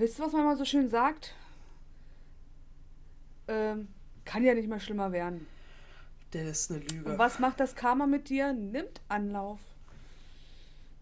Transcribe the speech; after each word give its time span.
wisst 0.00 0.18
ihr, 0.18 0.24
was 0.26 0.32
man 0.32 0.44
mal 0.44 0.56
so 0.56 0.64
schön 0.64 0.88
sagt? 0.88 1.34
Ähm, 3.48 3.88
kann 4.24 4.42
ja 4.44 4.54
nicht 4.54 4.68
mehr 4.68 4.80
schlimmer 4.80 5.12
werden. 5.12 5.46
Das 6.32 6.42
ist 6.42 6.70
eine 6.70 6.80
Lüge. 6.80 7.10
Und 7.10 7.18
was 7.18 7.38
macht 7.38 7.58
das 7.60 7.74
Karma 7.74 8.06
mit 8.06 8.28
dir? 8.28 8.52
Nimmt 8.52 9.00
Anlauf. 9.08 9.58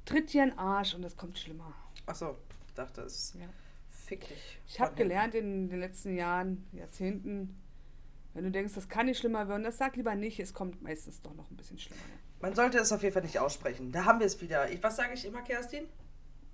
Tritt 0.07 0.33
dir 0.33 0.45
in 0.45 0.51
den 0.51 0.59
Arsch 0.59 0.95
und 0.95 1.05
es 1.05 1.17
kommt 1.17 1.39
schlimmer. 1.39 1.75
Achso, 2.07 2.37
ich 2.67 2.75
dachte, 2.75 3.03
es 3.03 3.35
Ja. 3.39 3.47
fick 3.91 4.27
dich. 4.27 4.59
Ich 4.67 4.81
habe 4.81 4.95
gelernt 4.95 5.35
in 5.35 5.69
den 5.69 5.81
letzten 5.81 6.17
Jahren, 6.17 6.67
Jahrzehnten, 6.73 7.61
wenn 8.33 8.45
du 8.45 8.51
denkst, 8.51 8.75
das 8.75 8.89
kann 8.89 9.07
nicht 9.07 9.19
schlimmer 9.19 9.49
werden, 9.49 9.65
das 9.65 9.77
sag 9.77 9.97
lieber 9.97 10.15
nicht, 10.15 10.41
es 10.41 10.55
kommt 10.55 10.81
meistens 10.81 11.21
doch 11.21 11.35
noch 11.35 11.51
ein 11.51 11.57
bisschen 11.57 11.79
schlimmer. 11.79 12.01
Man 12.41 12.55
sollte 12.55 12.79
es 12.79 12.91
auf 12.93 13.03
jeden 13.03 13.13
Fall 13.13 13.25
nicht 13.25 13.39
aussprechen. 13.39 13.93
Da 13.93 14.05
haben 14.07 14.21
wir 14.21 14.27
es 14.27 14.41
wieder. 14.41 14.71
Ich, 14.71 14.83
was 14.83 14.97
sage 14.97 15.13
ich 15.13 15.25
immer, 15.27 15.43
Kerstin? 15.43 15.85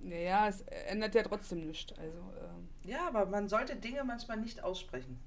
Naja, 0.05 0.49
es 0.49 0.61
ändert 0.89 1.15
ja 1.15 1.23
trotzdem 1.23 1.67
nichts. 1.67 1.93
Also, 1.99 2.19
ähm, 2.19 2.69
Ja, 2.85 3.09
aber 3.09 3.25
man 3.27 3.49
sollte 3.49 3.75
Dinge 3.75 4.05
manchmal 4.05 4.37
nicht 4.37 4.63
aussprechen. 4.63 5.19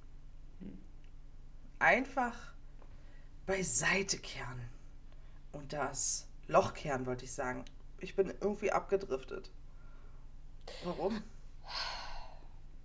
Hm. 0.60 0.78
Einfach 1.80 2.54
beiseite 3.48 4.20
kehren. 4.20 4.62
Und 5.52 5.74
das 5.74 6.28
Loch 6.48 6.74
kehren, 6.76 7.08
wollte 7.08 7.26
ich 7.26 7.34
sagen. 7.34 7.66
Ich 8.00 8.16
bin 8.16 8.32
irgendwie 8.40 8.72
abgedriftet. 8.72 9.50
Warum? 10.84 11.24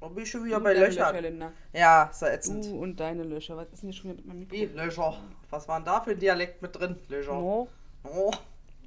Warum 0.00 0.14
bin 0.14 0.24
ich 0.24 0.30
schon 0.30 0.44
wieder 0.44 0.58
du 0.58 0.64
bei 0.64 0.72
Löchern? 0.72 1.14
Löcher. 1.14 1.52
Ja, 1.74 2.04
ist 2.04 2.22
ja 2.22 2.28
ätzend. 2.28 2.64
Du 2.64 2.80
und 2.80 2.98
deine 2.98 3.22
Löcher. 3.22 3.56
Was 3.56 3.68
ist 3.70 3.82
denn 3.82 3.90
hier 3.90 4.00
schon 4.00 4.10
wieder 4.10 4.16
mit 4.16 4.26
meinem 4.26 4.38
Mikro? 4.40 4.54
Wie? 4.54 4.64
Löcher. 4.64 5.20
Was 5.50 5.68
war 5.68 5.78
denn 5.78 5.84
da 5.84 6.00
für 6.00 6.12
ein 6.12 6.18
Dialekt 6.18 6.62
mit 6.62 6.74
drin? 6.74 6.96
Löcher. 7.08 7.34
No. 7.34 7.68
Oh, 8.04 8.32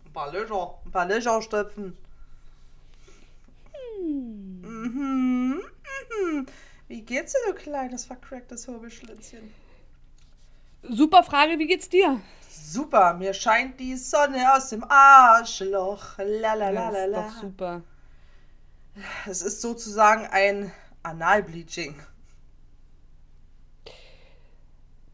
ein 0.06 0.12
paar 0.14 0.32
Löcher. 0.32 0.80
Ein 0.86 0.92
paar 0.92 1.06
Löcher 1.06 1.42
stopfen. 1.42 1.96
Hm. 4.06 4.62
Mhm. 4.62 5.62
Mhm. 6.10 6.46
Wie 6.88 7.02
geht's 7.02 7.34
dir, 7.34 7.52
du 7.52 7.54
kleines 7.54 8.06
vercracktes 8.06 8.68
Hobelschlitzchen? 8.68 9.52
Super 10.84 11.24
Frage, 11.24 11.58
wie 11.58 11.66
geht's 11.66 11.90
dir? 11.90 12.22
Super, 12.48 13.16
mir 13.16 13.34
scheint 13.34 13.80
die 13.80 13.96
Sonne 13.96 14.54
aus 14.54 14.70
dem 14.70 14.84
Arschloch. 14.84 16.18
La 16.20 16.54
la 16.54 16.70
la 16.70 16.90
la 16.90 17.08
das 17.08 17.28
ist 17.28 17.36
doch 17.36 17.42
super. 17.42 17.82
Es 19.26 19.42
ist 19.42 19.62
sozusagen 19.62 20.28
ein 20.28 20.72
Analbleaching. 21.04 21.96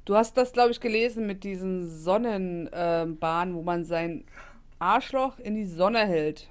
Du 0.05 0.15
hast 0.15 0.35
das, 0.35 0.51
glaube 0.51 0.71
ich, 0.71 0.81
gelesen 0.81 1.25
mit 1.25 1.43
diesen 1.43 1.89
Sonnenbahnen, 1.89 3.55
wo 3.55 3.61
man 3.61 3.85
sein 3.85 4.25
Arschloch 4.79 5.39
in 5.39 5.55
die 5.55 5.67
Sonne 5.67 6.05
hält, 6.05 6.49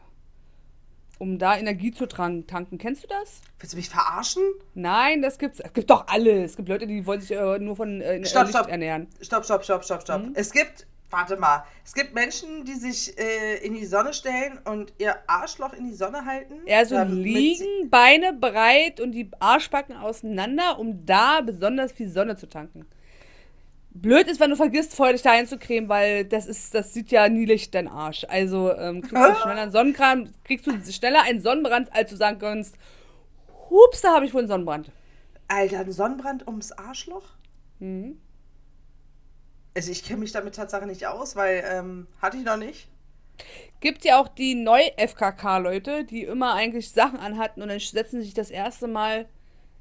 um 1.21 1.39
da 1.39 1.57
Energie 1.57 1.93
zu 1.93 2.07
tanken. 2.07 2.79
Kennst 2.79 3.05
du 3.05 3.09
das? 3.09 3.43
Willst 3.59 3.75
du 3.75 3.77
mich 3.77 3.91
verarschen? 3.91 4.43
Nein, 4.75 5.21
das 5.21 5.39
gibt's. 5.39 5.61
Es 5.61 5.73
gibt 5.75 5.91
doch 5.91 6.09
alles. 6.09 6.53
Es 6.53 6.57
gibt 6.57 6.69
Leute, 6.71 6.87
die 6.87 7.05
wollen 7.05 7.21
sich 7.21 7.33
äh, 7.33 7.59
nur 7.59 7.77
von 7.77 8.01
äh, 8.01 8.25
Stopp, 8.25 8.45
Licht 8.45 8.57
stopp. 8.57 8.69
ernähren. 8.69 9.07
Stopp, 9.21 9.45
stopp, 9.45 9.63
stopp, 9.63 9.85
stopp, 9.85 10.01
stopp. 10.01 10.23
Mhm. 10.23 10.33
Es 10.35 10.51
gibt, 10.51 10.87
warte 11.11 11.37
mal, 11.37 11.65
es 11.85 11.93
gibt 11.93 12.15
Menschen, 12.15 12.65
die 12.65 12.73
sich 12.73 13.19
äh, 13.19 13.59
in 13.59 13.75
die 13.75 13.85
Sonne 13.85 14.15
stellen 14.15 14.61
und 14.65 14.95
ihr 14.97 15.15
Arschloch 15.27 15.75
in 15.75 15.85
die 15.85 15.95
Sonne 15.95 16.25
halten. 16.25 16.55
Eher 16.65 16.87
so 16.87 16.99
liegen, 17.03 17.91
Beine 17.91 18.33
breit 18.33 18.99
und 18.99 19.13
die 19.13 19.31
Arschbacken 19.41 19.97
auseinander, 19.97 20.79
um 20.79 21.05
da 21.05 21.43
besonders 21.43 21.93
viel 21.93 22.09
Sonne 22.09 22.37
zu 22.37 22.49
tanken. 22.49 22.87
Blöd 24.01 24.29
ist, 24.29 24.41
wenn 24.41 24.51
du 24.51 24.57
vergisst, 24.57 24.95
vorher 24.95 25.13
dich 25.13 25.23
da 25.23 25.33
einzucremen, 25.33 25.89
weil 25.89 26.25
das 26.25 26.47
ist, 26.47 26.75
das 26.75 26.95
sieht 26.95 27.11
ja 27.11 27.29
nie 27.29 27.45
Licht, 27.45 27.75
dein 27.75 27.89
Arsch. 27.89 28.25
Also 28.29 28.73
ähm, 28.75 29.03
kriegst 29.03 29.15
du 29.15 29.35
schneller 29.35 29.61
einen 29.61 29.73
Sonnenkram, 29.73 30.33
kriegst 30.45 30.67
du 30.67 30.93
schneller 30.93 31.23
einen 31.23 31.41
Sonnenbrand, 31.41 31.95
als 31.95 32.11
du 32.11 32.17
sagen 32.17 32.39
kannst, 32.39 32.77
hups, 33.69 34.01
da 34.01 34.15
habe 34.15 34.25
ich 34.25 34.33
wohl 34.33 34.41
einen 34.41 34.49
Sonnenbrand. 34.49 34.91
Alter, 35.49 35.81
ein 35.81 35.93
Sonnenbrand 35.93 36.47
ums 36.47 36.73
Arschloch? 36.73 37.25
Mhm. 37.79 38.19
Also 39.75 39.91
ich 39.91 40.05
kenne 40.05 40.21
mich 40.21 40.33
damit 40.33 40.55
tatsächlich 40.55 40.89
nicht 40.89 41.07
aus, 41.07 41.37
weil 41.37 41.63
ähm, 41.67 42.07
hatte 42.21 42.37
ich 42.37 42.45
noch 42.45 42.57
nicht. 42.57 42.89
Gibt 43.81 44.05
ja 44.05 44.21
auch 44.21 44.29
die 44.29 44.55
Neu-FKK-Leute, 44.55 46.05
die 46.05 46.25
immer 46.25 46.55
eigentlich 46.55 46.91
Sachen 46.91 47.19
anhatten 47.19 47.63
und 47.63 47.69
dann 47.69 47.81
setzen 47.81 48.21
sich 48.21 48.35
das 48.35 48.51
erste 48.51 48.89
Mal 48.89 49.27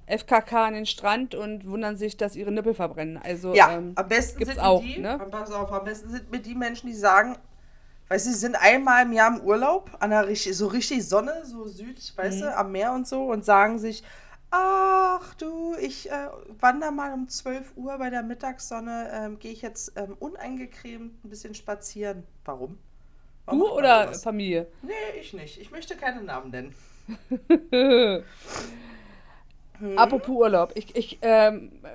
FKK 0.09 0.65
an 0.67 0.73
den 0.73 0.85
Strand 0.85 1.35
und 1.35 1.67
wundern 1.69 1.97
sich, 1.97 2.17
dass 2.17 2.35
ihre 2.35 2.51
Nippel 2.51 2.73
verbrennen. 2.73 3.17
Also, 3.17 3.53
Ja, 3.53 3.71
ähm, 3.71 3.93
am 3.95 4.07
besten 4.07 4.39
gibt's 4.39 4.55
sind 4.55 4.63
auch, 4.63 4.81
die, 4.81 4.99
ne? 4.99 5.19
pass 5.29 5.51
auf, 5.51 5.71
am 5.71 5.83
besten 5.85 6.09
sind 6.09 6.31
mir 6.31 6.39
die 6.39 6.55
Menschen, 6.55 6.87
die 6.87 6.93
sagen, 6.95 7.37
weißt 8.09 8.25
du, 8.27 8.31
sie 8.31 8.37
sind 8.37 8.55
einmal 8.55 9.05
im 9.05 9.11
Jahr 9.13 9.35
im 9.35 9.41
Urlaub, 9.41 9.91
an 9.99 10.09
der 10.09 10.35
so 10.35 10.67
richtig 10.67 11.07
Sonne, 11.07 11.45
so 11.45 11.67
Süd, 11.67 12.13
weißt 12.17 12.39
Mhm. 12.39 12.43
du, 12.43 12.57
am 12.57 12.71
Meer 12.71 12.93
und 12.93 13.07
so 13.07 13.25
und 13.31 13.45
sagen 13.45 13.79
sich, 13.79 14.03
ach 14.51 15.33
du, 15.35 15.75
ich 15.79 16.09
äh, 16.09 16.27
wandere 16.59 16.91
mal 16.91 17.13
um 17.13 17.27
12 17.27 17.73
Uhr 17.75 17.97
bei 17.97 18.09
der 18.09 18.23
Mittagssonne, 18.23 19.09
ähm, 19.13 19.39
gehe 19.39 19.51
ich 19.51 19.61
jetzt 19.61 19.93
ähm, 19.95 20.15
uneingecremt 20.19 21.23
ein 21.23 21.29
bisschen 21.29 21.53
spazieren. 21.53 22.23
Warum? 22.45 22.77
Warum 23.45 23.61
du 23.61 23.71
oder? 23.71 24.13
Familie? 24.13 24.67
Nee, 24.81 25.19
ich 25.19 25.33
nicht. 25.33 25.59
Ich 25.59 25.71
möchte 25.71 25.95
keine 25.95 26.21
Namen 26.23 26.51
nennen. 26.51 26.75
Hm? 29.79 29.97
Apropos 29.97 30.35
Urlaub. 30.35 30.71
Ich, 30.75 30.95
ich 30.95 31.19
ähm, 31.21 31.71
äh, 31.83 31.87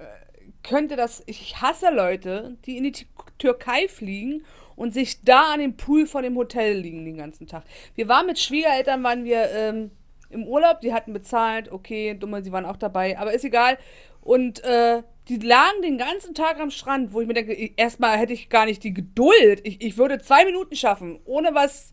könnte 0.62 0.96
das. 0.96 1.22
Ich 1.26 1.60
hasse 1.60 1.90
Leute, 1.90 2.56
die 2.66 2.76
in 2.76 2.84
die 2.84 3.06
Türkei 3.38 3.88
fliegen 3.88 4.44
und 4.76 4.94
sich 4.94 5.22
da 5.22 5.52
an 5.52 5.60
dem 5.60 5.76
Pool 5.76 6.06
vor 6.06 6.22
dem 6.22 6.36
Hotel 6.36 6.78
liegen 6.78 7.04
den 7.04 7.16
ganzen 7.16 7.46
Tag. 7.46 7.64
Wir 7.94 8.08
waren 8.08 8.26
mit 8.26 8.38
Schwiegereltern, 8.38 9.02
waren 9.02 9.24
wir 9.24 9.50
ähm, 9.52 9.90
im 10.30 10.46
Urlaub, 10.46 10.80
die 10.80 10.92
hatten 10.92 11.12
bezahlt, 11.12 11.70
okay, 11.70 12.14
dumme, 12.14 12.42
sie 12.42 12.52
waren 12.52 12.64
auch 12.64 12.76
dabei, 12.76 13.18
aber 13.18 13.32
ist 13.32 13.44
egal. 13.44 13.78
Und 14.20 14.64
äh, 14.64 15.02
die 15.28 15.38
lagen 15.38 15.82
den 15.82 15.98
ganzen 15.98 16.34
Tag 16.34 16.60
am 16.60 16.70
Strand, 16.70 17.12
wo 17.12 17.20
ich 17.20 17.26
mir 17.26 17.34
denke, 17.34 17.52
erstmal 17.76 18.18
hätte 18.18 18.32
ich 18.32 18.48
gar 18.48 18.66
nicht 18.66 18.82
die 18.82 18.94
Geduld. 18.94 19.60
Ich, 19.64 19.80
ich 19.80 19.96
würde 19.96 20.18
zwei 20.18 20.44
Minuten 20.44 20.74
schaffen, 20.76 21.20
ohne 21.24 21.54
was. 21.54 21.92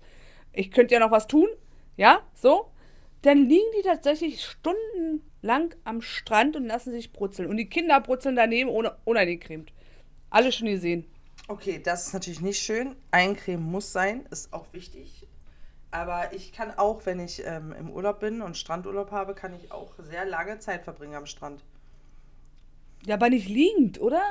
Ich 0.54 0.72
könnte 0.72 0.94
ja 0.94 1.00
noch 1.00 1.12
was 1.12 1.28
tun, 1.28 1.48
ja, 1.96 2.22
so. 2.34 2.72
Dann 3.22 3.46
liegen 3.48 3.72
die 3.78 3.84
tatsächlich 3.84 4.44
stundenlang 5.42 5.76
am 5.84 6.02
Strand 6.02 6.56
und 6.56 6.66
lassen 6.66 6.92
sich 6.92 7.12
brutzeln. 7.12 7.50
Und 7.50 7.58
die 7.58 7.70
Kinder 7.70 8.00
brutzeln 8.00 8.36
daneben 8.36 8.70
ohne 8.70 8.96
unangecremt. 9.06 9.74
Alle 10.30 10.52
schon 10.52 10.68
gesehen. 10.68 11.06
Okay, 11.48 11.82
das 11.84 12.08
ist 12.08 12.14
natürlich 12.14 12.42
nicht 12.42 12.62
schön. 12.62 12.96
Eincremen 13.12 13.66
muss 13.66 13.92
sein, 13.92 14.26
ist 14.30 14.54
auch 14.54 14.72
wichtig. 14.72 15.28
Aber 15.90 16.34
ich 16.34 16.54
kann 16.54 16.72
auch, 16.78 17.06
wenn 17.06 17.20
ich 17.20 17.44
ähm, 17.46 17.74
im 17.78 17.90
Urlaub 17.90 18.22
bin 18.22 18.42
und 18.42 18.56
Strandurlaub 18.56 19.12
habe, 19.12 19.36
kann 19.36 19.54
ich 19.54 19.72
auch 19.72 19.94
sehr 19.98 20.26
lange 20.26 20.60
Zeit 20.60 20.84
verbringen 20.84 21.16
am 21.16 21.26
Strand. 21.26 21.66
Ja, 23.06 23.16
aber 23.16 23.30
nicht 23.30 23.50
liegend, 23.50 24.00
oder? 24.00 24.22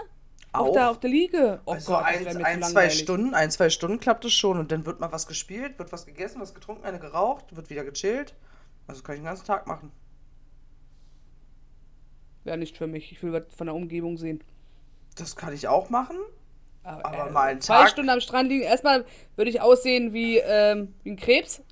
Auf 0.53 0.69
Auch. 0.69 0.73
der, 0.73 0.91
auf 0.91 1.01
der 1.01 1.11
Liege. 1.11 1.61
Oh 1.67 1.73
also 1.73 1.93
Gott, 1.93 2.05
ein, 2.05 2.45
ein 2.45 2.63
zwei. 2.63 2.89
Stunden, 2.89 3.35
ein, 3.35 3.51
zwei 3.51 3.69
Stunden 3.69 4.01
klappt 4.01 4.25
es 4.25 4.33
schon 4.33 4.59
und 4.59 4.73
dann 4.73 4.87
wird 4.87 5.01
mal 5.01 5.13
was 5.13 5.27
gespielt, 5.27 5.79
wird 5.79 5.93
was 5.93 6.07
gegessen, 6.07 6.41
was 6.41 6.55
getrunken, 6.55 6.85
eine 6.85 6.99
geraucht, 6.99 7.55
wird 7.55 7.69
wieder 7.69 7.85
gechillt. 7.85 8.35
Also 8.87 9.03
kann 9.03 9.17
ich 9.17 9.21
den 9.21 9.27
ganzen 9.27 9.47
Tag 9.47 9.67
machen. 9.67 9.93
Wäre 12.45 12.57
nicht 12.59 12.77
für 12.77 12.87
mich. 12.87 13.13
Ich 13.13 13.23
will 13.23 13.33
was 13.33 13.43
von 13.55 13.67
der 13.67 13.75
Umgebung 13.75 14.17
sehen. 14.17 14.43
Das 15.17 15.37
kann 15.37 15.53
ich 15.53 15.69
auch 15.69 15.91
machen. 15.91 16.17
Aber, 16.83 17.05
Aber 17.05 17.31
mal 17.31 17.49
einen 17.51 17.61
zwei 17.61 17.81
Tag- 17.81 17.91
Stunden 17.91 18.09
am 18.11 18.21
Strand 18.21 18.49
liegen. 18.49 18.63
Erstmal 18.63 19.05
würde 19.37 19.51
ich 19.51 19.61
aussehen 19.61 20.13
wie, 20.15 20.39
ähm, 20.39 20.95
wie 21.03 21.11
ein 21.11 21.17
Krebs. 21.17 21.63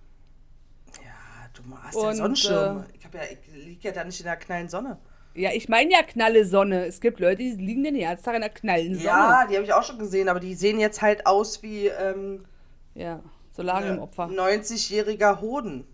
Ja, 1.03 1.49
du 1.55 1.63
hast 1.83 1.95
ja 1.95 2.01
Und, 2.09 2.17
Sonnenschirm. 2.17 2.85
ich, 2.99 3.05
hab 3.05 3.15
ja, 3.15 3.21
ich 3.31 3.65
liege 3.65 3.89
ja 3.89 3.93
da 3.95 4.05
nicht 4.05 4.21
in 4.21 4.25
der 4.27 4.37
knallen 4.37 4.69
Sonne. 4.69 4.99
Ja, 5.35 5.51
ich 5.53 5.69
meine 5.69 5.91
ja 5.93 6.03
knalle 6.03 6.45
Sonne. 6.45 6.85
Es 6.85 7.01
gibt 7.01 7.21
Leute, 7.21 7.37
die 7.43 7.53
liegen 7.53 7.85
den 7.85 7.99
ganzen 7.99 8.25
Tag 8.25 8.35
in 8.35 8.41
der 8.43 8.51
knallen 8.51 8.95
Sonne. 8.95 9.05
Ja, 9.07 9.47
die 9.49 9.55
habe 9.55 9.65
ich 9.65 9.73
auch 9.73 9.85
schon 9.85 9.99
gesehen, 9.99 10.29
aber 10.29 10.41
die 10.41 10.55
sehen 10.55 10.79
jetzt 10.81 11.01
halt 11.01 11.27
aus 11.27 11.63
wie 11.63 11.87
ähm, 11.87 12.45
Ja, 12.95 13.23
Solariumopfer. 13.53 14.25
90-jähriger 14.27 15.41
Hoden. 15.41 15.87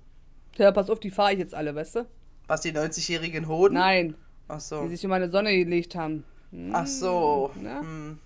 Ja, 0.57 0.73
pass 0.73 0.89
auf, 0.91 0.99
die 0.99 1.11
fahre 1.11 1.35
ich 1.35 1.39
jetzt 1.39 1.55
alle, 1.55 1.75
weißt 1.75 1.97
du? 1.97 2.07
Was, 2.47 2.63
die 2.63 2.73
90-jährigen 2.73 3.47
Hoden? 3.49 3.75
Nein, 3.75 4.15
Ach 4.49 4.57
die 4.59 4.63
so. 4.63 4.87
sich 4.89 5.03
in 5.05 5.11
meine 5.11 5.31
Sonne 5.31 5.57
gelegt 5.57 5.95
haben. 5.97 6.25
Hm, 6.51 6.71
Ach 6.75 6.87
so. 6.87 7.51
Na? 7.61 7.81
Hm. 7.81 8.19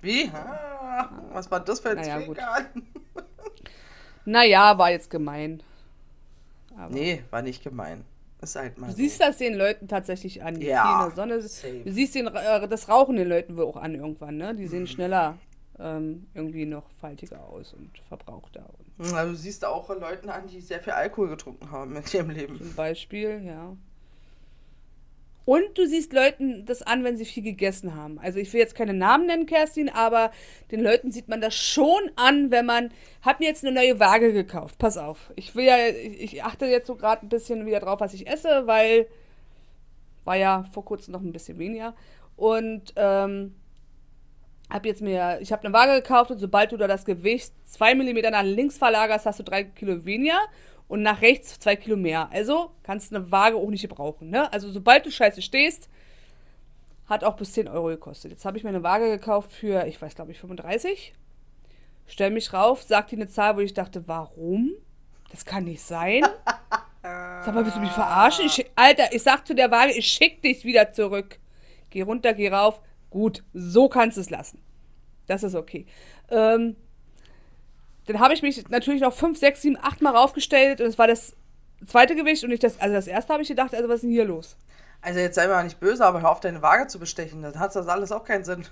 Wie? 0.00 0.30
Ah, 0.32 1.10
was 1.32 1.50
war 1.50 1.60
das 1.60 1.80
für 1.80 1.90
ein 1.90 1.96
Naja, 1.96 2.18
gut. 2.20 2.36
Zwinker? 2.36 2.66
Naja, 4.24 4.76
war 4.76 4.90
jetzt 4.90 5.10
gemein. 5.10 5.62
Aber 6.76 6.92
Nee, 6.94 7.22
war 7.30 7.42
nicht 7.42 7.62
gemein. 7.64 8.04
Ist 8.40 8.54
halt 8.56 8.78
mal 8.78 8.86
Du 8.86 8.92
so. 8.92 8.98
siehst 8.98 9.20
das 9.20 9.38
den 9.38 9.54
Leuten 9.54 9.88
tatsächlich 9.88 10.42
an. 10.42 10.60
Die 10.60 10.66
Ja, 10.66 10.84
die 10.84 11.02
in 11.02 11.08
der 11.08 11.16
Sonne. 11.16 11.40
safe. 11.40 11.80
Du 11.84 11.92
siehst 11.92 12.14
den, 12.14 12.26
äh, 12.28 12.68
das 12.68 12.88
Rauchen 12.88 13.16
den 13.16 13.28
Leuten 13.28 13.56
wohl 13.56 13.64
auch 13.64 13.76
an 13.76 13.94
irgendwann, 13.94 14.36
ne? 14.36 14.54
Die 14.54 14.66
sehen 14.66 14.86
schneller 14.86 15.38
ähm, 15.80 16.26
irgendwie 16.34 16.66
noch 16.66 16.84
faltiger 17.00 17.42
aus 17.48 17.72
und 17.72 17.90
verbrauchter. 18.08 18.66
Und 18.98 19.06
Hm, 19.08 19.14
Also, 19.14 19.32
du 19.32 19.38
siehst 19.38 19.64
auch 19.64 19.88
Leuten 19.88 20.28
an, 20.28 20.46
die 20.46 20.60
sehr 20.60 20.80
viel 20.80 20.92
Alkohol 20.92 21.28
getrunken 21.30 21.70
haben 21.70 21.96
in 21.96 22.02
ihrem 22.12 22.30
Leben. 22.30 22.58
zum 22.58 22.74
Beispiel, 22.74 23.42
ja. 23.44 23.74
Und 25.48 25.78
du 25.78 25.86
siehst 25.86 26.12
Leuten 26.12 26.66
das 26.66 26.82
an, 26.82 27.04
wenn 27.04 27.16
sie 27.16 27.24
viel 27.24 27.42
gegessen 27.42 27.94
haben. 27.94 28.18
Also 28.18 28.38
ich 28.38 28.52
will 28.52 28.60
jetzt 28.60 28.74
keine 28.74 28.92
Namen 28.92 29.24
nennen, 29.24 29.46
Kerstin, 29.46 29.88
aber 29.88 30.30
den 30.70 30.82
Leuten 30.82 31.10
sieht 31.10 31.28
man 31.28 31.40
das 31.40 31.54
schon 31.54 32.10
an, 32.16 32.50
wenn 32.50 32.66
man. 32.66 32.90
Hab 33.22 33.40
mir 33.40 33.46
jetzt 33.46 33.64
eine 33.64 33.74
neue 33.74 33.98
Waage 33.98 34.34
gekauft. 34.34 34.76
Pass 34.78 34.98
auf. 34.98 35.32
Ich 35.36 35.56
will 35.56 35.64
ja, 35.64 35.88
ich 35.88 36.34
ich 36.34 36.44
achte 36.44 36.66
jetzt 36.66 36.86
so 36.86 36.96
gerade 36.96 37.24
ein 37.24 37.30
bisschen 37.30 37.64
wieder 37.64 37.80
drauf, 37.80 37.98
was 37.98 38.12
ich 38.12 38.26
esse, 38.26 38.66
weil 38.66 39.06
War 40.26 40.36
ja 40.36 40.64
vor 40.70 40.84
kurzem 40.84 41.12
noch 41.12 41.22
ein 41.22 41.32
bisschen 41.32 41.58
weniger. 41.58 41.94
Und 42.36 42.92
ähm, 42.96 43.54
habe 44.68 44.86
jetzt 44.86 45.00
mir, 45.00 45.38
ich 45.40 45.50
habe 45.50 45.64
eine 45.64 45.72
Waage 45.72 46.02
gekauft 46.02 46.30
und 46.30 46.40
sobald 46.40 46.72
du 46.72 46.76
da 46.76 46.86
das 46.86 47.06
Gewicht 47.06 47.54
2 47.64 47.94
mm 47.94 48.18
nach 48.32 48.42
links 48.42 48.76
verlagerst, 48.76 49.24
hast 49.24 49.38
du 49.38 49.44
3 49.44 49.64
Kilo 49.64 50.04
weniger 50.04 50.40
und 50.88 51.02
nach 51.02 51.20
rechts 51.20 51.60
2 51.60 51.76
Kilo 51.76 51.96
mehr. 51.96 52.30
Also 52.32 52.72
kannst 52.82 53.12
du 53.12 53.16
eine 53.16 53.30
Waage 53.30 53.56
auch 53.56 53.70
nicht 53.70 53.82
gebrauchen. 53.82 54.30
Ne? 54.30 54.52
Also 54.52 54.70
sobald 54.70 55.06
du 55.06 55.10
scheiße 55.10 55.42
stehst, 55.42 55.88
hat 57.06 57.24
auch 57.24 57.36
bis 57.36 57.52
10 57.52 57.68
Euro 57.68 57.86
gekostet. 57.86 58.32
Jetzt 58.32 58.44
habe 58.44 58.56
ich 58.56 58.64
mir 58.64 58.70
eine 58.70 58.82
Waage 58.82 59.08
gekauft 59.08 59.52
für, 59.52 59.86
ich 59.86 60.00
weiß 60.00 60.14
glaube 60.14 60.32
ich, 60.32 60.40
35. 60.40 61.14
Stell 62.06 62.30
mich 62.30 62.52
rauf, 62.52 62.82
sagt 62.82 63.10
die 63.10 63.16
eine 63.16 63.28
Zahl, 63.28 63.56
wo 63.56 63.60
ich 63.60 63.74
dachte, 63.74 64.08
warum? 64.08 64.72
Das 65.30 65.44
kann 65.44 65.64
nicht 65.64 65.82
sein. 65.82 66.22
Sag 67.02 67.54
mal, 67.54 67.64
willst 67.64 67.76
du 67.76 67.80
mich 67.80 67.92
verarschen? 67.92 68.46
Ich, 68.46 68.66
Alter, 68.74 69.12
ich 69.12 69.22
sag 69.22 69.46
zu 69.46 69.54
der 69.54 69.70
Waage, 69.70 69.92
ich 69.92 70.06
schick 70.06 70.42
dich 70.42 70.64
wieder 70.64 70.92
zurück. 70.92 71.38
Geh 71.90 72.02
runter, 72.02 72.34
geh 72.34 72.48
rauf. 72.48 72.80
Gut, 73.08 73.44
so 73.54 73.88
kannst 73.88 74.16
du 74.16 74.20
es 74.20 74.30
lassen. 74.30 74.60
Das 75.26 75.42
ist 75.42 75.54
okay. 75.54 75.86
Ähm, 76.30 76.76
dann 78.08 78.20
habe 78.20 78.34
ich 78.34 78.42
mich 78.42 78.68
natürlich 78.68 79.02
noch 79.02 79.12
5, 79.12 79.38
6, 79.38 79.62
7, 79.62 79.78
8 79.80 80.00
Mal 80.02 80.16
raufgestellt 80.16 80.80
und 80.80 80.86
es 80.86 80.98
war 80.98 81.06
das 81.06 81.36
zweite 81.86 82.16
Gewicht 82.16 82.42
und 82.42 82.50
nicht 82.50 82.64
das, 82.64 82.80
also 82.80 82.94
das 82.94 83.06
erste 83.06 83.32
habe 83.32 83.42
ich 83.42 83.48
gedacht, 83.48 83.74
also 83.74 83.88
was 83.88 83.96
ist 83.96 84.02
denn 84.02 84.10
hier 84.10 84.24
los? 84.24 84.56
Also 85.00 85.20
jetzt 85.20 85.36
sei 85.36 85.46
mal 85.46 85.62
nicht 85.62 85.78
böse, 85.78 86.04
aber 86.04 86.22
hör 86.22 86.30
auf 86.30 86.40
deine 86.40 86.62
Waage 86.62 86.88
zu 86.88 86.98
bestechen, 86.98 87.42
dann 87.42 87.58
hat 87.58 87.76
das 87.76 87.86
alles 87.86 88.10
auch 88.10 88.24
keinen 88.24 88.44
Sinn. 88.44 88.66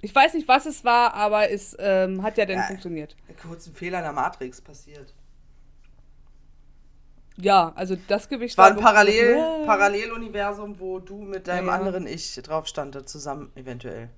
Ich 0.00 0.14
weiß 0.14 0.34
nicht, 0.34 0.46
was 0.46 0.64
es 0.66 0.84
war, 0.84 1.14
aber 1.14 1.50
es 1.50 1.76
ähm, 1.80 2.22
hat 2.22 2.38
ja 2.38 2.46
dann 2.46 2.58
Ja. 2.58 2.62
funktioniert. 2.62 3.16
Kurz 3.42 3.66
ein 3.66 3.74
Fehler 3.74 3.98
in 3.98 4.04
der 4.04 4.12
Matrix 4.12 4.60
passiert. 4.60 5.12
Ja, 7.36 7.72
also 7.74 7.96
das 8.08 8.28
Gewicht 8.28 8.52
Es 8.52 8.58
war 8.58 8.68
ein 8.68 8.76
Parallel. 8.76 9.36
Paralleluniversum, 9.66 10.78
wo 10.78 11.00
du 11.00 11.22
mit 11.22 11.48
deinem 11.48 11.66
Ja, 11.66 11.72
anderen 11.74 12.06
Ich 12.06 12.34
drauf 12.42 12.66
standet, 12.66 13.08
zusammen 13.08 13.50
eventuell. 13.56 14.08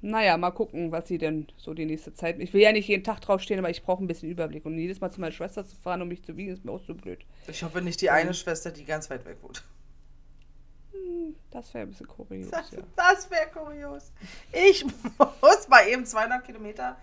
Naja, 0.00 0.36
mal 0.36 0.52
gucken, 0.52 0.92
was 0.92 1.08
sie 1.08 1.18
denn 1.18 1.48
so 1.56 1.74
die 1.74 1.84
nächste 1.84 2.14
Zeit. 2.14 2.38
Ich 2.38 2.52
will 2.54 2.60
ja 2.60 2.70
nicht 2.70 2.86
jeden 2.86 3.02
Tag 3.02 3.20
draufstehen, 3.20 3.58
aber 3.58 3.70
ich 3.70 3.82
brauche 3.82 4.02
ein 4.02 4.06
bisschen 4.06 4.30
Überblick. 4.30 4.64
Und 4.64 4.78
jedes 4.78 5.00
Mal 5.00 5.10
zu 5.10 5.20
meiner 5.20 5.32
Schwester 5.32 5.66
zu 5.66 5.74
fahren, 5.76 6.02
um 6.02 6.08
mich 6.08 6.22
zu 6.22 6.36
wiegen, 6.36 6.52
ist 6.52 6.64
mir 6.64 6.70
auch 6.70 6.84
so 6.84 6.94
blöd. 6.94 7.24
Ich 7.48 7.62
hoffe 7.64 7.82
nicht 7.82 8.00
die 8.00 8.10
eine 8.10 8.32
Schwester, 8.32 8.70
die 8.70 8.84
ganz 8.84 9.10
weit 9.10 9.24
weg 9.24 9.38
wohnt. 9.42 9.64
Das 11.50 11.72
wäre 11.74 11.86
ein 11.86 11.90
bisschen 11.90 12.06
kurios, 12.06 12.50
Das, 12.50 12.70
ja. 12.70 12.78
das 12.94 13.30
wäre 13.30 13.48
kurios. 13.52 14.12
Ich 14.52 14.84
muss 15.40 15.68
mal 15.68 15.88
eben 15.88 16.04
200 16.04 16.44
Kilometer 16.44 16.96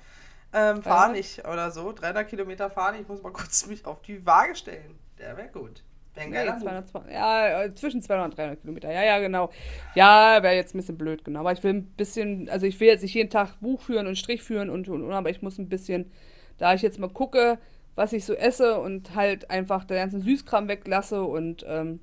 ähm, 0.53 0.81
fahren, 0.81 1.13
300? 1.13 1.18
ich, 1.18 1.45
oder 1.45 1.71
so, 1.71 1.92
300 1.92 2.30
Kilometer 2.30 2.69
fahren. 2.69 2.95
Ich 3.01 3.07
muss 3.07 3.21
mal 3.21 3.33
kurz 3.33 3.65
mich 3.65 3.86
auf 3.86 4.01
die 4.03 4.25
Waage 4.25 4.56
stellen. 4.56 4.97
Der 5.18 5.36
wäre 5.36 5.50
gut. 5.50 5.83
Wäre 6.15 6.25
ein 6.27 6.31
Nee, 6.31 6.35
geiler 6.38 6.53
Move. 6.53 6.63
220, 6.63 7.13
ja, 7.13 7.63
äh, 7.63 7.75
zwischen 7.75 8.01
200 8.01 8.31
und 8.31 8.38
300 8.38 8.62
Kilometer. 8.62 8.91
Ja, 8.91 9.03
ja, 9.03 9.19
genau. 9.19 9.50
Ja, 9.95 10.41
wäre 10.41 10.56
jetzt 10.56 10.73
ein 10.73 10.79
bisschen 10.79 10.97
blöd, 10.97 11.23
genau. 11.25 11.41
Aber 11.41 11.51
ich 11.51 11.63
will 11.63 11.73
ein 11.73 11.85
bisschen, 11.97 12.50
also 12.50 12.65
ich 12.65 12.79
will 12.79 12.88
jetzt 12.88 13.01
nicht 13.01 13.13
jeden 13.13 13.29
Tag 13.29 13.59
Buch 13.59 13.81
führen 13.81 14.07
und 14.07 14.17
Strich 14.17 14.41
führen 14.44 14.69
und, 14.69 14.88
und, 14.89 15.03
und 15.03 15.13
aber 15.13 15.29
ich 15.29 15.41
muss 15.41 15.57
ein 15.57 15.69
bisschen, 15.69 16.12
da 16.57 16.73
ich 16.73 16.81
jetzt 16.81 17.00
mal 17.00 17.09
gucke, 17.09 17.59
was 17.95 18.13
ich 18.13 18.25
so 18.25 18.33
esse 18.33 18.79
und 18.79 19.15
halt 19.15 19.50
einfach 19.50 19.85
den 19.85 19.97
ganzen 19.97 20.21
Süßkram 20.21 20.67
weglasse 20.67 21.23
und 21.23 21.65
ähm, 21.67 22.00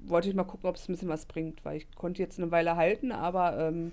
wollte 0.00 0.28
ich 0.28 0.34
mal 0.34 0.44
gucken, 0.44 0.68
ob 0.68 0.76
es 0.76 0.88
ein 0.88 0.92
bisschen 0.92 1.08
was 1.08 1.26
bringt, 1.26 1.64
weil 1.64 1.76
ich 1.78 1.94
konnte 1.94 2.22
jetzt 2.22 2.38
eine 2.38 2.50
Weile 2.50 2.76
halten, 2.76 3.12
aber 3.12 3.58
ähm, 3.58 3.92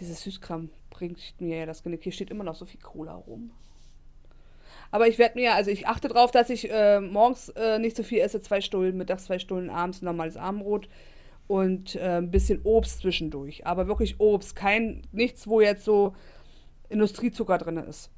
dieses 0.00 0.22
Süßkram 0.22 0.70
bringt 0.90 1.18
mir 1.40 1.58
ja 1.58 1.66
das 1.66 1.82
Genick. 1.82 2.02
Hier 2.02 2.12
steht 2.12 2.30
immer 2.30 2.44
noch 2.44 2.54
so 2.54 2.64
viel 2.64 2.80
Cola 2.80 3.14
rum. 3.14 3.50
Aber 4.90 5.06
ich 5.06 5.18
werde 5.18 5.38
mir, 5.38 5.54
also 5.54 5.70
ich 5.70 5.86
achte 5.86 6.08
darauf, 6.08 6.30
dass 6.30 6.50
ich 6.50 6.70
äh, 6.70 7.00
morgens 7.00 7.50
äh, 7.50 7.78
nicht 7.78 7.96
so 7.96 8.02
viel 8.02 8.20
esse, 8.20 8.40
zwei 8.40 8.60
Stullen, 8.60 8.96
mittags 8.96 9.24
zwei 9.24 9.38
Stullen, 9.38 9.70
abends 9.70 10.02
ein 10.02 10.06
normales 10.06 10.36
Abendbrot 10.36 10.88
und 11.46 11.96
äh, 11.96 12.18
ein 12.18 12.30
bisschen 12.30 12.60
Obst 12.62 13.00
zwischendurch. 13.00 13.66
Aber 13.66 13.86
wirklich 13.86 14.18
Obst, 14.18 14.56
kein, 14.56 15.02
nichts, 15.12 15.46
wo 15.46 15.60
jetzt 15.60 15.84
so 15.84 16.14
Industriezucker 16.88 17.58
drin 17.58 17.76
ist. 17.76 18.10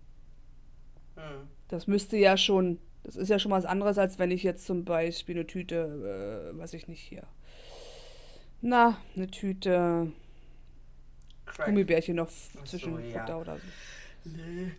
Hm. 1.17 1.49
Das 1.69 1.87
müsste 1.87 2.17
ja 2.17 2.37
schon, 2.37 2.79
das 3.05 3.17
ist 3.17 3.29
ja 3.29 3.39
schon 3.39 3.53
was 3.53 3.65
anderes, 3.65 3.99
als 3.99 4.19
wenn 4.19 4.31
ich 4.31 4.43
jetzt 4.43 4.67
zum 4.67 4.85
Beispiel 4.85 5.37
eine 5.37 5.47
Tüte, 5.47 6.53
äh, 6.55 6.59
weiß 6.59 6.75
ich 6.75 6.87
nicht 6.87 7.01
hier. 7.01 7.25
Na, 8.61 8.99
eine 9.17 9.29
Tüte 9.29 10.13
Crack. 11.47 11.67
Gummibärchen 11.67 12.17
noch 12.17 12.29
Ach 12.29 12.67
so, 12.67 12.79
zwischen 12.79 13.11
ja. 13.11 13.37
Oder 13.37 13.57
so. 13.57 14.31
Nee. 14.31 14.73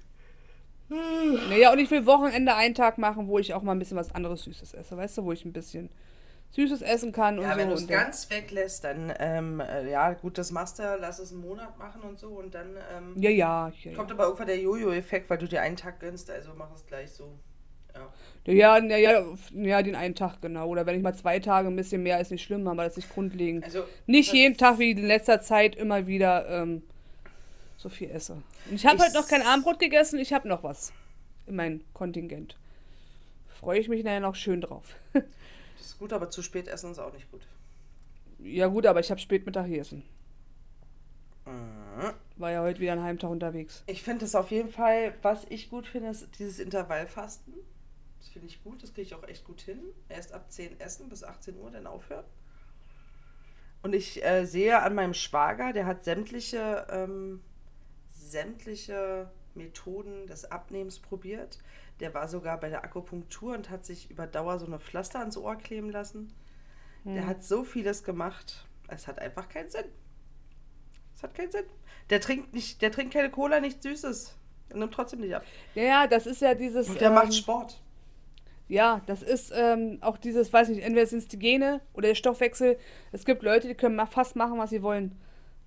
Naja, 1.49 1.71
und 1.71 1.79
ich 1.79 1.89
will 1.89 2.05
Wochenende 2.05 2.55
einen 2.55 2.75
Tag 2.75 2.97
machen, 2.97 3.27
wo 3.27 3.39
ich 3.39 3.53
auch 3.53 3.61
mal 3.61 3.71
ein 3.73 3.79
bisschen 3.79 3.97
was 3.97 4.13
anderes 4.13 4.43
Süßes 4.43 4.73
esse, 4.73 4.97
weißt 4.97 5.19
du, 5.19 5.23
wo 5.23 5.31
ich 5.31 5.45
ein 5.45 5.53
bisschen 5.53 5.89
Süßes 6.51 6.81
essen 6.81 7.13
kann 7.13 7.39
und 7.39 7.45
Ja, 7.45 7.53
so. 7.53 7.59
wenn 7.59 7.69
du 7.69 7.75
es 7.75 7.87
ganz 7.87 8.29
weglässt, 8.29 8.83
dann, 8.83 9.13
ähm, 9.19 9.61
äh, 9.61 9.89
ja, 9.89 10.11
gut, 10.13 10.37
das 10.37 10.51
machst 10.51 10.79
du, 10.79 10.97
lass 10.99 11.19
es 11.19 11.31
einen 11.31 11.41
Monat 11.41 11.77
machen 11.79 12.01
und 12.01 12.19
so 12.19 12.27
und 12.29 12.53
dann 12.53 12.75
ähm, 12.95 13.13
ja, 13.15 13.29
ja, 13.29 13.71
ja, 13.83 13.93
kommt 13.93 14.11
aber 14.11 14.25
irgendwann 14.25 14.47
der 14.47 14.59
Jojo-Effekt, 14.59 15.29
weil 15.29 15.37
du 15.37 15.47
dir 15.47 15.61
einen 15.61 15.77
Tag 15.77 16.01
gönnst, 16.01 16.29
also 16.29 16.51
mach 16.57 16.73
es 16.75 16.85
gleich 16.85 17.11
so. 17.11 17.39
Ja. 17.93 18.53
Ja, 18.53 18.77
ja, 18.77 18.97
ja, 18.97 19.25
ja, 19.53 19.81
den 19.83 19.95
einen 19.95 20.15
Tag, 20.15 20.41
genau. 20.41 20.67
Oder 20.67 20.85
wenn 20.85 20.95
ich 20.95 21.03
mal 21.03 21.13
zwei 21.13 21.39
Tage 21.39 21.67
ein 21.67 21.75
bisschen 21.75 22.01
mehr, 22.03 22.19
ist 22.19 22.31
nicht 22.31 22.43
schlimm, 22.43 22.67
aber 22.67 22.83
das 22.83 22.93
ist 22.93 22.97
nicht 22.97 23.13
grundlegend. 23.13 23.65
Also, 23.65 23.83
Nicht 24.07 24.33
jeden 24.33 24.57
Tag 24.57 24.79
wie 24.79 24.91
in 24.91 25.05
letzter 25.05 25.41
Zeit 25.41 25.75
immer 25.75 26.07
wieder 26.07 26.47
ähm, 26.49 26.83
so 27.81 27.89
viel 27.89 28.09
esse. 28.11 28.33
Und 28.33 28.75
ich 28.75 28.85
habe 28.85 28.97
Ich- 28.97 29.01
halt 29.03 29.13
noch 29.13 29.27
kein 29.27 29.41
Abendbrot 29.41 29.79
gegessen, 29.79 30.19
ich 30.19 30.33
habe 30.33 30.47
noch 30.47 30.63
was 30.63 30.93
in 31.47 31.55
mein 31.55 31.83
Kontingent. 31.93 32.55
Freue 33.47 33.79
ich 33.79 33.89
mich 33.89 34.03
nachher 34.03 34.19
noch 34.19 34.35
schön 34.35 34.61
drauf. 34.61 34.95
Das 35.77 35.89
ist 35.89 35.97
gut, 35.99 36.13
aber 36.13 36.29
zu 36.29 36.43
spät 36.43 36.67
essen 36.67 36.91
ist 36.91 36.99
auch 36.99 37.11
nicht 37.11 37.31
gut. 37.31 37.41
ja 38.37 38.67
gut, 38.67 38.85
aber 38.85 38.99
ich 38.99 39.09
habe 39.09 39.19
spät 39.19 39.47
Mittag 39.47 39.65
gegessen. 39.65 40.03
Mhm. 41.47 42.13
War 42.37 42.51
ja 42.51 42.61
heute 42.61 42.79
wieder 42.79 42.91
ein 42.93 43.01
Heimtag 43.01 43.31
unterwegs. 43.31 43.81
Ich 43.87 44.03
finde 44.03 44.25
es 44.25 44.35
auf 44.35 44.51
jeden 44.51 44.69
Fall, 44.69 45.15
was 45.23 45.43
ich 45.49 45.71
gut 45.71 45.87
finde, 45.87 46.09
ist 46.09 46.27
dieses 46.37 46.59
Intervallfasten. 46.59 47.53
Das 48.19 48.29
finde 48.29 48.47
ich 48.47 48.63
gut, 48.63 48.83
das 48.83 48.93
kriege 48.93 49.07
ich 49.07 49.15
auch 49.15 49.27
echt 49.27 49.43
gut 49.43 49.61
hin. 49.61 49.79
Erst 50.07 50.33
ab 50.33 50.51
10 50.51 50.79
essen 50.79 51.09
bis 51.09 51.23
18 51.23 51.57
Uhr, 51.57 51.71
dann 51.71 51.87
aufhören. 51.87 52.25
Und 53.81 53.93
ich 53.95 54.23
äh, 54.23 54.45
sehe 54.45 54.79
an 54.83 54.93
meinem 54.93 55.15
Schwager, 55.15 55.73
der 55.73 55.87
hat 55.87 56.03
sämtliche, 56.03 56.85
ähm, 56.91 57.41
sämtliche 58.31 59.29
Methoden 59.53 60.27
des 60.27 60.49
Abnehmens 60.51 60.99
probiert. 60.99 61.59
Der 61.99 62.13
war 62.13 62.27
sogar 62.27 62.59
bei 62.59 62.69
der 62.69 62.83
Akupunktur 62.83 63.53
und 63.53 63.69
hat 63.69 63.85
sich 63.85 64.09
über 64.09 64.25
Dauer 64.25 64.59
so 64.59 64.65
eine 64.65 64.79
Pflaster 64.79 65.19
ans 65.19 65.37
Ohr 65.37 65.55
kleben 65.55 65.91
lassen. 65.91 66.33
Der 67.03 67.25
hat 67.25 67.43
so 67.43 67.63
vieles 67.63 68.03
gemacht. 68.03 68.67
Es 68.87 69.07
hat 69.07 69.19
einfach 69.19 69.49
keinen 69.49 69.69
Sinn. 69.69 69.85
Es 71.15 71.23
hat 71.23 71.33
keinen 71.33 71.51
Sinn. 71.51 71.65
Der 72.09 72.21
trinkt 72.21 72.53
nicht, 72.53 72.81
der 72.81 72.91
trinkt 72.91 73.13
keine 73.13 73.31
Cola, 73.31 73.59
nichts 73.59 73.83
Süßes. 73.83 74.35
Er 74.69 74.77
nimmt 74.77 74.93
trotzdem 74.93 75.21
nicht 75.21 75.35
ab. 75.35 75.43
Ja, 75.75 75.83
ja, 75.83 76.07
das 76.07 76.27
ist 76.27 76.41
ja 76.41 76.53
dieses. 76.53 76.89
Und 76.89 77.01
der 77.01 77.09
ähm, 77.09 77.15
macht 77.15 77.33
Sport. 77.33 77.81
Ja, 78.67 79.01
das 79.05 79.21
ist 79.21 79.51
ähm, 79.53 79.97
auch 80.01 80.17
dieses, 80.17 80.53
weiß 80.53 80.69
nicht, 80.69 80.81
entweder 80.83 81.05
sind 81.05 81.19
es 81.19 81.27
die 81.27 81.39
Gene 81.39 81.81
oder 81.93 82.07
der 82.09 82.15
Stoffwechsel. 82.15 82.77
Es 83.11 83.25
gibt 83.25 83.43
Leute, 83.43 83.67
die 83.67 83.75
können 83.75 83.99
fast 84.07 84.35
machen, 84.35 84.57
was 84.57 84.69
sie 84.69 84.81
wollen. 84.81 85.19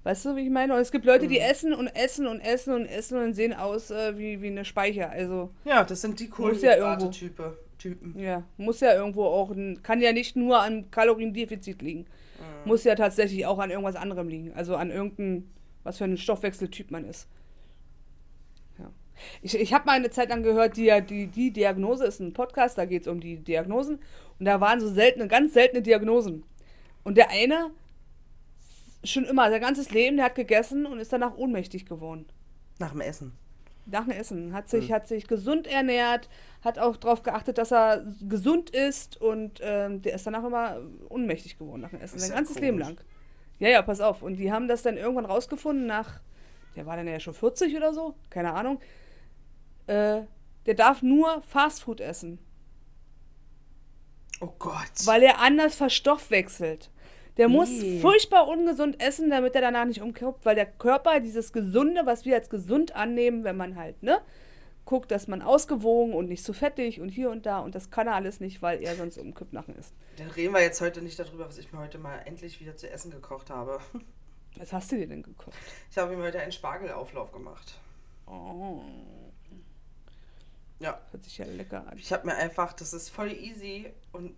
Weißt 0.05 0.27
du, 0.27 0.37
wie 0.37 0.43
ich 0.43 0.51
meine? 0.51 0.75
Und 0.75 0.81
es 0.81 0.93
gibt 0.93 1.07
Leute, 1.07 1.27
die 1.27 1.41
essen 1.41 1.73
und 1.73 1.89
essen 1.89 2.27
und 2.27 2.41
essen 2.41 2.75
und 2.75 2.87
essen 2.87 3.19
und 3.19 3.33
sehen 3.33 3.55
aus 3.55 3.91
äh, 3.91 4.17
wie, 4.19 4.43
wie 4.43 4.49
eine 4.49 4.65
Speicher. 4.65 5.11
Also, 5.11 5.51
Ja, 5.65 5.83
das 5.83 6.03
sind 6.03 6.21
die 6.21 6.25
ja. 6.25 6.31
Kohlenhydrate-Typen. 6.31 7.53
Typen. 7.79 8.19
ja, 8.19 8.45
muss 8.57 8.81
ja 8.81 8.95
irgendwo 8.95 9.25
auch, 9.25 9.55
kann 9.83 10.01
ja 10.01 10.13
nicht 10.13 10.37
nur 10.37 10.61
an 10.61 10.91
Kaloriendefizit 10.91 11.83
liegen. 11.83 12.07
Muss 12.65 12.85
ja 12.85 12.95
tatsächlich 12.95 13.45
auch 13.47 13.59
an 13.59 13.71
irgendwas 13.71 13.97
anderem 13.97 14.29
liegen. 14.29 14.53
Also 14.55 14.77
an 14.77 14.91
irgendeinem, 14.91 15.51
was 15.83 15.99
für 15.99 16.05
ein 16.05 16.17
Stoffwechseltyp 16.17 16.91
man 16.91 17.05
ist. 17.05 17.29
Ja. 18.79 18.91
Ich, 19.43 19.55
ich 19.59 19.75
habe 19.75 19.85
mal 19.87 19.93
eine 19.93 20.11
Zeit 20.11 20.31
lang 20.31 20.43
gehört, 20.43 20.77
die, 20.77 20.91
die, 21.03 21.27
die 21.27 21.51
Diagnose 21.51 22.07
ist 22.07 22.21
ein 22.21 22.33
Podcast, 22.33 22.79
da 22.79 22.87
geht 22.87 23.03
es 23.03 23.09
um 23.09 23.21
die 23.21 23.37
Diagnosen. 23.37 23.99
Und 24.39 24.47
da 24.47 24.61
waren 24.61 24.81
so 24.81 24.89
seltene, 24.89 25.29
ganz 25.29 25.53
seltene 25.53 25.83
Diagnosen. 25.83 26.45
Und 27.03 27.19
der 27.19 27.31
eine, 27.31 27.71
schon 29.05 29.25
immer, 29.25 29.51
sein 29.51 29.61
ganzes 29.61 29.91
Leben, 29.91 30.17
der 30.17 30.27
hat 30.27 30.35
gegessen 30.35 30.87
und 30.87 30.99
ist 30.99 31.13
danach 31.13 31.37
ohnmächtig 31.37 31.87
geworden. 31.87 32.27
Nach 32.79 32.91
dem 32.93 33.01
Essen. 33.01 33.33
Nach 33.87 34.05
dem 34.05 34.13
Essen. 34.13 34.53
Hat 34.55 34.69
sich, 34.69 34.91
hat 34.93 35.07
sich 35.09 35.27
gesund 35.29 35.67
ernährt, 35.67 36.29
hat 36.63 36.79
auch 36.79 36.97
darauf 36.97 37.23
geachtet, 37.23 37.59
dass 37.59 37.71
er 37.73 38.05
gesund 38.29 38.71
ist 38.71 39.21
und 39.21 39.61
ähm, 39.63 40.01
der 40.03 40.15
ist 40.15 40.27
danach 40.27 40.43
immer 40.45 40.79
ohnmächtig 41.09 41.59
geworden 41.59 41.83
nach 41.83 41.91
dem 41.91 42.01
Essen. 42.01 42.19
Sein 42.19 42.31
ganzes 42.33 42.59
Leben 42.59 42.79
komisch. 42.81 42.97
lang. 42.97 43.05
Ja, 43.59 43.69
ja, 43.69 43.83
pass 43.83 44.01
auf. 44.01 44.23
Und 44.23 44.37
die 44.37 44.51
haben 44.51 44.69
das 44.69 44.83
dann 44.83 44.97
irgendwann 44.97 45.27
rausgefunden 45.27 45.87
nach, 45.87 46.21
der 46.77 46.87
war 46.87 46.97
dann 46.97 47.07
ja 47.07 47.21
schon 47.21 47.35
40 47.35 47.77
oder 47.77 47.93
so, 47.95 48.15
keine 48.31 48.53
Ahnung. 48.55 48.81
Äh, 49.87 50.23
der 50.67 50.75
darf 50.75 51.03
nur 51.03 51.43
Fastfood 51.43 52.01
essen, 52.01 52.39
Oh 54.41 54.53
Gott. 54.59 54.75
weil 55.05 55.23
er 55.23 55.41
anders 55.41 55.75
verstoffwechselt. 55.77 56.91
Der 57.37 57.49
muss 57.49 57.69
furchtbar 58.01 58.47
ungesund 58.47 59.03
essen, 59.03 59.29
damit 59.31 59.55
er 59.57 59.61
danach 59.61 59.87
nicht 59.87 60.01
umkippt, 60.01 60.45
weil 60.45 60.55
der 60.55 60.67
Körper 60.67 61.19
dieses 61.21 61.53
Gesunde, 61.53 62.07
was 62.07 62.25
wir 62.25 62.37
als 62.37 62.49
gesund 62.49 62.95
annehmen, 62.95 63.43
wenn 63.43 63.57
man 63.57 63.75
halt, 63.77 64.03
ne, 64.03 64.21
guckt, 64.85 65.11
dass 65.11 65.27
man 65.29 65.43
ausgewogen 65.43 66.15
und 66.15 66.29
nicht 66.29 66.45
so 66.45 66.53
fettig 66.53 67.01
und 67.01 67.09
hier 67.09 67.31
und 67.31 67.47
da 67.47 67.59
und 67.61 67.75
das 67.75 67.91
kann 67.91 68.07
er 68.07 68.15
alles 68.15 68.39
nicht, 68.39 68.63
weil 68.63 68.83
er 68.83 68.95
sonst 68.97 69.19
um 69.19 69.35
Kippnachen 69.35 69.75
ist. 69.77 69.93
Dann 70.19 70.29
reden 70.31 70.53
wir 70.53 70.61
jetzt 70.63 70.81
heute 70.81 71.03
nicht 71.03 71.19
darüber, 71.19 71.49
was 71.49 71.59
ich 71.59 71.73
mir 71.73 71.79
heute 71.81 71.99
mal 71.99 72.19
endlich 72.25 72.61
wieder 72.61 72.77
zu 72.77 72.89
essen 72.91 73.11
gekocht 73.11 73.51
habe. 73.51 73.81
Was 74.57 74.73
hast 74.73 74.93
du 74.93 74.97
dir 74.97 75.09
denn 75.09 75.25
gekocht? 75.25 75.57
Ich 75.91 75.99
habe 75.99 76.15
mir 76.17 76.23
heute 76.23 76.39
einen 76.39 76.53
Spargelauflauf 76.53 77.33
gemacht. 77.33 77.81
Oh, 78.29 78.83
Ja, 80.79 81.01
hört 81.11 81.25
sich 81.25 81.39
ja 81.39 81.45
lecker 81.45 81.85
an. 81.89 81.99
ich 81.99 82.13
habe 82.13 82.27
mir 82.29 82.37
einfach, 82.37 82.73
das 82.73 82.93
ist 82.95 83.09
voll 83.09 83.33
easy 83.33 83.93
und 84.13 84.37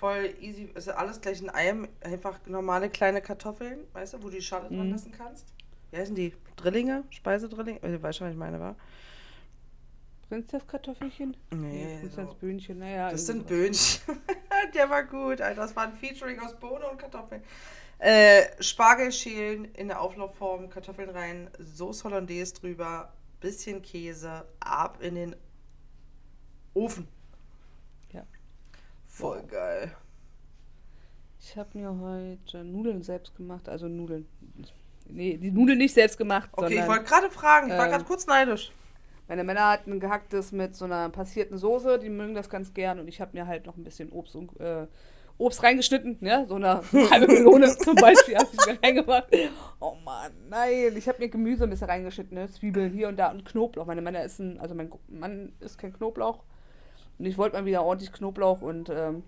voll 0.00 0.34
easy, 0.40 0.70
ist 0.74 0.88
alles 0.88 1.20
gleich 1.20 1.40
in 1.42 1.50
einem, 1.50 1.86
einfach 2.00 2.40
normale 2.46 2.88
kleine 2.90 3.20
Kartoffeln, 3.20 3.80
weißt 3.92 4.14
du, 4.14 4.18
wo 4.22 4.28
du 4.28 4.36
die 4.36 4.42
Schale 4.42 4.68
dran 4.68 4.86
Mhm. 4.86 4.92
lassen 4.92 5.12
kannst. 5.12 5.46
Wie 5.90 5.98
heißen 5.98 6.14
die? 6.14 6.34
Drillinge? 6.56 7.04
Speisedrillinge? 7.10 7.80
Ich 7.82 8.02
weiß 8.02 8.16
schon, 8.16 8.26
was 8.26 8.32
ich 8.32 8.38
meine, 8.38 8.58
war? 8.58 8.76
Prinzesskartoffelchen? 10.28 11.36
Nee, 11.50 11.88
so. 11.94 12.00
Prinzessbühnchen, 12.00 12.78
naja. 12.78 13.10
Das 13.10 13.26
sind. 13.26 13.46
Böhnchen. 13.46 14.00
Der 14.74 14.88
war 14.88 15.02
gut, 15.04 15.40
Alter. 15.40 15.62
Das 15.62 15.74
war 15.74 15.84
ein 15.84 15.92
Featuring 15.94 16.38
aus 16.40 16.54
Bohnen 16.58 16.84
und 16.84 16.98
Kartoffeln. 16.98 17.42
Äh, 17.98 18.44
Spargel 18.62 19.12
schälen 19.12 19.66
in 19.74 19.88
der 19.88 20.00
Auflaufform, 20.00 20.70
Kartoffeln 20.70 21.10
rein, 21.10 21.50
Sauce 21.58 22.04
Hollandaise 22.04 22.54
drüber, 22.54 23.12
bisschen 23.40 23.82
Käse, 23.82 24.46
ab 24.60 24.98
in 25.02 25.16
den 25.16 25.36
Ofen. 26.74 27.08
Voll 29.20 29.42
geil. 29.42 29.92
Ich 31.38 31.56
habe 31.56 31.76
mir 31.78 31.98
heute 32.00 32.64
Nudeln 32.64 33.02
selbst 33.02 33.36
gemacht, 33.36 33.68
also 33.68 33.86
Nudeln. 33.86 34.26
Nee, 35.08 35.36
die 35.36 35.50
Nudeln 35.50 35.78
nicht 35.78 35.92
selbst 35.92 36.16
gemacht, 36.16 36.48
Okay, 36.52 36.66
ich 36.66 36.70
sondern 36.70 36.88
wollte 36.88 37.04
gerade 37.04 37.30
fragen, 37.30 37.68
ich 37.68 37.76
war 37.76 37.84
ähm, 37.84 37.90
gerade 37.90 38.04
kurz 38.04 38.26
neidisch. 38.26 38.72
meine 39.28 39.44
Männer 39.44 39.68
hatten 39.68 40.00
gehacktes 40.00 40.52
mit 40.52 40.74
so 40.74 40.86
einer 40.86 41.10
passierten 41.10 41.58
Soße, 41.58 41.98
die 41.98 42.08
mögen 42.08 42.34
das 42.34 42.48
ganz 42.48 42.72
gern 42.72 42.98
und 42.98 43.08
ich 43.08 43.20
habe 43.20 43.32
mir 43.36 43.46
halt 43.46 43.66
noch 43.66 43.76
ein 43.76 43.84
bisschen 43.84 44.10
Obst 44.10 44.36
und 44.36 44.58
äh, 44.58 44.86
Obst 45.36 45.62
reingeschnitten, 45.62 46.16
ne? 46.20 46.46
So 46.48 46.54
eine 46.54 46.80
halbe 47.10 47.26
Melone 47.26 47.76
zum 47.76 47.96
Beispiel 47.96 48.36
habe 48.36 48.48
ich 48.52 48.66
mir 48.66 48.82
reingemacht. 48.82 49.28
Oh 49.80 49.96
Mann, 50.04 50.32
nein. 50.48 50.94
Ich 50.96 51.08
habe 51.08 51.18
mir 51.18 51.28
Gemüse 51.28 51.64
ein 51.64 51.70
bisschen 51.70 51.88
reingeschnitten, 51.88 52.36
ne? 52.36 52.50
Zwiebeln 52.50 52.92
hier 52.92 53.08
und 53.08 53.18
da 53.18 53.30
und 53.30 53.44
Knoblauch. 53.44 53.86
Meine 53.86 54.02
Männer 54.02 54.22
essen, 54.22 54.58
also 54.60 54.74
mein 54.74 54.90
Mann 55.08 55.52
isst 55.60 55.78
kein 55.78 55.92
Knoblauch. 55.92 56.44
Und 57.20 57.26
ich 57.26 57.36
wollte 57.36 57.54
mal 57.54 57.66
wieder 57.66 57.82
ordentlich 57.82 58.12
Knoblauch 58.12 58.62
und 58.62 58.88
ähm, 58.88 59.22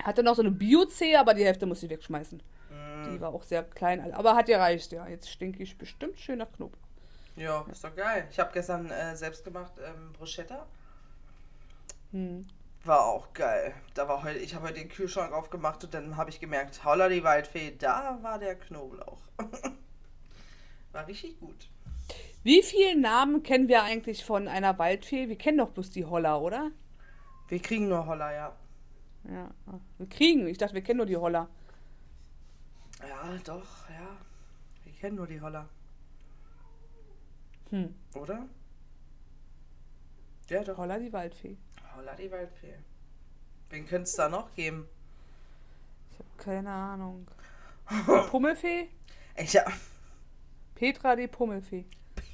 hatte 0.00 0.22
noch 0.22 0.36
so 0.36 0.42
eine 0.42 0.52
Bio-Zehe, 0.52 1.18
aber 1.18 1.34
die 1.34 1.44
Hälfte 1.44 1.66
muss 1.66 1.82
ich 1.82 1.90
wegschmeißen. 1.90 2.40
Mm. 2.70 3.10
Die 3.10 3.20
war 3.20 3.34
auch 3.34 3.42
sehr 3.42 3.64
klein, 3.64 4.14
aber 4.14 4.36
hat 4.36 4.48
ja 4.48 4.58
reicht, 4.58 4.92
ja. 4.92 5.08
Jetzt 5.08 5.28
stinke 5.28 5.60
ich 5.60 5.76
bestimmt 5.76 6.20
schön 6.20 6.38
nach 6.38 6.52
Knoblauch. 6.52 6.78
Ja, 7.34 7.66
ist 7.68 7.82
doch 7.82 7.96
geil. 7.96 8.28
Ich 8.30 8.38
habe 8.38 8.52
gestern 8.52 8.88
äh, 8.92 9.16
selbst 9.16 9.42
gemacht 9.42 9.72
ähm, 9.84 10.12
Bruschetta. 10.12 10.68
Hm. 12.12 12.46
War 12.84 13.04
auch 13.06 13.32
geil. 13.32 13.74
Da 13.94 14.06
war 14.06 14.22
heute, 14.22 14.38
ich 14.38 14.54
habe 14.54 14.66
heute 14.66 14.78
den 14.78 14.88
Kühlschrank 14.88 15.32
aufgemacht 15.32 15.82
und 15.82 15.92
dann 15.92 16.16
habe 16.16 16.30
ich 16.30 16.38
gemerkt, 16.38 16.84
holla 16.84 17.08
die 17.08 17.24
Waldfee, 17.24 17.74
da 17.76 18.20
war 18.22 18.38
der 18.38 18.54
Knoblauch. 18.54 19.18
war 20.92 21.08
richtig 21.08 21.40
gut. 21.40 21.68
Wie 22.44 22.62
viele 22.62 22.96
Namen 22.96 23.42
kennen 23.42 23.66
wir 23.66 23.82
eigentlich 23.82 24.24
von 24.24 24.46
einer 24.46 24.78
Waldfee? 24.78 25.28
Wir 25.28 25.36
kennen 25.36 25.58
doch 25.58 25.70
bloß 25.70 25.90
die 25.90 26.04
Holler, 26.04 26.40
oder? 26.40 26.70
Wir 27.50 27.60
kriegen 27.60 27.88
nur 27.88 28.06
Holla, 28.06 28.32
ja. 28.32 28.56
Ja. 29.28 29.50
Wir 29.98 30.08
kriegen. 30.08 30.46
Ich 30.46 30.56
dachte, 30.56 30.74
wir 30.74 30.82
kennen 30.82 30.98
nur 30.98 31.06
die 31.06 31.16
Holler. 31.16 31.48
Ja, 33.06 33.36
doch, 33.44 33.88
ja. 33.90 34.16
Wir 34.84 34.92
kennen 34.92 35.16
nur 35.16 35.26
die 35.26 35.40
Holla, 35.40 35.68
Hm. 37.70 37.94
oder? 38.14 38.46
Ja, 40.48 40.62
doch. 40.64 40.76
Holler 40.78 40.98
die 40.98 41.12
Waldfee. 41.12 41.56
Holla 41.96 42.14
die 42.14 42.30
Waldfee. 42.30 42.74
Wen 43.70 43.86
könnte 43.86 44.04
es 44.04 44.14
da 44.14 44.28
noch 44.28 44.54
geben? 44.54 44.88
Ich 46.12 46.18
habe 46.18 46.28
keine 46.38 46.70
Ahnung. 46.70 47.26
Pummelfee? 48.30 48.88
Ich 49.36 49.56
hab 49.56 49.72
Petra 50.76 51.16
die 51.16 51.28
Pummelfee. 51.28 51.84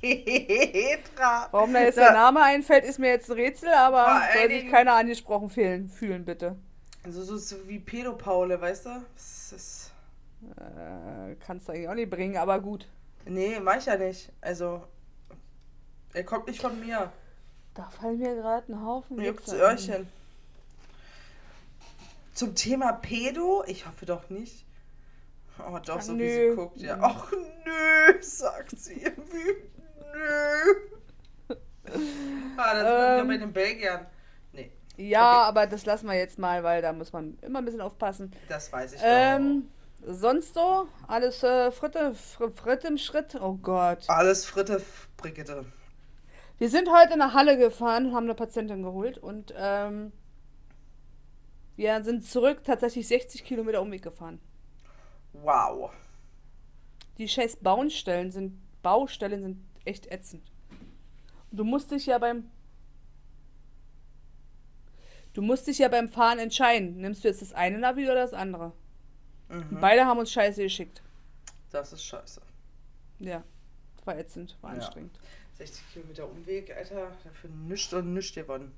Petra. 0.01 1.49
Warum 1.51 1.73
da 1.73 1.81
jetzt 1.81 1.99
der 1.99 2.13
Name 2.13 2.43
einfällt, 2.43 2.85
ist 2.85 2.99
mir 2.99 3.09
jetzt 3.11 3.31
ein 3.31 3.35
Rätsel, 3.37 3.71
aber 3.71 4.21
soll 4.35 4.49
sich 4.49 4.71
keiner 4.71 4.95
angesprochen 4.95 5.51
fühlen, 5.51 5.89
fühlen 5.89 6.25
bitte. 6.25 6.57
So, 7.09 7.23
so, 7.23 7.37
so 7.37 7.69
wie 7.69 7.79
Pedopaule, 7.79 8.61
weißt 8.61 8.87
du? 8.87 8.91
Das 9.15 9.53
ist, 9.53 9.93
Äh, 10.57 11.35
kannst 11.47 11.69
du 11.69 11.73
eigentlich 11.73 11.89
auch 11.89 11.95
nicht 11.95 12.11
bringen, 12.11 12.37
aber 12.37 12.61
gut. 12.61 12.89
nee, 13.25 13.59
mach 13.61 13.77
ich 13.79 13.87
ja 13.87 13.97
nicht. 13.97 14.33
Also, 14.41 14.83
er 16.13 16.25
kommt 16.25 16.47
nicht 16.49 16.61
von 16.61 16.79
mir. 16.81 17.13
Da 17.75 17.89
fallen 17.91 18.19
mir 18.19 18.35
gerade 18.35 18.73
ein 18.73 18.83
Haufen 18.85 19.21
juckt's. 19.21 19.53
Öhrchen. 19.53 20.09
Zum 22.35 22.55
Thema 22.55 22.93
Pedo? 22.93 23.65
Ich 23.67 23.87
hoffe 23.87 24.05
doch 24.07 24.29
nicht. 24.31 24.65
Oh, 25.59 25.79
doch, 25.85 25.97
Ach, 25.99 26.03
so 26.03 26.13
wie 26.15 26.23
nö. 26.23 26.51
sie 26.51 26.57
guckt, 26.57 26.77
ja. 26.79 26.99
Ach, 27.01 27.31
nö, 27.33 28.15
sagt 28.23 28.79
sie. 28.79 28.97
Wie, 29.07 29.11
nö. 29.41 29.55
Ah, 32.57 32.75
da 32.75 32.87
sind 32.87 33.17
wir 33.17 33.23
Ähm. 33.23 33.29
bei 33.29 33.37
den 33.39 33.53
Belgiern. 33.53 34.07
Nee, 34.53 34.73
Ja, 34.97 35.41
Okay. 35.43 35.49
aber 35.49 35.67
das 35.67 35.85
lassen 35.87 36.07
wir 36.07 36.15
jetzt 36.15 36.39
mal, 36.39 36.63
weil 36.65 36.83
da 36.83 36.93
muss 36.93 37.13
man 37.13 37.39
immer 37.43 37.59
ein 37.61 37.65
bisschen 37.65 37.81
aufpassen. 37.81 38.33
das 38.49 38.73
weiß 38.73 38.95
ich 38.95 39.01
Ähm, 39.05 39.69
sonst 40.03 40.55
so? 40.55 40.89
Alles 41.07 41.43
äh, 41.43 41.71
Fritte, 41.71 42.15
Fr 42.15 42.51
Fritt 42.51 42.85
im 42.85 42.99
Schritt? 42.99 43.35
Oh 43.41 43.55
Gott. 43.55 44.09
doch. 44.09 44.15
Alles 44.15 44.45
Fritte, 44.47 44.83
Brigitte. 45.17 45.67
Wir 46.59 46.69
sind 46.71 46.91
heute 46.91 47.15
in 47.15 47.21
eine 47.23 47.35
Halle 47.35 47.59
gefahren 47.59 48.07
und 48.07 48.15
haben 48.15 48.25
eine 48.25 48.35
Patientin 48.35 48.83
geholt 48.83 49.19
und 49.19 49.53
ähm, 49.57 50.13
wir 51.77 52.03
sind 52.05 52.25
zurück 52.25 52.65
tatsächlich 52.65 53.07
60 53.09 53.45
Kilometer 53.45 53.83
Umweg 53.83 54.03
gefahren. 54.03 54.41
Wow. 55.33 55.91
Die 57.19 57.29
scheiß 57.29 57.57
Baustellen 57.57 58.31
sind, 58.31 58.59
Baustellen 58.83 59.43
sind 59.43 59.66
echt 59.87 60.11
ätzend. 60.11 60.51
Du 61.53 61.65
musst 61.65 61.91
dich 61.91 62.07
ja 62.07 62.19
beim 62.19 62.51
Du 65.33 65.43
musst 65.43 65.67
dich 65.67 65.79
ja 65.79 65.89
beim 65.89 66.09
Fahren 66.09 66.39
entscheiden. 66.39 66.97
Nimmst 66.97 67.23
du 67.23 67.29
jetzt 67.29 67.43
das 67.43 67.53
eine 67.53 67.79
Navi 67.79 68.05
oder 68.05 68.15
das 68.15 68.33
andere? 68.33 68.73
Mhm. 69.49 69.79
beide 69.81 70.05
haben 70.07 70.19
uns 70.19 70.33
Scheiße 70.33 70.63
geschickt. 70.63 71.03
Das 71.71 71.93
ist 71.93 72.03
scheiße. 72.03 72.41
Ja, 73.21 73.45
war 74.05 74.19
ätzend, 74.19 74.57
war 74.61 74.71
Ja. 74.71 74.77
anstrengend. 74.79 75.19
60 75.59 75.85
Kilometer 75.93 76.29
Umweg, 76.29 76.75
Alter. 76.77 77.13
Dafür 77.23 77.51
nichts 77.51 77.93
und 77.93 78.13
nichts 78.15 78.35
gewonnen. 78.35 78.73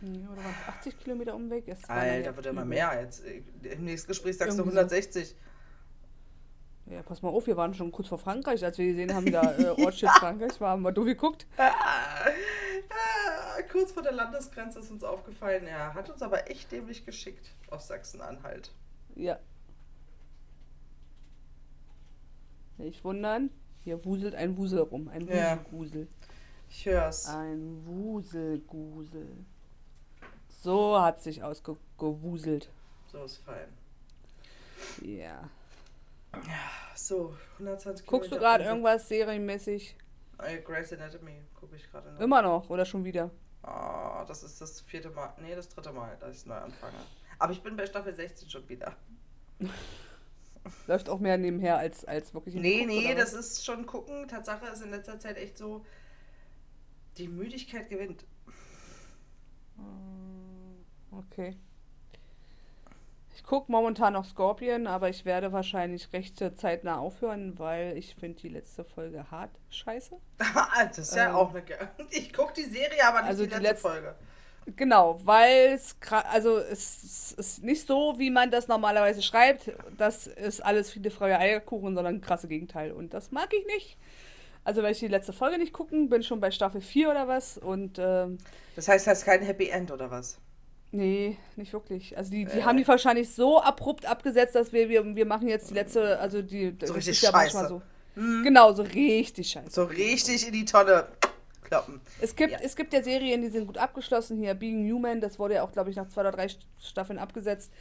Ja, 0.00 0.28
oder 0.30 0.42
waren 0.42 0.54
es 0.62 0.68
80 0.68 0.98
Kilometer 0.98 1.34
Umweg? 1.34 1.68
Es 1.68 1.84
Alter, 1.88 2.34
wird 2.36 2.46
immer 2.46 2.62
übel. 2.62 2.70
mehr. 2.70 3.00
Jetzt, 3.00 3.22
Im 3.24 3.84
nächsten 3.84 4.08
Gespräch 4.08 4.36
sagst 4.36 4.58
du 4.58 4.62
Irgendwie 4.62 4.76
so. 4.76 4.80
160. 6.92 6.96
Ja, 6.96 7.02
pass 7.02 7.22
mal 7.22 7.30
auf, 7.30 7.46
wir 7.46 7.56
waren 7.56 7.74
schon 7.74 7.90
kurz 7.90 8.08
vor 8.08 8.18
Frankreich, 8.18 8.64
als 8.64 8.78
wir 8.78 8.86
gesehen 8.86 9.14
haben, 9.14 9.30
da 9.30 9.56
äh, 9.56 9.68
Ortsschiff 9.82 10.10
Frankreich 10.10 10.60
war, 10.60 10.70
haben 10.70 10.82
wir 10.82 10.92
doof 10.92 11.06
geguckt. 11.06 11.46
Ah, 11.56 11.70
ah, 12.90 13.62
kurz 13.70 13.92
vor 13.92 14.02
der 14.02 14.12
Landesgrenze 14.12 14.78
ist 14.80 14.90
uns 14.90 15.02
aufgefallen, 15.02 15.66
er 15.66 15.94
hat 15.94 16.10
uns 16.10 16.22
aber 16.22 16.50
echt 16.50 16.70
dämlich 16.70 17.06
geschickt 17.06 17.54
aus 17.70 17.88
Sachsen-Anhalt. 17.88 18.72
Ja. 19.14 19.38
Nicht 22.78 23.04
wundern, 23.04 23.50
hier 23.80 24.04
wuselt 24.04 24.34
ein 24.34 24.56
Wusel 24.56 24.80
rum, 24.80 25.08
ein 25.08 25.26
Ja. 25.26 25.58
Wuselgusel. 25.70 26.08
Ich 26.68 26.86
hör's. 26.86 27.28
Ein 27.28 27.84
Wuselgusel. 27.86 29.28
So 30.48 31.00
hat 31.00 31.22
sich 31.22 31.42
ausgewuselt. 31.42 32.70
So 33.10 33.24
ist 33.24 33.38
fein. 33.38 33.68
Ja. 35.02 35.50
So, 36.94 37.34
120 37.58 38.06
Guckst 38.06 38.30
du 38.30 38.36
Kilometer 38.36 38.40
gerade 38.58 38.64
Umweg. 38.64 38.84
irgendwas 38.84 39.08
serienmäßig? 39.08 39.96
Äh, 40.38 40.58
Grey's 40.60 40.92
Anatomy 40.92 41.42
gucke 41.54 41.76
ich 41.76 41.90
gerade 41.90 42.12
noch. 42.12 42.20
Immer 42.20 42.42
noch 42.42 42.68
oder 42.70 42.84
schon 42.84 43.04
wieder? 43.04 43.30
Ah, 43.62 44.24
das 44.26 44.42
ist 44.42 44.60
das 44.60 44.80
vierte 44.80 45.10
Mal, 45.10 45.32
nee, 45.40 45.54
das 45.54 45.68
dritte 45.68 45.92
Mal, 45.92 46.16
dass 46.18 46.36
ich 46.36 46.46
neu 46.46 46.56
anfange. 46.56 46.96
Aber 47.38 47.52
ich 47.52 47.62
bin 47.62 47.76
bei 47.76 47.86
Staffel 47.86 48.14
16 48.14 48.50
schon 48.50 48.68
wieder. 48.68 48.96
Läuft 50.86 51.08
auch 51.08 51.18
mehr 51.18 51.38
nebenher 51.38 51.76
als, 51.78 52.04
als 52.04 52.34
wirklich 52.34 52.54
Nee, 52.54 52.84
geguckt, 52.84 52.88
nee, 52.88 53.14
das 53.14 53.32
ist 53.32 53.64
schon 53.64 53.86
gucken. 53.86 54.28
Tatsache 54.28 54.66
ist 54.66 54.82
in 54.82 54.90
letzter 54.90 55.18
Zeit 55.18 55.36
echt 55.36 55.58
so, 55.58 55.84
die 57.18 57.28
Müdigkeit 57.28 57.88
gewinnt. 57.88 58.24
Okay. 61.10 61.56
Ich 63.34 63.42
gucke 63.44 63.72
momentan 63.72 64.12
noch 64.12 64.24
Scorpion, 64.26 64.86
aber 64.86 65.08
ich 65.08 65.24
werde 65.24 65.52
wahrscheinlich 65.52 66.12
recht 66.12 66.42
zeitnah 66.56 66.98
aufhören, 66.98 67.58
weil 67.58 67.96
ich 67.96 68.14
finde 68.14 68.38
die 68.40 68.48
letzte 68.50 68.84
Folge 68.84 69.30
hart 69.30 69.50
scheiße. 69.70 70.16
das 70.88 70.98
ist 70.98 71.16
ja 71.16 71.30
Ähm. 71.30 71.34
auch 71.36 71.50
eine 71.50 71.62
ge- 71.62 71.76
Ich 72.10 72.32
gucke 72.32 72.52
die 72.54 72.64
Serie, 72.64 73.04
aber 73.06 73.20
nicht 73.22 73.28
Also 73.30 73.44
die 73.46 73.54
die 73.54 73.60
letzte 73.60 73.88
Folge. 73.88 74.14
Genau, 74.76 75.18
weil 75.24 75.72
es 75.72 75.96
also 76.30 76.58
es, 76.58 77.02
es 77.02 77.32
ist 77.32 77.62
nicht 77.64 77.84
so, 77.86 78.14
wie 78.18 78.30
man 78.30 78.50
das 78.52 78.68
normalerweise 78.68 79.20
schreibt. 79.22 79.72
Das 79.96 80.28
ist 80.28 80.64
alles 80.64 80.90
viele 80.92 81.10
freie 81.10 81.36
Eierkuchen, 81.38 81.94
sondern 81.96 82.16
ein 82.16 82.20
krasse 82.20 82.46
Gegenteil. 82.46 82.92
Und 82.92 83.12
das 83.12 83.32
mag 83.32 83.52
ich 83.52 83.66
nicht. 83.66 83.96
Also 84.62 84.82
werde 84.82 84.92
ich 84.92 85.00
die 85.00 85.08
letzte 85.08 85.32
Folge 85.32 85.58
nicht 85.58 85.72
gucken, 85.72 86.08
bin 86.08 86.22
schon 86.22 86.38
bei 86.38 86.52
Staffel 86.52 86.80
4 86.80 87.10
oder 87.10 87.26
was 87.26 87.58
und 87.58 87.98
ähm, 87.98 88.38
Das 88.76 88.86
heißt, 88.86 89.06
das 89.08 89.20
ist 89.20 89.24
kein 89.24 89.42
Happy 89.42 89.68
End 89.70 89.90
oder 89.90 90.10
was? 90.12 90.38
Nee, 90.92 91.36
nicht 91.56 91.72
wirklich. 91.72 92.16
Also 92.16 92.30
die, 92.30 92.44
die 92.44 92.58
Äh. 92.60 92.62
haben 92.62 92.76
die 92.76 92.86
wahrscheinlich 92.86 93.30
so 93.34 93.60
abrupt 93.60 94.06
abgesetzt, 94.06 94.54
dass 94.54 94.72
wir, 94.72 94.88
wir, 94.88 95.04
wir 95.16 95.26
machen 95.26 95.48
jetzt 95.48 95.70
die 95.70 95.74
letzte, 95.74 96.18
also 96.20 96.40
die 96.42 96.76
das 96.78 96.94
richtig 96.94 97.12
ist 97.14 97.22
ja 97.22 97.30
scheiße. 97.32 97.68
so. 97.68 97.82
Genau, 98.14 98.72
so 98.72 98.82
richtig 98.82 99.48
scheiße. 99.48 99.70
So 99.70 99.84
richtig 99.84 100.46
in 100.46 100.52
die 100.52 100.64
Tonne 100.66 101.06
kloppen. 101.62 102.00
Es 102.20 102.36
gibt, 102.36 102.52
Ja. 102.52 102.58
es 102.62 102.76
gibt 102.76 102.92
ja 102.92 103.02
Serien, 103.02 103.40
die 103.42 103.48
sind 103.48 103.66
gut 103.66 103.78
abgeschlossen. 103.78 104.36
Hier 104.38 104.52
Being 104.54 104.90
Human, 104.92 105.20
das 105.20 105.38
wurde 105.38 105.54
ja 105.54 105.62
auch, 105.62 105.72
glaube 105.72 105.88
ich, 105.90 105.96
nach 105.96 106.08
zwei 106.08 106.20
oder 106.20 106.32
drei 106.32 106.48
Staffeln 106.78 107.18
abgesetzt. 107.18 107.72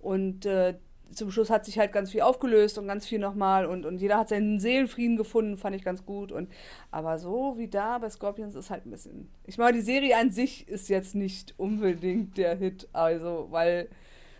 Und 0.00 0.46
äh, 0.46 0.74
zum 1.14 1.30
Schluss 1.30 1.50
hat 1.50 1.64
sich 1.64 1.78
halt 1.78 1.92
ganz 1.92 2.10
viel 2.10 2.22
aufgelöst 2.22 2.78
und 2.78 2.86
ganz 2.86 3.06
viel 3.06 3.18
nochmal. 3.18 3.66
Und, 3.66 3.86
und 3.86 3.98
jeder 3.98 4.18
hat 4.18 4.28
seinen 4.28 4.60
Seelenfrieden 4.60 5.16
gefunden, 5.16 5.56
fand 5.56 5.76
ich 5.76 5.84
ganz 5.84 6.04
gut. 6.04 6.32
Und, 6.32 6.50
aber 6.90 7.18
so 7.18 7.54
wie 7.56 7.68
da 7.68 7.98
bei 7.98 8.10
Scorpions 8.10 8.54
ist 8.54 8.70
halt 8.70 8.86
ein 8.86 8.90
bisschen. 8.90 9.28
Ich 9.44 9.58
meine, 9.58 9.76
die 9.76 9.82
Serie 9.82 10.16
an 10.16 10.30
sich 10.30 10.68
ist 10.68 10.88
jetzt 10.88 11.14
nicht 11.14 11.54
unbedingt 11.56 12.36
der 12.36 12.56
Hit. 12.56 12.88
Also, 12.92 13.48
weil 13.50 13.88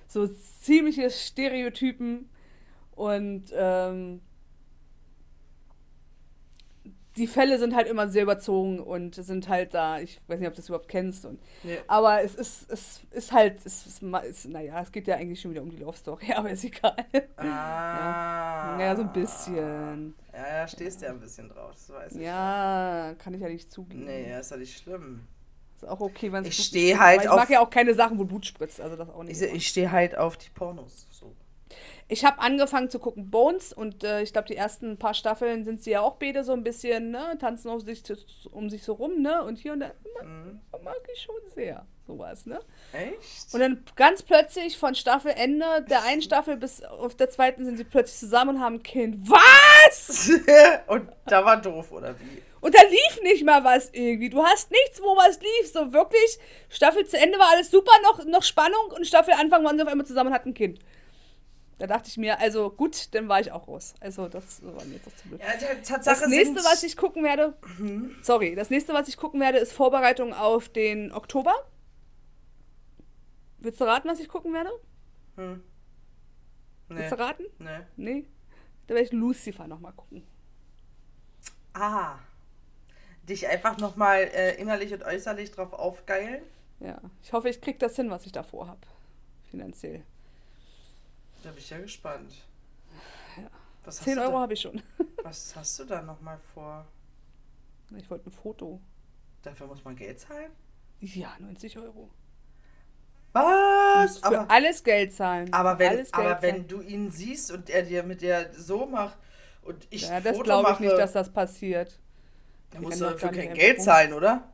so 0.06 0.26
ziemliche 0.26 1.10
Stereotypen 1.10 2.28
und 2.94 3.44
ähm, 3.56 4.20
die 7.16 7.26
Fälle 7.28 7.58
sind 7.58 7.74
halt 7.76 7.86
immer 7.86 8.08
sehr 8.08 8.24
überzogen 8.24 8.80
und 8.80 9.14
sind 9.14 9.48
halt 9.48 9.72
da, 9.72 10.00
ich 10.00 10.20
weiß 10.26 10.40
nicht, 10.40 10.48
ob 10.48 10.54
du 10.54 10.60
das 10.60 10.68
überhaupt 10.68 10.88
kennst. 10.88 11.24
Und, 11.24 11.40
Nee. 11.62 11.78
Aber 11.86 12.22
es 12.22 12.34
ist, 12.34 12.70
es 12.70 13.00
ist 13.12 13.32
halt, 13.32 13.64
es 13.64 13.86
ist, 13.86 14.02
es, 14.02 14.44
naja, 14.46 14.80
es 14.82 14.90
geht 14.90 15.06
ja 15.06 15.16
eigentlich 15.16 15.40
schon 15.40 15.52
wieder 15.52 15.62
um 15.62 15.70
die 15.70 15.76
Love 15.76 15.96
Story, 15.96 16.32
aber 16.36 16.50
ist 16.50 16.64
egal. 16.64 16.96
Ah. 17.36 18.78
Ja, 18.80 18.96
so 18.96 19.02
ein 19.02 19.12
bisschen. 19.12 20.14
Ja, 20.32 20.58
ja, 20.60 20.68
stehst 20.68 21.02
ja 21.02 21.10
ein 21.10 21.20
bisschen 21.20 21.48
drauf, 21.48 21.70
das 21.72 21.90
weiß 21.90 22.16
ich. 22.16 22.22
Ja, 22.22 23.14
kann 23.18 23.34
ich 23.34 23.40
ja 23.40 23.48
nicht 23.48 23.70
zugeben. 23.70 24.04
Nee, 24.06 24.30
ja, 24.30 24.40
ist 24.40 24.50
ja 24.50 24.56
nicht 24.56 24.76
schlimm. 24.76 25.26
Ist 25.76 25.86
auch 25.88 26.00
okay, 26.00 26.32
wenn 26.32 26.44
es 26.44 26.48
Ich 26.50 26.56
Blut 26.56 26.66
steh 26.66 26.88
spritzt, 26.90 27.00
halt 27.00 27.18
aber 27.20 27.24
Ich 27.24 27.30
auf- 27.30 27.36
mag 27.40 27.50
ja 27.50 27.60
auch 27.60 27.70
keine 27.70 27.94
Sachen, 27.94 28.18
wo 28.18 28.24
Blut 28.24 28.46
spritzt, 28.46 28.80
also 28.80 28.96
das 28.96 29.08
auch 29.10 29.22
nicht. 29.22 29.40
Ich, 29.40 29.52
ich 29.54 29.68
stehe 29.68 29.90
halt 29.92 30.16
auf 30.16 30.36
die 30.36 30.50
Pornos. 30.50 31.06
So. 31.10 31.32
Ich 32.08 32.24
habe 32.24 32.40
angefangen 32.40 32.90
zu 32.90 32.98
gucken 32.98 33.30
Bones 33.30 33.72
und 33.72 34.04
äh, 34.04 34.22
ich 34.22 34.32
glaube, 34.32 34.48
die 34.48 34.56
ersten 34.56 34.98
paar 34.98 35.14
Staffeln 35.14 35.64
sind 35.64 35.82
sie 35.82 35.92
ja 35.92 36.00
auch 36.02 36.16
beide 36.16 36.44
so 36.44 36.52
ein 36.52 36.62
bisschen, 36.62 37.10
ne, 37.10 37.36
tanzen 37.40 37.70
auf 37.70 37.82
sich, 37.82 38.02
um 38.50 38.68
sich 38.68 38.84
so 38.84 38.92
rum, 38.92 39.22
ne, 39.22 39.42
und 39.42 39.58
hier 39.58 39.72
und 39.72 39.80
da. 39.80 39.90
Mhm. 40.22 40.60
Mag 40.82 40.96
ich 41.14 41.22
schon 41.22 41.34
sehr, 41.54 41.86
sowas, 42.06 42.44
ne. 42.44 42.60
Echt? 42.92 43.54
Und 43.54 43.60
dann 43.60 43.82
ganz 43.96 44.22
plötzlich 44.22 44.76
von 44.76 44.94
Staffelende 44.94 45.84
der 45.88 46.02
einen 46.04 46.20
Staffel 46.22 46.56
bis 46.58 46.82
auf 46.82 47.14
der 47.14 47.30
zweiten 47.30 47.64
sind 47.64 47.78
sie 47.78 47.84
plötzlich 47.84 48.18
zusammen 48.18 48.56
und 48.56 48.60
haben 48.62 48.74
ein 48.76 48.82
Kind. 48.82 49.28
Was? 49.28 50.30
Und 50.86 51.08
da 51.26 51.44
war 51.44 51.60
doof, 51.60 51.90
oder 51.92 52.14
wie? 52.20 52.42
Und 52.60 52.74
da 52.74 52.80
lief 52.82 53.22
nicht 53.22 53.44
mal 53.44 53.62
was 53.62 53.90
irgendwie. 53.92 54.30
Du 54.30 54.42
hast 54.42 54.70
nichts, 54.70 55.02
wo 55.02 55.16
was 55.16 55.38
lief. 55.38 55.70
So 55.70 55.92
wirklich, 55.92 56.38
Staffel 56.70 57.06
zu 57.06 57.18
Ende 57.18 57.38
war 57.38 57.50
alles 57.50 57.70
super, 57.70 57.92
noch, 58.02 58.24
noch 58.24 58.42
Spannung 58.42 58.90
und 58.94 59.06
Staffel 59.06 59.34
Anfang 59.34 59.62
waren 59.64 59.76
sie 59.76 59.82
auf 59.82 59.88
einmal 59.88 60.06
zusammen 60.06 60.28
und 60.28 60.34
hatten 60.34 60.50
ein 60.50 60.54
Kind. 60.54 60.78
Da 61.78 61.86
dachte 61.88 62.08
ich 62.08 62.16
mir, 62.16 62.38
also 62.38 62.70
gut, 62.70 63.14
dann 63.14 63.28
war 63.28 63.40
ich 63.40 63.50
auch 63.50 63.66
raus. 63.66 63.94
Also 64.00 64.28
das 64.28 64.62
war 64.64 64.84
mir 64.84 64.94
jetzt 64.94 65.08
auch 65.08 65.16
zu 65.16 65.28
blöd. 65.28 65.40
Ja, 65.40 65.46
Das 65.76 65.88
Tatsache 65.88 66.28
nächste, 66.28 66.56
was 66.56 66.82
ich 66.82 66.96
gucken 66.96 67.24
werde, 67.24 67.56
sorry, 68.22 68.54
das 68.54 68.70
nächste, 68.70 68.94
was 68.94 69.08
ich 69.08 69.16
gucken 69.16 69.40
werde, 69.40 69.58
ist 69.58 69.72
Vorbereitung 69.72 70.32
auf 70.32 70.68
den 70.68 71.12
Oktober. 71.12 71.54
Willst 73.58 73.80
du 73.80 73.84
raten, 73.84 74.08
was 74.08 74.20
ich 74.20 74.28
gucken 74.28 74.52
werde? 74.52 74.70
Hm. 75.36 75.62
Nee. 76.88 76.96
Willst 76.96 77.12
du 77.12 77.18
raten? 77.18 77.44
Nee. 77.58 77.78
Nee. 77.96 78.28
Da 78.86 78.94
werde 78.94 79.06
ich 79.06 79.12
Lucifer 79.12 79.66
nochmal 79.66 79.92
gucken. 79.92 80.22
Ah. 81.72 82.18
Dich 83.22 83.48
einfach 83.48 83.78
nochmal 83.78 84.20
äh, 84.34 84.54
innerlich 84.60 84.92
und 84.92 85.02
äußerlich 85.02 85.50
drauf 85.50 85.72
aufgeilen. 85.72 86.42
Ja. 86.80 87.00
Ich 87.22 87.32
hoffe, 87.32 87.48
ich 87.48 87.60
kriege 87.60 87.78
das 87.78 87.96
hin, 87.96 88.10
was 88.10 88.26
ich 88.26 88.32
davor 88.32 88.68
habe. 88.68 88.80
Finanziell. 89.50 90.04
Da 91.44 91.50
bin 91.50 91.58
ich 91.58 91.68
ja 91.68 91.78
gespannt. 91.78 92.32
Was 93.84 93.98
10 93.98 94.18
hast 94.18 94.26
Euro 94.26 94.38
habe 94.38 94.54
ich 94.54 94.62
schon. 94.62 94.82
Was 95.22 95.54
hast 95.54 95.78
du 95.78 95.84
da 95.84 96.00
nochmal 96.00 96.38
vor? 96.54 96.86
Ich 97.94 98.08
wollte 98.10 98.30
ein 98.30 98.32
Foto. 98.32 98.80
Dafür 99.42 99.66
muss 99.66 99.84
man 99.84 99.94
Geld 99.94 100.18
zahlen? 100.18 100.50
Ja, 101.00 101.36
90 101.38 101.76
Euro. 101.78 102.08
Was? 103.34 104.18
Für 104.18 104.24
Aber, 104.26 104.50
alles 104.50 104.82
Geld 104.82 105.12
zahlen. 105.12 105.52
aber, 105.52 105.78
wenn, 105.78 105.96
Geld 105.96 106.14
aber 106.14 106.40
wenn 106.40 106.54
zahlen. 106.54 106.68
du 106.68 106.80
ihn 106.80 107.10
siehst 107.10 107.50
und 107.50 107.68
er 107.68 107.82
dir 107.82 108.02
mit 108.04 108.22
dir 108.22 108.50
so 108.56 108.86
macht 108.86 109.18
und 109.62 109.86
ich 109.90 110.08
Ja, 110.08 110.16
ein 110.16 110.24
das 110.24 110.40
glaube 110.40 110.72
ich 110.72 110.80
nicht, 110.80 110.96
dass 110.96 111.12
das 111.12 111.30
passiert. 111.30 112.00
dann 112.70 112.82
musst 112.82 113.00
du 113.02 113.04
dafür 113.04 113.32
kein 113.32 113.52
Geld 113.52 113.82
zahlen, 113.82 114.14
oder? 114.14 114.50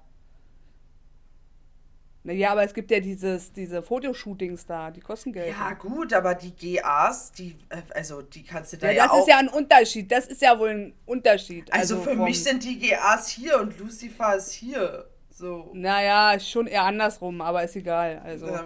Naja, 2.22 2.50
aber 2.52 2.62
es 2.64 2.74
gibt 2.74 2.90
ja 2.90 3.00
dieses, 3.00 3.50
diese 3.52 3.82
Fotoshootings 3.82 4.66
da, 4.66 4.90
die 4.90 5.00
kosten 5.00 5.32
Geld. 5.32 5.54
Ja, 5.58 5.72
gut, 5.72 6.12
aber 6.12 6.34
die 6.34 6.52
GAs, 6.76 7.32
die, 7.32 7.56
äh, 7.70 7.78
also 7.94 8.20
die 8.20 8.42
kannst 8.44 8.74
du 8.74 8.76
da 8.76 8.88
Ja, 8.88 8.92
ja, 8.92 9.02
das 9.04 9.12
auch. 9.12 9.20
ist 9.20 9.28
ja 9.28 9.38
ein 9.38 9.48
Unterschied. 9.48 10.12
Das 10.12 10.26
ist 10.26 10.42
ja 10.42 10.58
wohl 10.58 10.68
ein 10.68 10.94
Unterschied. 11.06 11.72
also, 11.72 11.98
für 12.00 12.10
vom- 12.16 12.24
mich 12.24 12.42
sind 12.44 12.62
die 12.62 12.78
GAs 12.78 13.28
hier 13.28 13.58
und 13.58 13.78
Lucifer 13.78 14.36
ist 14.36 14.52
hier. 14.52 15.06
So. 15.30 15.70
Naja, 15.72 16.38
schon 16.38 16.66
eher 16.66 16.82
andersrum, 16.84 17.40
aber 17.40 17.64
ist 17.64 17.74
egal. 17.76 18.20
Also. 18.22 18.46
Äh, 18.48 18.60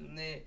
nee. 0.00 0.42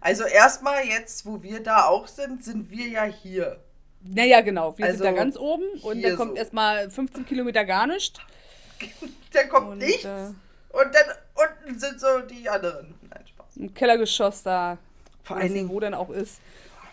Also 0.00 0.22
erstmal 0.24 0.84
jetzt, 0.86 1.26
wo 1.26 1.42
wir 1.42 1.60
da 1.60 1.86
auch 1.86 2.06
sind, 2.06 2.44
sind 2.44 2.70
wir 2.70 2.86
ja 2.86 3.04
hier. 3.04 3.58
Naja, 4.02 4.40
genau. 4.42 4.78
Wir 4.78 4.84
Also, 4.84 4.98
sind 4.98 5.06
da 5.06 5.12
ganz 5.12 5.36
oben 5.36 5.64
und 5.82 6.00
dann 6.04 6.14
kommt 6.16 6.32
so. 6.32 6.36
erstmal 6.36 6.90
15 6.90 7.26
Kilometer 7.26 7.64
gar 7.64 7.86
nicht. 7.88 8.20
Dann 9.32 9.48
kommt 9.48 9.68
Und, 9.68 9.78
nichts 9.78 10.04
äh, 10.04 10.28
und 10.80 10.94
dann 10.94 11.16
unten 11.34 11.78
sind 11.78 12.00
so 12.00 12.20
die 12.20 12.48
anderen. 12.48 12.94
Nein, 13.08 13.26
Spaß. 13.26 13.56
Im 13.56 13.72
Kellergeschoss 13.74 14.42
da. 14.42 14.78
Vor 15.22 15.36
allen 15.36 15.54
Dingen, 15.54 15.68
wo 15.68 15.80
denn 15.80 15.94
auch 15.94 16.10
ist. 16.10 16.40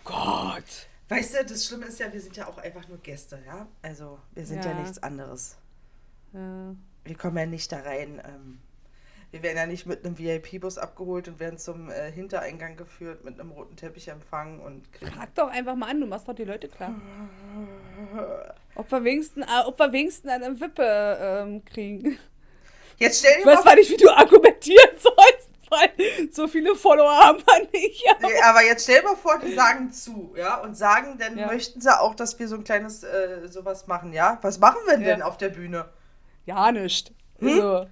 Gott. 0.04 0.86
weißt 1.08 1.34
du, 1.34 1.44
das 1.44 1.66
Schlimme 1.66 1.86
ist 1.86 2.00
ja, 2.00 2.12
wir 2.12 2.20
sind 2.20 2.36
ja 2.36 2.46
auch 2.48 2.58
einfach 2.58 2.88
nur 2.88 2.98
Gäste, 2.98 3.38
ja? 3.46 3.66
Also 3.82 4.18
wir 4.34 4.46
sind 4.46 4.64
ja, 4.64 4.72
Ja. 4.72 4.80
nichts 4.80 5.02
anderes. 5.02 5.56
Ja. 6.32 6.74
Wir 7.04 7.16
kommen 7.16 7.36
ja 7.36 7.46
nicht 7.46 7.70
da 7.70 7.80
rein. 7.80 8.22
Ähm, 8.24 8.58
wir 9.32 9.42
werden 9.42 9.56
ja 9.56 9.66
nicht 9.66 9.86
mit 9.86 10.04
einem 10.04 10.18
VIP-Bus 10.18 10.78
abgeholt 10.78 11.26
und 11.28 11.40
werden 11.40 11.58
zum 11.58 11.90
äh, 11.90 12.10
Hintereingang 12.12 12.76
geführt, 12.76 13.24
mit 13.24 13.38
einem 13.40 13.50
roten 13.50 13.76
Teppich 13.76 14.08
empfangen 14.08 14.60
und 14.60 14.90
kriegen. 14.92 15.10
Frag 15.12 15.34
doch 15.34 15.48
einfach 15.48 15.74
mal 15.74 15.90
an, 15.90 16.00
du 16.00 16.06
machst 16.06 16.28
doch 16.28 16.34
die 16.34 16.44
Leute 16.44 16.68
klar. 16.68 16.94
Ob 18.74 18.90
wir 18.90 19.04
wenigstens, 19.04 19.44
äh, 19.46 19.66
ob 19.66 19.78
wir 19.78 19.92
wenigstens 19.92 20.30
eine 20.30 20.58
Wippe 20.60 21.18
ähm, 21.20 21.62
kriegen. 21.64 22.18
Jetzt 23.02 23.18
stell 23.18 23.32
Ich 23.38 23.44
dir 23.44 23.50
weiß 23.50 23.64
mal 23.64 23.74
nicht, 23.76 23.90
wie 23.90 23.96
du 23.96 24.10
argumentieren 24.10 24.90
sollst, 24.98 25.50
weil 25.70 25.90
so 26.32 26.46
viele 26.48 26.74
Follower 26.74 27.16
haben 27.16 27.38
wir 27.44 27.68
nicht. 27.80 28.04
Aber 28.10 28.20
Nee, 28.28 28.40
aber 28.42 28.62
jetzt 28.64 28.84
stell 28.84 29.00
dir 29.00 29.08
mal 29.08 29.16
vor, 29.16 29.38
die 29.38 29.54
sagen 29.54 29.90
zu, 29.92 30.34
ja, 30.36 30.56
und 30.60 30.76
sagen, 30.76 31.18
dann 31.18 31.36
Ja. 31.38 31.46
möchten 31.46 31.80
sie 31.80 32.00
auch, 32.00 32.14
dass 32.14 32.38
wir 32.38 32.48
so 32.48 32.56
ein 32.56 32.64
kleines 32.64 33.02
äh, 33.04 33.48
sowas 33.48 33.86
machen, 33.86 34.12
ja? 34.12 34.38
Was 34.42 34.58
machen 34.58 34.78
wir 34.86 34.96
denn 34.98 35.20
Ja. 35.20 35.24
auf 35.26 35.36
der 35.36 35.48
Bühne? 35.50 35.88
ja, 36.46 36.72
nicht. 36.72 37.12
Hm? 37.40 37.48
Also, 37.48 37.86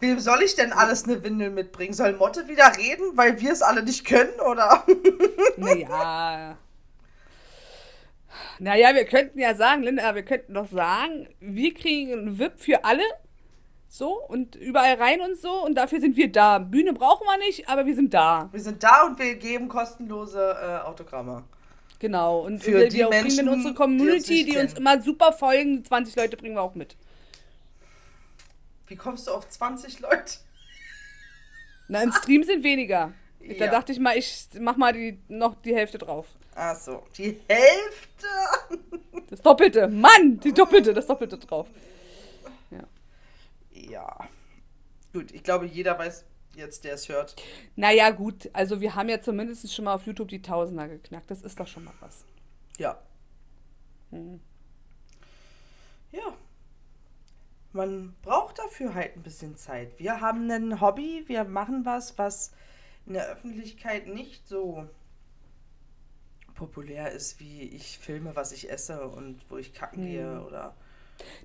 Wem 0.00 0.18
soll 0.18 0.42
ich 0.42 0.56
denn 0.56 0.72
alles 0.72 1.04
eine 1.04 1.22
Windel 1.22 1.50
mitbringen? 1.50 1.92
Soll 1.94 2.14
Motte 2.14 2.48
wieder 2.48 2.76
reden, 2.76 3.16
weil 3.16 3.40
wir 3.40 3.52
es 3.52 3.62
alle 3.62 3.84
nicht 3.84 4.04
können, 4.04 4.32
oder? 4.40 4.84
naja. 5.56 6.56
Naja, 8.58 8.94
wir 8.94 9.04
könnten 9.04 9.38
ja 9.38 9.54
sagen, 9.54 9.82
Linda, 9.82 10.14
wir 10.14 10.24
könnten 10.24 10.54
doch 10.54 10.68
sagen, 10.68 11.28
wir 11.40 11.72
kriegen 11.74 12.12
einen 12.12 12.38
VIP 12.38 12.58
für 12.60 12.84
alle. 12.84 13.02
So, 13.94 14.14
und 14.14 14.56
überall 14.56 14.94
rein 14.94 15.20
und 15.20 15.36
so. 15.38 15.52
Und 15.62 15.74
dafür 15.74 16.00
sind 16.00 16.16
wir 16.16 16.32
da. 16.32 16.58
Bühne 16.58 16.94
brauchen 16.94 17.26
wir 17.26 17.36
nicht, 17.36 17.68
aber 17.68 17.84
wir 17.84 17.94
sind 17.94 18.14
da. 18.14 18.48
Wir 18.50 18.60
sind 18.60 18.82
da 18.82 19.02
und 19.04 19.18
wir 19.18 19.34
geben 19.34 19.68
kostenlose 19.68 20.40
äh, 20.40 20.86
Autogramme. 20.86 21.44
Genau. 21.98 22.40
Und 22.40 22.64
Für 22.64 22.72
wir, 22.72 22.88
die 22.88 22.96
wir 22.96 23.08
bringen 23.08 23.24
Menschen, 23.24 23.40
in 23.40 23.48
unsere 23.50 23.62
die 23.62 23.68
uns 23.68 23.76
Community, 23.76 24.44
die 24.46 24.56
uns 24.56 24.72
immer 24.72 25.02
super 25.02 25.34
folgen. 25.34 25.76
Die 25.76 25.82
20 25.82 26.16
Leute 26.16 26.38
bringen 26.38 26.54
wir 26.54 26.62
auch 26.62 26.74
mit. 26.74 26.96
Wie 28.86 28.96
kommst 28.96 29.26
du 29.26 29.32
auf 29.32 29.46
20 29.46 30.00
Leute? 30.00 30.38
Na, 31.88 32.02
im 32.02 32.12
Stream 32.12 32.44
sind 32.44 32.64
weniger. 32.64 33.12
Da 33.58 33.66
Ja. 33.66 33.70
dachte 33.72 33.90
ich 33.92 33.98
mal, 33.98 34.16
ich 34.16 34.46
mach 34.58 34.76
mal 34.76 34.92
die, 34.92 35.18
noch 35.28 35.56
die 35.62 35.74
Hälfte 35.74 35.98
drauf. 35.98 36.28
Ach 36.54 36.76
so, 36.76 37.02
die 37.18 37.38
Hälfte. 37.46 38.26
Das 39.28 39.42
Doppelte. 39.42 39.88
Mann, 39.88 40.38
die 40.40 40.52
Doppelte, 40.52 40.94
das 40.94 41.06
Doppelte 41.06 41.36
drauf. 41.38 41.66
Ja. 43.90 44.16
Gut, 45.12 45.32
ich 45.32 45.42
glaube, 45.42 45.66
jeder 45.66 45.98
weiß 45.98 46.24
jetzt, 46.56 46.84
der 46.84 46.94
es 46.94 47.08
hört. 47.08 47.36
Naja, 47.76 48.10
gut. 48.10 48.50
Also 48.52 48.80
wir 48.80 48.94
haben 48.94 49.08
ja 49.08 49.20
zumindest 49.20 49.72
schon 49.72 49.84
mal 49.84 49.94
auf 49.94 50.06
YouTube 50.06 50.28
die 50.28 50.42
Tausender 50.42 50.88
geknackt. 50.88 51.30
Das 51.30 51.42
ist 51.42 51.58
doch 51.58 51.66
schon 51.66 51.84
mal 51.84 51.94
was. 52.00 52.24
Ja. 52.78 52.98
Hm. 54.10 54.40
Ja. 56.12 56.36
Man 57.72 58.14
braucht 58.22 58.58
dafür 58.58 58.94
halt 58.94 59.16
ein 59.16 59.22
bisschen 59.22 59.56
Zeit. 59.56 59.98
Wir 59.98 60.20
haben 60.20 60.50
ein 60.50 60.80
Hobby, 60.80 61.24
wir 61.26 61.44
machen 61.44 61.86
was, 61.86 62.18
was 62.18 62.52
in 63.06 63.14
der 63.14 63.26
Öffentlichkeit 63.28 64.06
nicht 64.08 64.46
so 64.46 64.86
populär 66.54 67.12
ist, 67.12 67.40
wie 67.40 67.62
ich 67.62 67.98
filme, 67.98 68.36
was 68.36 68.52
ich 68.52 68.70
esse 68.70 69.08
und 69.08 69.40
wo 69.50 69.56
ich 69.56 69.72
kacken 69.72 70.02
Hm. 70.02 70.10
gehe 70.10 70.44
oder 70.44 70.76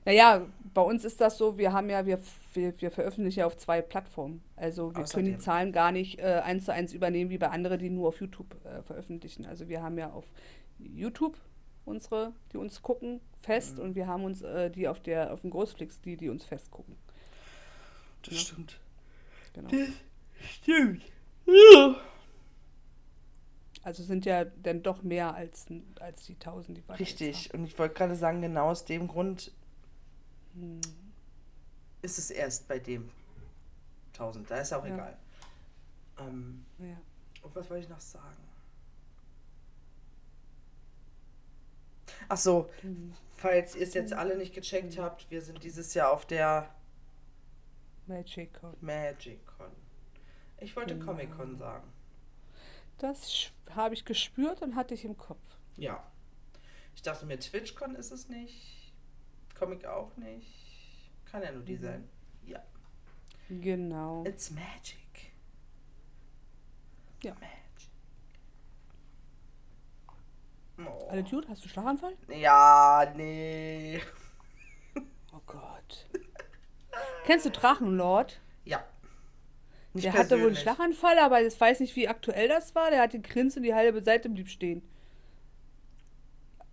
Naja, 0.06 0.46
bei 0.74 0.82
uns 0.82 1.06
ist 1.06 1.20
das 1.22 1.38
so, 1.38 1.58
wir 1.58 1.74
haben 1.74 1.90
ja, 1.90 2.06
wir, 2.06 2.20
wir, 2.54 2.80
wir 2.82 2.92
veröffentlichen 2.92 3.40
ja 3.40 3.46
auf 3.46 3.58
zwei 3.58 3.82
Plattformen. 3.82 4.42
Also 4.56 4.96
wir 4.96 5.04
können 5.06 5.26
die 5.26 5.32
Außerdem. 5.34 5.40
Zahlen 5.40 5.72
gar 5.72 5.92
nicht 5.92 6.20
äh, 6.20 6.42
eins 6.44 6.66
zu 6.66 6.74
eins 6.74 6.94
übernehmen 6.94 7.30
wie 7.30 7.38
bei 7.38 7.50
anderen, 7.50 7.80
die 7.80 7.90
nur 7.90 8.10
auf 8.10 8.20
YouTube 8.22 8.56
äh, 8.66 8.82
veröffentlichen. 8.84 9.46
Also 9.46 9.68
wir 9.70 9.82
haben 9.82 9.98
ja 9.98 10.12
auf 10.12 10.26
YouTube 10.80 11.38
unsere, 11.86 12.34
die 12.52 12.58
uns 12.58 12.82
gucken, 12.82 13.22
fest 13.42 13.80
und 13.80 13.96
wir 13.96 14.08
haben 14.08 14.24
uns 14.26 14.42
äh, 14.42 14.70
die 14.70 14.88
auf 14.88 15.00
der 15.00 15.34
auf 15.34 15.42
dem 15.42 15.50
Großflix, 15.52 16.02
die, 16.02 16.18
die 16.18 16.30
uns 16.30 16.44
fest 16.46 16.70
gucken. 16.72 16.96
Das 18.24 18.34
Ja. 18.34 18.40
stimmt. 18.42 18.80
Genau. 19.54 19.70
Stimmt. 20.40 21.02
Ja. 21.46 21.96
Also 23.88 24.04
sind 24.04 24.26
ja 24.26 24.44
dann 24.44 24.84
doch 24.84 25.02
mehr 25.02 25.34
als, 25.34 25.66
als 26.02 26.26
die 26.26 26.34
1000, 26.34 26.78
die 26.78 26.84
wir 26.86 26.96
jetzt 26.96 27.00
Richtig. 27.00 27.54
Und 27.54 27.64
ich 27.64 27.80
wollte 27.80 27.96
gerade 27.96 28.18
sagen, 28.18 28.42
genau 28.42 28.70
aus 28.72 28.84
dem 28.84 29.08
Grund. 29.08 29.54
Hm. 30.56 30.82
ist 32.02 32.18
es 32.20 32.30
erst 32.30 32.68
bei 32.68 32.80
dem 32.80 33.10
1000. 34.12 34.52
Da 34.52 34.58
ist 34.58 34.74
auch 34.74 34.86
Ja. 34.86 34.94
egal. 34.94 35.18
Ähm, 36.20 36.66
Ja. 36.80 36.98
und 37.44 37.56
was 37.56 37.70
wollte 37.70 37.84
ich 37.86 37.90
noch 37.90 38.02
sagen? 38.02 38.36
Ach 42.28 42.38
so, 42.38 42.70
Hm. 42.82 43.14
falls 43.38 43.74
ihr 43.76 43.84
es 43.84 43.94
jetzt 43.94 44.12
alle 44.12 44.38
nicht 44.38 44.54
gecheckt 44.54 44.98
habt, 44.98 45.32
wir 45.32 45.42
sind 45.42 45.64
dieses 45.64 45.94
Jahr 45.94 46.12
auf 46.12 46.26
der 46.26 46.70
Magic 48.06 48.54
Con. 48.54 48.76
Magic 48.82 49.40
Con. 49.58 49.72
Ich 50.60 50.76
wollte 50.76 50.94
Genau. 50.96 51.06
Comic 51.06 51.32
Con 51.38 51.58
sagen. 51.58 51.88
Das 52.98 53.52
habe 53.72 53.94
ich 53.94 54.06
gespürt 54.06 54.62
und 54.62 54.76
hatte 54.76 54.94
ich 54.94 55.06
im 55.06 55.18
Kopf. 55.18 55.42
Ja. 55.76 56.04
Ich 56.96 57.02
dachte 57.04 57.26
mir, 57.26 57.40
TwitchCon 57.40 57.96
ist 57.96 58.12
es 58.12 58.28
nicht. 58.28 58.94
Comic 59.58 59.86
auch 59.86 60.16
nicht. 60.18 61.12
Kann 61.26 61.44
ja 61.44 61.52
nur 61.52 61.64
die 61.64 61.78
Mhm. 61.78 61.82
sein. 61.82 62.10
Ja. 62.46 62.64
Genau. 63.50 64.24
It's 64.26 64.50
magic. 64.52 65.32
Ja. 67.24 67.34
Magic. 67.36 67.54
Oh. 70.80 71.08
Alle 71.10 71.24
Dude, 71.24 71.48
hast 71.50 71.64
du 71.66 71.70
Schlaganfall? 71.70 72.16
Ja, 72.30 73.12
nee. 73.16 74.00
Oh 75.34 75.42
Gott. 75.46 76.08
Kennst 77.26 77.46
du 77.46 77.52
Drachenlord? 77.52 78.40
Nicht 79.98 80.06
Der 80.06 80.14
hatte 80.14 80.32
wohl 80.32 80.48
einen 80.48 80.54
persönlich. 80.54 80.62
Schlaganfall, 80.62 81.20
aber 81.20 81.42
ich 81.42 81.60
weiß 81.60 81.80
nicht, 81.80 81.96
wie 81.96 82.08
aktuell 82.08 82.48
das 82.48 82.74
war. 82.76 82.90
Der 82.92 83.02
hat 83.02 83.14
den 83.14 83.24
Grins 83.24 83.58
und 83.58 83.64
die 83.64 83.74
halbe 83.74 84.02
Seite 84.02 84.30
blieb 84.30 84.50
stehen. 84.50 84.82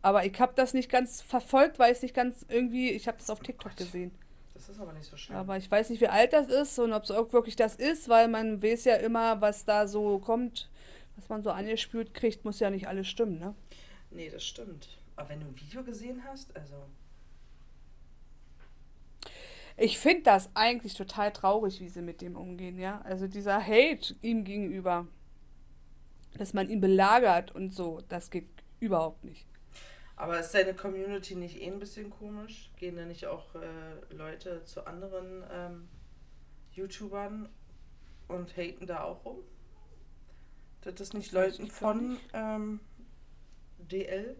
Aber 0.02 0.24
ich 0.24 0.38
habe 0.38 0.52
das 0.54 0.74
nicht 0.74 0.90
ganz 0.90 1.22
verfolgt, 1.22 1.78
weil 1.78 1.92
ich 1.92 2.02
nicht 2.02 2.14
ganz 2.14 2.44
irgendwie, 2.48 2.90
ich 2.90 3.08
habe 3.08 3.18
das 3.18 3.30
auf 3.30 3.40
TikTok 3.40 3.72
Gott. 3.72 3.78
gesehen. 3.78 4.12
Das 4.52 4.68
ist 4.68 4.78
aber 4.80 4.92
nicht 4.92 5.10
so 5.10 5.16
schlimm. 5.16 5.36
Aber 5.36 5.56
ich 5.56 5.70
weiß 5.70 5.90
nicht, 5.90 6.00
wie 6.00 6.08
alt 6.08 6.32
das 6.32 6.48
ist 6.48 6.78
und 6.78 6.92
ob 6.92 7.04
es 7.04 7.10
auch 7.10 7.32
wirklich 7.32 7.56
das 7.56 7.74
ist, 7.76 8.08
weil 8.08 8.28
man 8.28 8.62
weiß 8.62 8.84
ja 8.84 8.96
immer, 8.96 9.40
was 9.40 9.64
da 9.64 9.88
so 9.88 10.18
kommt, 10.18 10.70
was 11.16 11.28
man 11.28 11.42
so 11.42 11.50
angespült 11.50 12.14
kriegt, 12.14 12.44
muss 12.44 12.60
ja 12.60 12.70
nicht 12.70 12.86
alles 12.86 13.08
stimmen, 13.08 13.38
ne? 13.38 13.54
nee, 14.10 14.30
das 14.30 14.44
stimmt. 14.44 14.88
Aber 15.16 15.28
wenn 15.28 15.40
du 15.40 15.46
ein 15.46 15.56
Video 15.60 15.82
gesehen 15.82 16.22
hast, 16.24 16.54
also. 16.56 16.86
Ich 19.76 19.98
finde 19.98 20.22
das 20.22 20.50
eigentlich 20.54 20.94
total 20.94 21.32
traurig, 21.32 21.80
wie 21.80 21.88
sie 21.88 22.02
mit 22.02 22.20
dem 22.20 22.36
umgehen, 22.36 22.78
ja. 22.78 23.00
Also 23.02 23.26
dieser 23.26 23.60
Hate 23.60 24.14
ihm 24.22 24.44
gegenüber, 24.44 25.06
dass 26.38 26.52
man 26.54 26.68
ihn 26.68 26.80
belagert 26.80 27.54
und 27.54 27.74
so, 27.74 28.00
das 28.08 28.30
geht 28.30 28.48
überhaupt 28.78 29.24
nicht. 29.24 29.46
Aber 30.16 30.38
ist 30.38 30.54
deine 30.54 30.74
Community 30.74 31.34
nicht 31.34 31.60
eh 31.60 31.66
ein 31.66 31.80
bisschen 31.80 32.10
komisch? 32.10 32.70
Gehen 32.76 32.96
da 32.96 33.04
nicht 33.04 33.26
auch 33.26 33.54
äh, 33.56 34.14
Leute 34.14 34.62
zu 34.64 34.86
anderen 34.86 35.42
ähm, 35.50 35.88
YouTubern 36.72 37.48
und 38.28 38.56
haten 38.56 38.86
da 38.86 39.02
auch 39.02 39.24
rum? 39.24 39.38
Das 40.82 41.00
ist 41.00 41.14
nicht 41.14 41.34
Das 41.34 41.42
weiß 41.42 41.58
Leuten 41.58 41.70
von 41.70 42.16
ähm, 42.32 42.80
DL? 43.78 44.36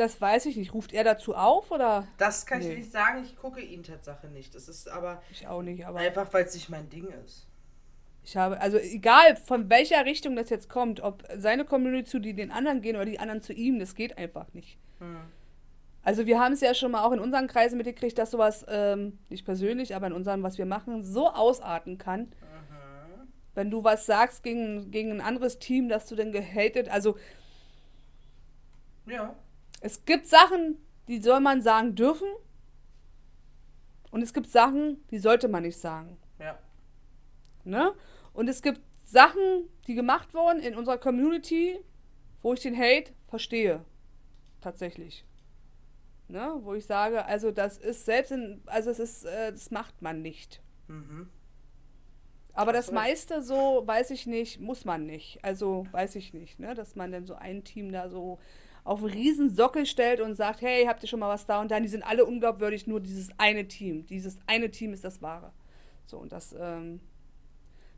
Das 0.00 0.18
weiß 0.18 0.46
ich 0.46 0.56
nicht. 0.56 0.72
Ruft 0.72 0.94
er 0.94 1.04
dazu 1.04 1.34
auf 1.34 1.70
oder? 1.70 2.08
Das 2.16 2.46
kann 2.46 2.60
Nee. 2.60 2.70
ich 2.72 2.78
nicht 2.78 2.90
sagen, 2.90 3.22
ich 3.22 3.36
gucke 3.36 3.60
ihn 3.60 3.82
Tatsache 3.82 4.28
nicht. 4.28 4.54
Das 4.54 4.66
ist 4.66 4.88
aber 4.88 5.20
Ich 5.30 5.46
auch 5.46 5.60
nicht, 5.60 5.84
aber 5.86 5.98
einfach, 5.98 6.32
weil 6.32 6.46
es 6.46 6.54
nicht 6.54 6.70
mein 6.70 6.88
Ding 6.88 7.06
ist. 7.26 7.46
ich 8.24 8.34
habe, 8.34 8.58
also 8.62 8.78
egal 8.78 9.36
von 9.36 9.68
welcher 9.68 10.06
Richtung 10.06 10.36
das 10.36 10.48
jetzt 10.48 10.70
kommt, 10.70 11.00
ob 11.00 11.22
seine 11.36 11.66
Community 11.66 12.08
zu 12.08 12.18
die 12.18 12.32
den 12.32 12.50
anderen 12.50 12.80
gehen 12.80 12.96
oder 12.96 13.04
die 13.04 13.18
anderen 13.18 13.42
zu 13.42 13.52
ihm, 13.52 13.78
das 13.78 13.94
geht 13.94 14.16
einfach 14.16 14.50
nicht. 14.54 14.78
Hm. 15.00 15.18
Also 16.02 16.24
wir 16.24 16.40
haben 16.40 16.54
es 16.54 16.62
ja 16.62 16.72
schon 16.72 16.92
mal 16.92 17.04
auch 17.04 17.12
in 17.12 17.20
unseren 17.20 17.46
Kreisen 17.46 17.76
mitgekriegt, 17.76 18.16
dass 18.16 18.30
sowas, 18.30 18.64
ähm, 18.68 19.18
nicht 19.28 19.44
persönlich, 19.44 19.94
aber 19.94 20.06
in 20.06 20.14
unseren, 20.14 20.42
was 20.42 20.56
wir 20.56 20.64
machen, 20.64 21.04
so 21.04 21.28
ausarten 21.28 21.98
kann. 21.98 22.20
Mhm. 22.22 23.28
Wenn 23.54 23.70
du 23.70 23.84
was 23.84 24.06
sagst 24.06 24.42
gegen, 24.42 24.90
gegen 24.90 25.10
ein 25.12 25.20
anderes 25.20 25.58
Team, 25.58 25.90
dass 25.90 26.06
du 26.06 26.14
dann 26.16 26.32
gehatet, 26.32 26.88
also 26.88 27.18
Ja. 29.06 29.34
Es 29.80 30.04
gibt 30.04 30.26
Sachen, 30.26 30.78
die 31.08 31.20
soll 31.20 31.40
man 31.40 31.62
sagen 31.62 31.94
dürfen 31.94 32.28
und 34.10 34.22
es 34.22 34.32
gibt 34.32 34.48
Sachen, 34.48 35.06
die 35.08 35.18
sollte 35.18 35.48
man 35.48 35.62
nicht 35.62 35.78
sagen. 35.78 36.18
Ja. 36.38 36.58
Ne? 37.64 37.92
Und 38.32 38.48
es 38.48 38.62
gibt 38.62 38.80
Sachen, 39.04 39.68
die 39.86 39.94
gemacht 39.94 40.34
wurden 40.34 40.60
in 40.60 40.76
unserer 40.76 40.98
Community, 40.98 41.78
wo 42.42 42.52
ich 42.54 42.60
den 42.60 42.76
Hate 42.76 43.12
verstehe. 43.28 43.84
Tatsächlich. 44.60 45.24
Ne? 46.28 46.58
Wo 46.62 46.74
ich 46.74 46.86
sage, 46.86 47.24
also 47.24 47.50
das 47.50 47.78
ist 47.78 48.04
selbst 48.04 48.30
in, 48.30 48.62
also 48.66 48.90
es 48.90 48.98
ist, 48.98 49.24
äh, 49.24 49.50
das 49.50 49.70
macht 49.70 50.00
man 50.02 50.22
nicht. 50.22 50.62
Mhm. 50.86 51.28
Aber 52.52 52.72
das 52.72 52.92
meiste 52.92 53.42
so, 53.42 53.82
weiß 53.86 54.10
ich 54.10 54.26
nicht, 54.26 54.60
muss 54.60 54.84
man 54.84 55.06
nicht. 55.06 55.42
Also 55.44 55.86
weiß 55.92 56.16
ich 56.16 56.34
nicht, 56.34 56.58
ne? 56.58 56.74
Dass 56.74 56.96
man 56.96 57.12
dann 57.12 57.24
so 57.24 57.34
ein 57.34 57.64
Team 57.64 57.92
da 57.92 58.08
so 58.08 58.38
auf 58.84 59.00
einen 59.02 59.12
riesen 59.12 59.54
Sockel 59.54 59.86
stellt 59.86 60.20
und 60.20 60.34
sagt, 60.34 60.62
hey, 60.62 60.84
habt 60.86 61.02
ihr 61.02 61.08
schon 61.08 61.20
mal 61.20 61.28
was 61.28 61.46
da 61.46 61.60
und 61.60 61.70
dann, 61.70 61.82
die 61.82 61.88
sind 61.88 62.02
alle 62.02 62.24
unglaubwürdig, 62.24 62.86
nur 62.86 63.00
dieses 63.00 63.28
eine 63.38 63.68
Team. 63.68 64.06
Dieses 64.06 64.38
eine 64.46 64.70
Team 64.70 64.92
ist 64.92 65.04
das 65.04 65.20
Wahre. 65.22 65.52
So, 66.06 66.18
und 66.18 66.32
das, 66.32 66.54
ähm, 66.58 67.00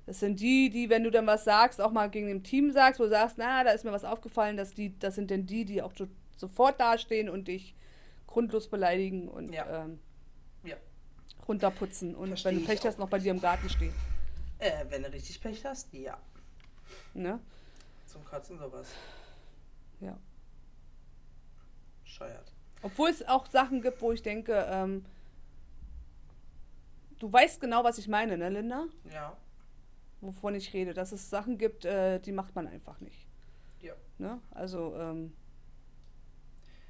das 0.07 0.21
sind 0.21 0.41
die, 0.41 0.69
die, 0.71 0.91
wenn 0.91 1.05
du 1.05 1.11
dann 1.11 1.27
was 1.27 1.45
sagst, 1.45 1.81
auch 1.81 1.93
mal 1.93 2.11
gegen 2.11 2.27
dem 2.27 2.43
Team 2.43 2.73
sagst, 2.73 2.99
wo 3.01 3.05
du 3.05 3.11
sagst, 3.11 3.39
na, 3.39 3.65
da 3.65 3.71
ist 3.71 3.85
mir 3.85 3.93
was 3.93 4.05
aufgefallen, 4.05 4.57
dass 4.57 4.75
die, 4.75 4.99
das 4.99 5.15
sind 5.15 5.31
denn 5.31 5.47
die, 5.47 5.65
die 5.65 5.81
auch 5.83 5.93
so, 5.97 6.09
sofort 6.37 6.81
dastehen 6.81 7.29
und 7.29 7.49
dich 7.49 7.75
grundlos 8.27 8.69
beleidigen 8.69 9.29
und 9.29 9.53
Ja. 9.53 9.85
ähm, 9.85 10.01
Ja. 10.65 10.77
runterputzen 11.47 12.15
und 12.17 12.29
Versteh 12.29 12.49
wenn 12.49 12.61
du 12.61 12.65
Pech 12.67 12.85
hast, 12.85 12.99
noch 12.99 13.09
bei 13.09 13.19
dir 13.19 13.31
im 13.31 13.41
Garten 13.41 13.69
stehen. 13.69 13.95
Äh, 14.59 14.85
wenn 14.89 15.03
du 15.03 15.13
richtig 15.13 15.41
Pech 15.41 15.65
hast, 15.65 15.93
ja. 15.93 16.19
Ne? 17.15 17.39
Zum 18.07 18.25
Kotzen 18.25 18.59
sowas. 18.59 18.89
Ja. 20.01 20.17
Scheuert. 22.13 22.53
Obwohl 22.83 23.09
es 23.09 23.27
auch 23.27 23.47
Sachen 23.47 23.81
gibt, 23.81 24.03
wo 24.03 24.13
ich 24.13 24.23
denke, 24.23 24.67
ähm, 24.69 25.05
du 27.19 27.33
weißt 27.33 27.61
genau, 27.61 27.85
was 27.85 27.99
ich 27.99 28.09
meine, 28.09 28.37
ne, 28.37 28.49
Linda? 28.51 28.87
Ja. 29.13 29.37
Wovon 30.21 30.55
ich 30.55 30.73
rede. 30.73 30.93
Dass 30.93 31.13
es 31.13 31.31
Sachen 31.31 31.59
gibt, 31.59 31.85
äh, 31.85 32.21
die 32.21 32.33
macht 32.33 32.55
man 32.55 32.67
einfach 32.67 33.01
nicht. 33.01 33.27
Ja. 33.81 33.95
Ne? 34.19 34.41
Also, 34.51 34.95
ähm, 34.97 35.33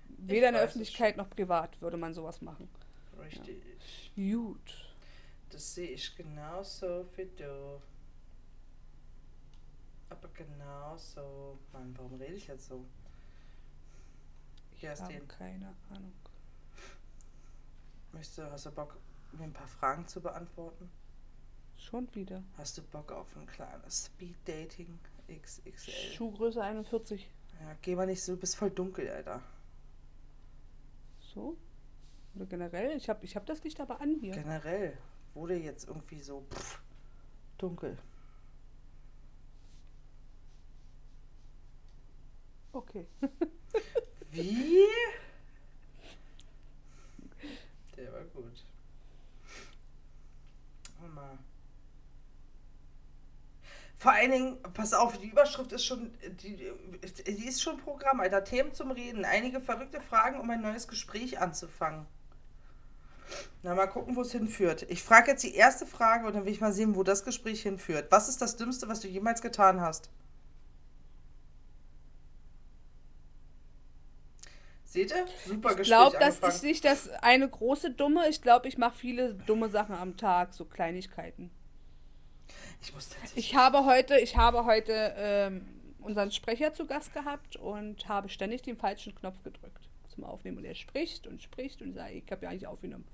weder 0.09 0.49
in 0.49 0.55
der 0.55 0.63
Öffentlichkeit 0.63 1.17
noch 1.17 1.31
privat 1.31 1.81
würde 1.81 1.97
man 1.97 2.15
sowas 2.15 2.43
machen. 2.43 2.69
Richtig. 3.19 3.63
Gut. 4.17 4.95
Das 5.51 5.75
sehe 5.75 5.91
ich 5.91 6.17
genauso 6.17 7.07
wie 7.17 7.31
du. 7.37 7.81
Aber 10.09 10.29
genauso. 10.35 11.59
Mann, 11.73 11.95
warum 11.97 12.15
rede 12.15 12.35
ich 12.35 12.47
jetzt 12.49 12.67
so? 12.67 12.85
Den. 14.83 15.29
keine 15.29 15.75
Ahnung. 15.91 16.13
Möchtest 18.13 18.39
du, 18.39 18.51
hast 18.51 18.67
du 18.67 18.73
Bock, 18.73 18.99
mir 19.33 19.45
ein 19.45 19.53
paar 19.53 19.69
Fragen 19.69 20.07
zu 20.09 20.21
beantworten? 20.21 20.91
Schon 21.77 22.13
wieder. 22.15 22.43
Hast 22.59 22.79
du 22.79 22.83
Bock 22.83 23.13
auf 23.13 23.37
ein 23.37 23.47
kleines 23.47 24.07
Speed 24.07 24.37
Dating 24.45 24.99
XXL? 25.29 26.13
Schuhgröße 26.15 26.63
41. 26.63 27.29
Ja, 27.61 27.77
geh 27.81 27.95
mal 27.95 28.07
nicht 28.07 28.23
so, 28.23 28.35
du 28.35 28.41
bist 28.41 28.57
voll 28.57 28.71
dunkel, 28.71 29.09
Alter. 29.09 29.41
So? 31.21 31.57
Oder 32.35 32.47
generell? 32.47 32.97
Ich 32.97 33.09
habe 33.09 33.25
ich 33.25 33.37
hab 33.37 33.47
das 33.47 33.63
Licht 33.63 33.81
aber 33.81 34.01
an 34.01 34.17
hier. 34.21 34.33
Generell 34.33 34.99
wurde 35.35 35.57
jetzt 35.57 35.87
irgendwie 35.87 36.21
so 36.21 36.45
pff, 36.51 36.83
dunkel. 37.57 37.97
Okay. 42.73 43.07
Wie? 44.33 44.87
Der 47.97 48.13
war 48.13 48.25
gut. 48.35 48.65
Oh 50.99 51.07
Mama. 51.07 51.39
Vor 53.97 54.13
allen 54.13 54.33
Dingen, 54.33 54.63
pass 54.73 54.95
auf, 54.95 55.19
die 55.19 55.29
Überschrift 55.29 55.71
ist 55.73 55.85
schon, 55.85 56.13
die, 56.43 56.57
die 56.57 57.47
ist 57.47 57.63
schon 57.63 57.77
Programm, 57.77 58.21
Alter. 58.21 58.43
Themen 58.43 58.73
zum 58.73 58.91
Reden. 58.91 59.25
Einige 59.25 59.61
verrückte 59.61 60.01
Fragen, 60.01 60.41
um 60.41 60.51
ein 60.51 60.63
neues 60.63 60.89
Gespräch 60.89 61.39
anzufangen. 61.39 62.07
Na, 63.63 63.75
mal 63.75 63.87
gucken, 63.87 64.17
wo 64.17 64.23
es 64.23 64.33
hinführt. 64.33 64.87
Ich 64.89 65.03
frage 65.03 65.31
jetzt 65.31 65.45
die 65.45 65.55
erste 65.55 65.87
Frage 65.87 66.27
und 66.27 66.35
dann 66.35 66.47
will 66.47 66.53
ich 66.53 66.61
mal 66.61 66.73
sehen, 66.73 66.97
wo 66.97 67.03
das 67.03 67.25
Gespräch 67.25 67.63
hinführt. 67.63 68.11
Was 68.11 68.29
ist 68.29 68.41
das 68.41 68.57
Dümmste, 68.57 68.89
was 68.89 69.01
du 69.01 69.09
jemals 69.09 69.43
getan 69.43 69.81
hast? 69.81 70.11
Seht 74.93 75.11
ihr? 75.11 75.25
Super 75.47 75.71
Ich 75.81 75.85
glaube, 75.85 76.19
das 76.19 76.35
angefangen. 76.35 76.53
ist 76.53 76.63
nicht 76.65 76.85
das 76.85 77.09
eine 77.23 77.49
große 77.49 77.93
Dumme. 77.93 78.29
Ich 78.29 78.43
glaube, 78.43 78.69
ich 78.69 78.77
mache 78.77 78.95
viele 78.95 79.33
dumme 79.33 79.71
Sachen 79.71 79.95
am 79.95 80.19
Tag, 80.19 80.53
so 80.53 80.67
Kleinigkeiten. 80.67 81.51
Ich 82.83 82.93
muss. 82.93 83.09
Ich 83.35 83.55
habe 83.55 83.87
heute, 83.87 84.19
ich 84.19 84.37
habe 84.37 84.67
heute 84.67 85.15
ähm, 85.17 85.67
unseren 86.01 86.31
Sprecher 86.31 86.75
zu 86.75 86.85
Gast 86.87 87.15
gehabt 87.15 87.57
und 87.57 88.07
habe 88.07 88.29
ständig 88.29 88.61
den 88.61 88.77
falschen 88.77 89.15
Knopf 89.15 89.43
gedrückt 89.43 89.89
zum 90.09 90.25
Aufnehmen. 90.25 90.59
Und 90.59 90.67
er 90.67 90.75
spricht 90.75 91.27
und 91.27 91.41
spricht 91.41 91.81
und 91.81 91.95
sagt, 91.95 92.13
ich 92.13 92.31
habe 92.31 92.45
ja 92.45 92.51
eigentlich 92.51 92.67
aufgenommen. 92.67 93.09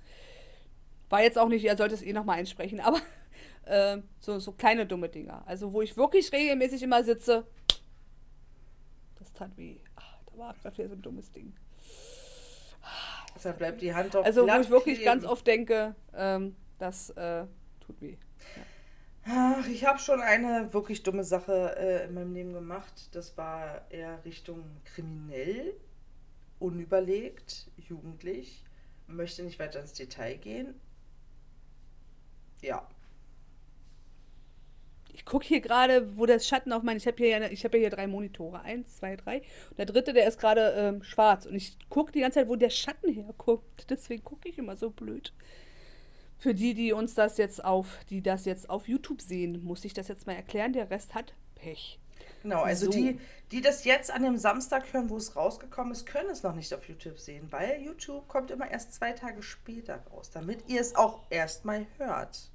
War 1.11 1.23
jetzt 1.23 1.39
auch 1.39 1.49
nicht, 1.49 1.65
er 1.65 1.77
sollte 1.77 1.95
es 1.95 2.03
eh 2.03 2.13
nochmal 2.13 2.41
einsprechen, 2.41 2.81
aber 2.81 3.01
ähm, 3.69 4.03
so, 4.19 4.41
so 4.41 4.51
kleine 4.51 4.85
dumme 4.85 5.11
Dinger. 5.11 5.47
Also 5.47 5.73
wo 5.73 5.81
ich 5.81 5.97
wirklich 5.97 6.33
regelmäßig 6.33 6.83
immer 6.83 7.05
sitze, 7.05 7.47
das 9.21 9.33
tat 9.33 9.57
weh. 9.57 9.77
Ach, 9.95 10.19
da 10.27 10.39
war 10.39 10.55
gerade 10.55 10.77
wieder 10.77 10.89
so 10.89 10.97
ein 10.97 11.03
dummes 11.03 11.31
Ding. 11.31 11.55
Da 13.43 13.53
bleibt 13.53 13.81
die 13.81 13.95
Hand 13.95 14.17
auf 14.17 14.25
Also 14.25 14.47
wo 14.47 14.61
ich 14.61 14.71
wirklich 14.71 14.97
kleben. 14.99 15.05
ganz 15.05 15.25
oft 15.25 15.47
denke, 15.47 15.95
ähm, 16.15 16.57
das 16.79 17.11
äh, 17.11 17.45
tut 17.81 18.01
weh. 18.01 18.17
Ach, 19.25 19.67
ich 19.69 19.85
habe 19.85 19.99
schon 19.99 20.23
eine 20.23 20.73
wirklich 20.73 21.03
dumme 21.03 21.23
Sache 21.25 21.77
äh, 21.77 22.07
in 22.07 22.15
meinem 22.15 22.33
Leben 22.33 22.53
gemacht. 22.55 23.15
Das 23.15 23.37
war 23.37 23.83
eher 23.91 24.25
Richtung 24.25 24.65
kriminell, 24.85 25.75
unüberlegt, 26.59 27.71
jugendlich. 27.77 28.65
Möchte 29.07 29.43
nicht 29.43 29.59
weiter 29.59 29.81
ins 29.81 29.93
Detail 29.93 30.37
gehen. 30.37 30.81
Ja. 32.63 32.87
Ich 35.19 35.25
gucke 35.25 35.45
hier 35.45 35.61
gerade, 35.61 36.17
wo 36.17 36.27
das 36.27 36.47
Schatten 36.47 36.73
auf 36.73 36.85
meinen. 36.85 36.99
Ich 36.99 37.07
habe 37.09 37.17
hier, 37.17 37.51
ich 37.51 37.65
hab 37.65 37.75
hier 37.75 37.91
drei 37.91 38.07
Monitore. 38.07 38.63
Eins, 38.63 38.99
zwei, 38.99 39.17
drei. 39.17 39.39
Und 39.71 39.79
der 39.79 39.87
dritte, 39.87 40.13
der 40.13 40.29
ist 40.29 40.39
gerade 40.39 40.75
ähm, 40.77 41.03
schwarz. 41.03 41.45
Und 41.45 41.57
ich 41.57 41.77
gucke 41.89 42.13
die 42.13 42.21
ganze 42.21 42.39
Zeit, 42.39 42.49
wo 42.49 42.55
der 42.55 42.71
Schatten 42.71 43.13
herguckt. 43.13 43.87
Deswegen 43.91 44.23
gucke 44.23 44.49
ich 44.49 44.59
immer 44.59 44.77
so 44.77 44.91
blöd. 44.91 45.33
Für 46.39 46.55
die, 46.55 46.73
die 46.73 46.93
uns 46.93 47.15
das 47.15 47.37
jetzt 47.37 47.65
auf, 47.65 47.99
die 48.11 48.23
das 48.23 48.45
jetzt 48.45 48.71
auf 48.71 48.87
YouTube 48.87 49.21
sehen, 49.21 49.65
muss 49.65 49.85
ich 49.85 49.93
das 49.93 50.07
jetzt 50.07 50.29
mal 50.29 50.35
erklären. 50.37 50.73
Der 50.73 50.89
Rest 50.89 51.17
hat 51.17 51.35
Pech. 51.57 51.99
Genau, 52.45 52.63
also 52.63 52.87
So. 52.87 52.93
die, 52.93 53.19
die 53.51 53.61
das 53.61 53.85
jetzt 53.85 54.13
an 54.13 54.23
dem 54.23 54.37
Samstag 54.37 54.93
hören, 54.93 55.11
wo 55.11 55.17
es 55.17 55.35
rausgekommen 55.35 55.93
ist, 55.93 56.07
können 56.07 56.31
es 56.31 56.45
noch 56.45 56.55
nicht 56.55 56.73
auf 56.73 56.89
YouTube 56.89 57.19
sehen, 57.19 57.49
weil 57.51 57.83
YouTube 57.83 58.29
kommt 58.29 58.53
immer 58.53 58.71
erst 58.71 58.95
zwei 58.95 59.11
Tage 59.13 59.43
später 59.43 59.97
raus, 60.13 60.31
damit 60.31 60.69
ihr 60.69 60.81
es 60.81 60.95
auch 60.95 61.23
erstmal 61.29 61.87
hört, 61.97 62.53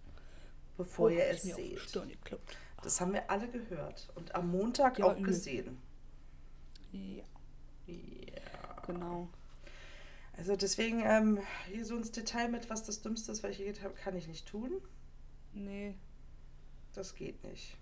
bevor 0.78 1.10
ihr 1.12 1.24
hab 1.26 1.32
ich 1.34 1.44
es 1.46 1.56
seht. 1.56 1.80
Das 2.84 3.00
haben 3.00 3.14
wir 3.14 3.30
alle 3.30 3.48
gehört 3.50 4.10
und 4.16 4.36
am 4.36 4.52
Montag 4.52 5.00
war 5.00 5.08
auch 5.08 5.14
übel. 5.18 5.28
gesehen. 5.28 5.82
Ja, 6.92 7.24
Ja. 7.88 8.82
genau. 8.86 9.30
Also 10.36 10.56
deswegen 10.56 11.02
ähm, 11.06 11.40
hier 11.68 11.86
so 11.86 11.96
ins 11.96 12.12
Detail 12.12 12.50
mit, 12.50 12.70
was 12.70 12.84
das 12.84 13.02
Dümmste 13.02 13.32
ist, 13.32 13.44
was 13.44 13.52
ich 13.52 13.60
getan 13.60 13.84
habe, 13.86 13.94
kann 13.94 14.16
ich 14.18 14.28
nicht 14.28 14.48
tun. 14.48 14.82
Nee, 15.54 15.96
Das 16.94 17.14
geht 17.16 17.44
nicht. 17.44 17.78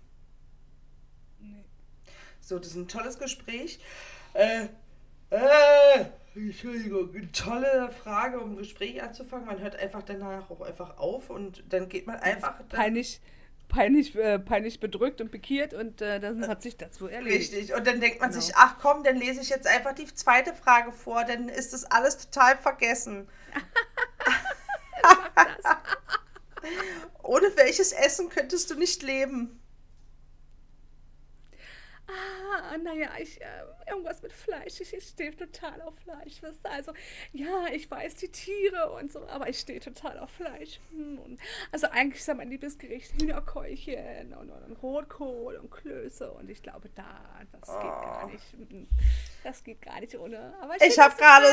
nee. 1.40 1.64
So, 2.40 2.58
das 2.58 2.68
ist 2.68 2.76
ein 2.76 2.88
tolles 2.88 3.18
Gespräch. 3.18 3.78
Äh, 4.34 4.68
äh, 5.32 6.04
Entschuldigung, 6.34 7.14
eine 7.14 7.30
tolle 7.32 7.90
Frage, 8.02 8.40
um 8.40 8.52
ein 8.52 8.56
Gespräch 8.56 9.02
anzufangen. 9.02 9.46
Man 9.46 9.60
hört 9.60 9.76
einfach 9.76 10.02
danach 10.02 10.50
auch 10.50 10.60
einfach 10.62 10.98
auf 10.98 11.30
und 11.30 11.62
dann 11.72 11.88
geht 11.88 12.06
man 12.06 12.16
einfach. 12.16 12.54
Peinlich, 12.68 13.20
peinlich, 13.68 14.14
äh, 14.16 14.38
peinlich 14.38 14.80
bedrückt 14.80 15.20
und 15.20 15.30
pikiert 15.30 15.74
und 15.74 16.00
äh, 16.00 16.20
dann 16.20 16.46
hat 16.48 16.62
sich 16.62 16.76
das 16.76 16.96
so 16.96 17.06
erledigt. 17.06 17.52
richtig. 17.52 17.74
Und 17.74 17.86
dann 17.86 18.00
denkt 18.00 18.20
man 18.20 18.30
Genau. 18.30 18.40
sich, 18.40 18.54
ach 18.56 18.76
komm, 18.80 19.04
dann 19.04 19.16
lese 19.16 19.40
ich 19.40 19.50
jetzt 19.50 19.66
einfach 19.66 19.92
die 19.94 20.12
zweite 20.12 20.54
Frage 20.54 20.92
vor, 20.92 21.24
dann 21.24 21.48
ist 21.48 21.72
das 21.72 21.84
alles 21.84 22.18
total 22.18 22.56
vergessen. 22.56 23.28
Ohne 27.22 27.46
welches 27.56 27.92
Essen 27.92 28.28
könntest 28.28 28.70
du 28.70 28.74
nicht 28.74 29.02
leben? 29.02 29.60
Ah, 32.14 32.76
naja, 32.78 33.08
ich, 33.18 33.40
äh, 33.40 33.46
irgendwas 33.88 34.20
mit 34.22 34.32
Fleisch. 34.32 34.80
Ich, 34.80 34.92
ich 34.92 35.04
stehe 35.06 35.34
total 35.34 35.80
auf 35.82 35.94
Fleisch. 35.96 36.42
Weißt 36.42 36.60
du? 36.64 36.70
Also, 36.70 36.92
ja, 37.32 37.66
ich 37.72 37.90
weiß 37.90 38.16
die 38.16 38.28
Tiere 38.28 38.90
und 38.92 39.10
so, 39.10 39.26
aber 39.28 39.48
ich 39.48 39.58
stehe 39.58 39.80
total 39.80 40.18
auf 40.18 40.30
Fleisch. 40.30 40.80
Hm, 40.90 41.18
und, 41.18 41.40
also, 41.70 41.86
eigentlich 41.88 42.20
ist 42.20 42.28
ja 42.28 42.34
mein 42.34 42.48
Liebesgericht 42.50 43.12
Hühnerkeulchen 43.20 44.34
und, 44.34 44.50
und, 44.50 44.62
und 44.64 44.82
Rotkohl 44.82 45.56
und 45.56 45.70
Klöße. 45.70 46.30
Und 46.32 46.50
ich 46.50 46.62
glaube, 46.62 46.88
da, 46.94 47.20
das 47.52 47.68
geht 47.68 47.82
gar 47.82 48.26
nicht. 48.26 48.52
Hm, 48.52 48.88
Das 49.44 49.64
geht 49.64 49.80
gar 49.82 50.00
nicht 50.00 50.16
ohne. 50.18 50.54
Aber 50.60 50.76
Ich 50.76 50.94
schön, 50.94 51.02
hab 51.04 51.10
dass 51.10 51.18
du 51.18 51.24
gerade-? 51.24 51.46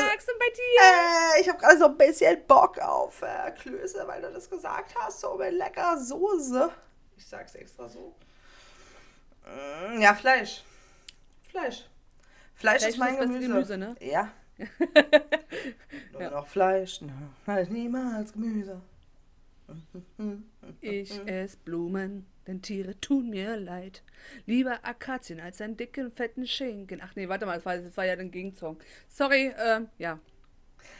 Äh, 0.80 1.40
ich 1.40 1.48
habe 1.48 1.58
gerade 1.58 1.78
so 1.78 1.86
ein 1.86 1.96
bisschen 1.96 2.46
Bock 2.46 2.78
auf 2.78 3.22
äh, 3.22 3.50
Klöße, 3.52 4.06
weil 4.06 4.22
du 4.22 4.30
das 4.32 4.48
gesagt 4.50 4.94
hast, 4.98 5.20
so 5.20 5.36
mit 5.36 5.52
leckerer 5.52 5.98
Soße. 5.98 6.70
Ich 7.16 7.26
sag's 7.26 7.54
extra 7.54 7.88
so. 7.88 8.14
Mm, 9.44 10.00
Ja, 10.00 10.14
Fleisch. 10.14 10.62
Fleisch. 11.42 11.86
Fleisch, 12.54 12.80
Fleisch 12.82 12.90
ist 12.90 12.98
mein 12.98 13.14
ist 13.14 13.20
Gemüse. 13.20 13.48
Gemüse, 13.48 13.78
ne? 13.78 13.96
Ja. 14.00 14.32
Nur 16.12 16.20
Ja. 16.22 16.30
noch 16.30 16.46
Fleisch, 16.46 17.00
halt 17.46 17.70
niemals 17.70 18.32
Gemüse. 18.32 18.80
Ich 20.80 21.12
ess 21.26 21.56
Blumen, 21.56 22.26
denn 22.46 22.60
Tiere 22.60 22.98
tun 23.00 23.30
mir 23.30 23.56
leid. 23.56 24.02
Lieber 24.46 24.84
Akazien 24.84 25.40
als 25.40 25.60
einen 25.60 25.76
dicken, 25.76 26.10
fetten 26.12 26.46
Schinken. 26.46 27.00
Ach 27.02 27.14
nee, 27.14 27.28
warte 27.28 27.46
mal, 27.46 27.54
das 27.56 27.64
war, 27.64 27.76
das 27.78 27.96
war 27.96 28.04
ja 28.04 28.14
ein 28.14 28.30
Gegensong. 28.30 28.78
Sorry, 29.08 29.52
ähm, 29.64 29.88
ja. 29.98 30.18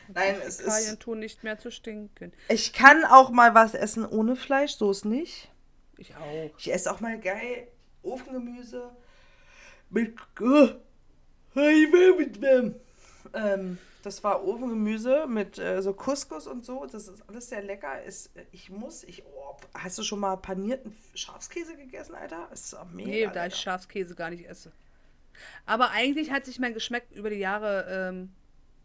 Nein, 0.09 0.37
es 0.47 0.59
Fäkalien 0.59 0.93
ist. 0.95 1.01
tun 1.01 1.19
nicht 1.19 1.43
mehr 1.43 1.59
zu 1.59 1.71
stinken. 1.71 2.33
Ich 2.49 2.73
kann 2.73 3.05
auch 3.05 3.31
mal 3.31 3.55
was 3.55 3.75
essen 3.75 4.07
ohne 4.07 4.37
Fleisch, 4.37 4.73
so 4.77 4.91
ist 4.91 5.05
nicht. 5.05 5.51
Ich 5.97 6.15
auch. 6.17 6.51
Ich 6.59 6.73
esse 6.73 6.93
auch 6.93 7.01
mal 7.01 7.19
geil 7.19 7.67
Ofengemüse 8.03 8.91
mit. 9.91 10.17
Oh, 10.41 10.69
ich 11.55 11.93
will 11.93 12.17
mit 12.17 12.43
dem. 12.43 12.75
Ähm, 13.35 13.79
das 14.03 14.25
war 14.25 14.45
Ofengemüse 14.45 15.27
mit 15.27 15.59
äh, 15.59 15.83
so 15.83 15.93
Couscous 15.93 16.47
und 16.47 16.65
so. 16.65 16.87
Das 16.87 17.09
ist 17.09 17.23
alles 17.29 17.49
sehr 17.49 17.63
lecker. 17.63 18.03
Ist, 18.03 18.31
ich 18.53 18.71
muss, 18.71 19.05
ich. 19.05 19.25
Oh, 19.25 19.57
hast 19.75 19.99
du 19.99 20.03
schon 20.03 20.21
mal 20.21 20.37
panierten 20.37 20.95
Schafskäse 21.15 21.77
gegessen, 21.77 22.15
Alter? 22.15 22.49
Ist 22.53 22.73
doch 22.73 22.85
mega. 22.91 23.09
Nee, 23.09 23.25
da 23.25 23.45
lecker. 23.45 23.47
ich 23.49 23.57
Schafskäse 23.57 24.15
gar 24.15 24.31
nicht 24.31 24.49
esse. 24.49 24.73
Aber 25.67 25.91
eigentlich 25.91 26.31
hat 26.31 26.45
sich 26.45 26.59
mein 26.59 26.75
Geschmack 26.75 27.05
über 27.13 27.31
die 27.31 27.37
Jahre 27.37 27.87
ähm, 27.89 28.31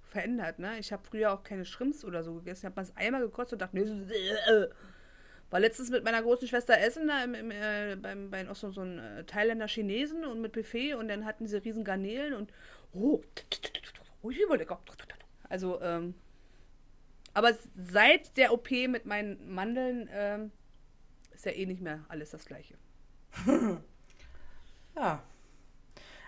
verändert. 0.09 0.59
Ne? 0.59 0.79
Ich 0.79 0.91
habe 0.91 1.03
früher 1.03 1.33
auch 1.33 1.43
keine 1.43 1.65
Shrimps 1.65 2.03
oder 2.05 2.23
so 2.23 2.35
gegessen. 2.35 2.61
Ich 2.61 2.65
habe 2.65 2.75
mal 2.75 2.83
es 2.83 2.95
einmal 2.95 3.21
gekostet 3.21 3.53
und 3.53 3.61
dachte, 3.61 3.77
nee, 3.77 3.81
äh. 3.83 4.69
War 5.55 5.61
letztens 5.61 5.89
mit 5.89 6.03
meiner 6.03 6.21
großen 6.21 6.49
Schwester 6.49 6.77
essen, 6.77 7.07
da 7.07 7.23
im, 7.23 7.33
im, 7.33 7.49
äh, 7.49 7.95
beim, 7.95 8.29
bei 8.29 8.49
auch 8.49 8.57
so, 8.57 8.71
so 8.71 8.81
ein 8.81 8.99
äh, 8.99 9.23
Thailänder 9.23 9.69
Chinesen 9.69 10.25
und 10.25 10.41
mit 10.41 10.51
Buffet 10.51 10.95
und 10.95 11.07
dann 11.07 11.23
hatten 11.23 11.47
sie 11.47 11.63
riesen 11.63 11.85
Garnelen 11.85 12.33
und 12.33 12.51
oh, 12.91 13.21
oh 14.21 14.31
überlecker. 14.31 14.81
Also, 15.47 15.81
ähm, 15.81 16.13
aber 17.33 17.53
seit 17.77 18.35
der 18.35 18.51
OP 18.51 18.69
mit 18.69 19.05
meinen 19.05 19.49
Mandeln 19.49 20.09
ähm, 20.11 20.51
ist 21.33 21.45
ja 21.45 21.53
eh 21.53 21.65
nicht 21.65 21.81
mehr 21.81 22.03
alles 22.09 22.31
das 22.31 22.45
Gleiche. 22.45 22.75
Ja. 24.97 25.23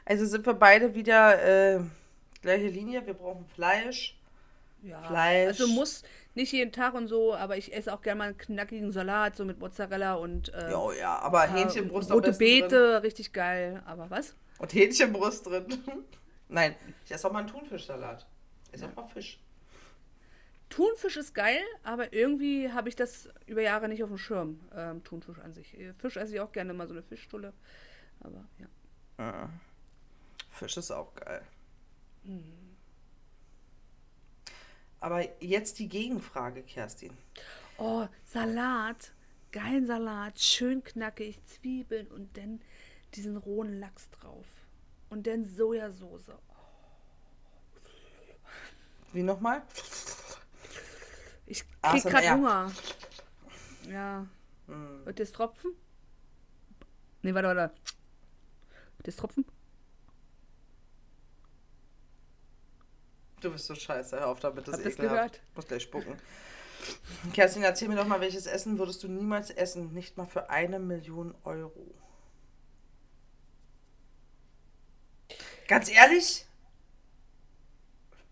Also 0.04 0.26
sind 0.26 0.46
wir 0.46 0.54
beide 0.54 0.94
wieder 0.94 1.76
äh, 1.76 1.80
gleiche 2.42 2.68
Linie. 2.68 3.06
Wir 3.06 3.14
brauchen 3.14 3.46
Fleisch. 3.46 4.20
Ja, 4.84 5.02
Fleisch. 5.04 5.48
Also 5.48 5.68
muss 5.70 6.04
nicht 6.38 6.54
jeden 6.54 6.72
Tag 6.72 6.94
und 6.94 7.08
so, 7.08 7.36
aber 7.36 7.58
ich 7.58 7.74
esse 7.74 7.94
auch 7.94 8.02
gerne 8.02 8.20
mal 8.20 8.24
einen 8.30 8.38
knackigen 8.38 8.92
Salat, 8.92 9.36
so 9.36 9.44
mit 9.44 9.60
Mozzarella 9.60 10.14
und 10.14 10.54
äh, 10.54 10.72
Jo, 10.72 10.94
ja, 10.94 11.20
aber 11.20 11.46
ja, 11.46 11.54
Hähnchenbrust 11.54 12.12
rote 12.12 12.30
besten 12.30 12.44
drin. 12.44 12.62
Beete, 12.62 13.04
richtig 13.04 13.34
geil. 13.34 13.84
Aber 13.86 14.10
was? 14.10 14.36
Und 14.60 14.74
Hähnchenbrust 14.74 15.48
drin. 15.48 15.66
Nein, 16.48 16.76
ich 17.04 17.12
esse 17.12 17.28
auch 17.28 17.34
mal 17.34 17.40
einen 17.40 17.50
Thunfischsalat. 17.50 18.26
Ist 18.72 18.84
auch 18.86 18.96
mal 18.96 19.08
Fisch. 19.08 19.40
Thunfisch 20.70 21.18
ist 21.18 21.34
geil, 21.34 21.62
aber 21.84 22.14
irgendwie 22.14 22.72
habe 22.72 22.90
ich 22.90 22.96
das 22.96 23.30
über 23.46 23.62
Jahre 23.62 23.88
nicht 23.88 24.04
auf 24.04 24.10
dem 24.10 24.18
Schirm, 24.18 24.60
ähm, 24.76 25.04
Thunfisch 25.04 25.40
an 25.40 25.54
sich. 25.54 25.78
Fisch 25.98 26.18
esse 26.18 26.34
ich 26.34 26.40
auch 26.40 26.52
gerne 26.52 26.74
mal 26.74 26.88
so 26.88 26.94
eine 26.94 27.04
Fischstulle. 27.04 27.54
Aber 28.20 28.46
ja. 29.18 29.50
Fisch 30.50 30.78
ist 30.78 30.92
auch 30.92 31.14
geil. 31.16 31.42
Aber 35.00 35.24
jetzt 35.44 35.80
die 35.80 35.88
Gegenfrage, 35.88 36.64
Kerstin. 36.64 37.16
Oh, 37.78 38.08
Salat. 38.26 39.14
geilen 39.52 39.86
Salat, 39.86 40.40
schön 40.40 40.84
knackig, 40.84 41.44
Zwiebeln 41.46 42.08
und 42.08 42.38
dann 42.38 42.62
diesen 43.14 43.38
rohen 43.38 43.80
Lachs 43.80 44.10
drauf. 44.10 44.46
Und 45.10 45.28
dann 45.28 45.46
Sojasauce. 45.46 46.32
Wie 49.14 49.24
nochmal? 49.24 49.64
Ich 51.46 51.64
krieg 51.82 52.06
ASMR. 52.06 52.12
grad 52.12 52.32
Hunger. 52.32 52.72
Ja. 53.90 54.28
Hm. 54.68 55.06
Wird 55.06 55.20
das 55.20 55.32
tropfen? 55.32 55.72
Nee, 57.22 57.34
warte, 57.34 57.48
warte. 57.48 57.74
Wird 58.98 59.08
das 59.08 59.16
tropfen? 59.16 59.46
Du 63.42 63.52
bist 63.52 63.66
so 63.66 63.74
scheiße, 63.76 64.20
hör 64.20 64.28
auf 64.30 64.40
damit, 64.40 64.68
das 64.68 64.76
Habt 64.76 64.86
ekelhaft. 64.86 65.00
gehört? 65.16 65.42
Ich 65.50 65.56
muss 65.56 65.68
gleich 65.68 65.84
spucken. 65.84 66.22
Kerstin, 67.34 67.64
erzähl 67.64 67.88
mir 67.90 67.96
doch 67.96 68.08
mal, 68.08 68.22
welches 68.22 68.46
Essen 68.48 68.78
würdest 68.80 69.04
du 69.04 69.08
niemals 69.08 69.50
essen? 69.52 69.94
Nicht 69.94 70.18
mal 70.18 70.26
für 70.26 70.50
eine 70.50 70.80
Million 70.80 71.36
Euro. 71.44 71.94
Ganz 75.68 75.90
ehrlich? 75.90 76.46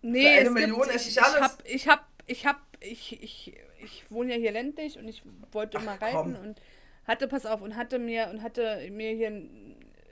Nee, 0.02 0.22
Für 0.22 0.30
eine 0.30 0.50
Million 0.50 0.82
gibt, 0.82 0.94
esse 0.94 1.08
ich 1.08 1.16
ich, 1.16 1.22
alles. 1.22 1.36
ich 1.36 1.40
hab, 1.40 1.62
ich 1.66 1.86
hab, 1.88 2.06
ich 2.26 2.46
hab, 2.46 2.60
ich, 2.80 3.22
ich, 3.22 3.56
ich 3.82 4.10
wohne 4.10 4.34
ja 4.34 4.38
hier 4.38 4.52
ländlich 4.52 4.98
und 4.98 5.08
ich 5.08 5.22
wollte 5.52 5.78
Ach, 5.78 5.82
mal 5.82 5.98
komm. 5.98 6.34
reiten 6.34 6.36
und 6.36 6.60
hatte, 7.04 7.28
pass 7.28 7.46
auf, 7.46 7.60
und 7.62 7.76
hatte 7.76 7.98
mir, 7.98 8.28
und 8.30 8.42
hatte 8.42 8.88
mir 8.90 9.12
hier 9.12 9.30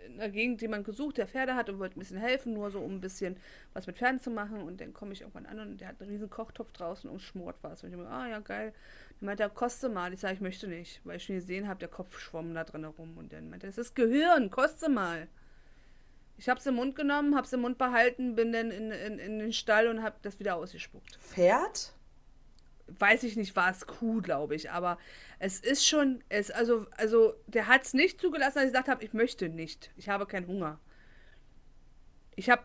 in, 0.06 0.18
der 0.18 0.30
Gegend 0.30 0.62
jemand 0.62 0.84
gesucht, 0.84 1.18
der 1.18 1.26
Pferde 1.26 1.54
hat 1.54 1.68
und 1.68 1.78
wollte 1.78 1.96
ein 1.96 2.00
bisschen 2.00 2.18
helfen, 2.18 2.52
nur 2.52 2.70
so 2.70 2.80
um 2.80 2.96
ein 2.96 3.00
bisschen 3.00 3.36
was 3.72 3.86
mit 3.86 3.98
Pferden 3.98 4.20
zu 4.20 4.30
machen 4.30 4.60
und 4.62 4.80
dann 4.80 4.92
komme 4.92 5.12
ich 5.12 5.22
irgendwann 5.22 5.46
an 5.46 5.58
und 5.60 5.80
der 5.80 5.88
hat 5.88 6.00
einen 6.00 6.10
riesen 6.10 6.30
Kochtopf 6.30 6.72
draußen 6.72 7.08
und 7.08 7.20
schmort 7.20 7.56
was. 7.62 7.82
Und 7.82 7.90
ich 7.90 7.96
mir, 7.96 8.08
ah 8.08 8.28
ja, 8.28 8.40
geil. 8.40 8.72
Dann 9.20 9.26
meinte 9.26 9.42
er, 9.42 9.50
koste 9.50 9.88
mal. 9.88 10.12
Ich 10.12 10.20
sage, 10.20 10.34
ich 10.34 10.40
möchte 10.40 10.66
nicht, 10.66 11.00
weil 11.04 11.16
ich 11.16 11.24
schon 11.24 11.36
gesehen 11.36 11.68
habe, 11.68 11.80
der 11.80 11.88
Kopf 11.88 12.18
schwamm 12.18 12.54
da 12.54 12.64
drin 12.64 12.82
herum. 12.82 13.16
Und 13.16 13.32
dann 13.32 13.50
meinte 13.50 13.66
er, 13.66 13.70
das 13.70 13.78
ist 13.78 13.94
Gehirn, 13.94 14.50
koste 14.50 14.88
mal. 14.88 15.28
Ich 16.36 16.48
hab's 16.48 16.66
im 16.66 16.74
Mund 16.74 16.96
genommen, 16.96 17.36
hab's 17.36 17.52
im 17.52 17.60
Mund 17.60 17.78
behalten, 17.78 18.34
bin 18.34 18.52
dann 18.52 18.70
in, 18.70 18.90
in, 18.90 19.18
in 19.18 19.38
den 19.38 19.52
Stall 19.52 19.86
und 19.86 20.02
hab 20.02 20.20
das 20.22 20.40
wieder 20.40 20.56
ausgespuckt. 20.56 21.16
Pferd? 21.20 21.92
Weiß 22.86 23.22
ich 23.22 23.36
nicht, 23.36 23.56
war 23.56 23.70
es 23.70 23.86
Kuh, 23.86 24.20
glaube 24.20 24.54
ich, 24.54 24.70
aber 24.70 24.98
es 25.38 25.60
ist 25.60 25.86
schon, 25.86 26.22
es, 26.28 26.50
also, 26.50 26.86
also, 26.96 27.34
der 27.46 27.66
hat's 27.66 27.94
nicht 27.94 28.20
zugelassen, 28.20 28.58
als 28.58 28.66
ich 28.66 28.72
gesagt 28.72 28.88
habe, 28.88 29.04
ich 29.04 29.12
möchte 29.12 29.48
nicht. 29.48 29.90
Ich 29.96 30.08
habe 30.08 30.26
keinen 30.26 30.46
Hunger. 30.46 30.80
Ich 32.36 32.50
habe. 32.50 32.62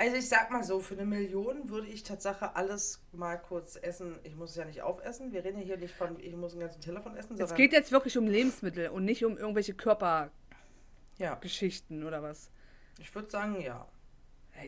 Also 0.00 0.16
ich 0.16 0.28
sag 0.30 0.50
mal 0.50 0.64
so, 0.64 0.80
für 0.80 0.94
eine 0.94 1.04
Million 1.04 1.68
würde 1.68 1.86
ich 1.86 2.02
Tatsache 2.02 2.56
alles 2.56 3.04
mal 3.12 3.36
kurz 3.36 3.76
essen. 3.76 4.18
Ich 4.22 4.34
muss 4.34 4.52
es 4.52 4.56
ja 4.56 4.64
nicht 4.64 4.80
aufessen. 4.80 5.30
Wir 5.30 5.44
reden 5.44 5.58
ja 5.58 5.64
hier 5.64 5.76
nicht 5.76 5.94
von, 5.94 6.18
ich 6.18 6.34
muss 6.34 6.52
einen 6.52 6.62
ganzen 6.62 6.80
Teller 6.80 7.02
von 7.02 7.14
essen, 7.16 7.38
Es 7.38 7.54
geht 7.54 7.74
jetzt 7.74 7.92
wirklich 7.92 8.16
um 8.16 8.26
Lebensmittel 8.26 8.88
und 8.88 9.04
nicht 9.04 9.22
um 9.26 9.36
irgendwelche 9.36 9.74
Körpergeschichten 9.74 12.00
ja, 12.00 12.06
oder 12.06 12.22
was. 12.22 12.50
ich 12.98 13.14
würde 13.14 13.28
sagen. 13.28 13.60
Ja, 13.60 13.86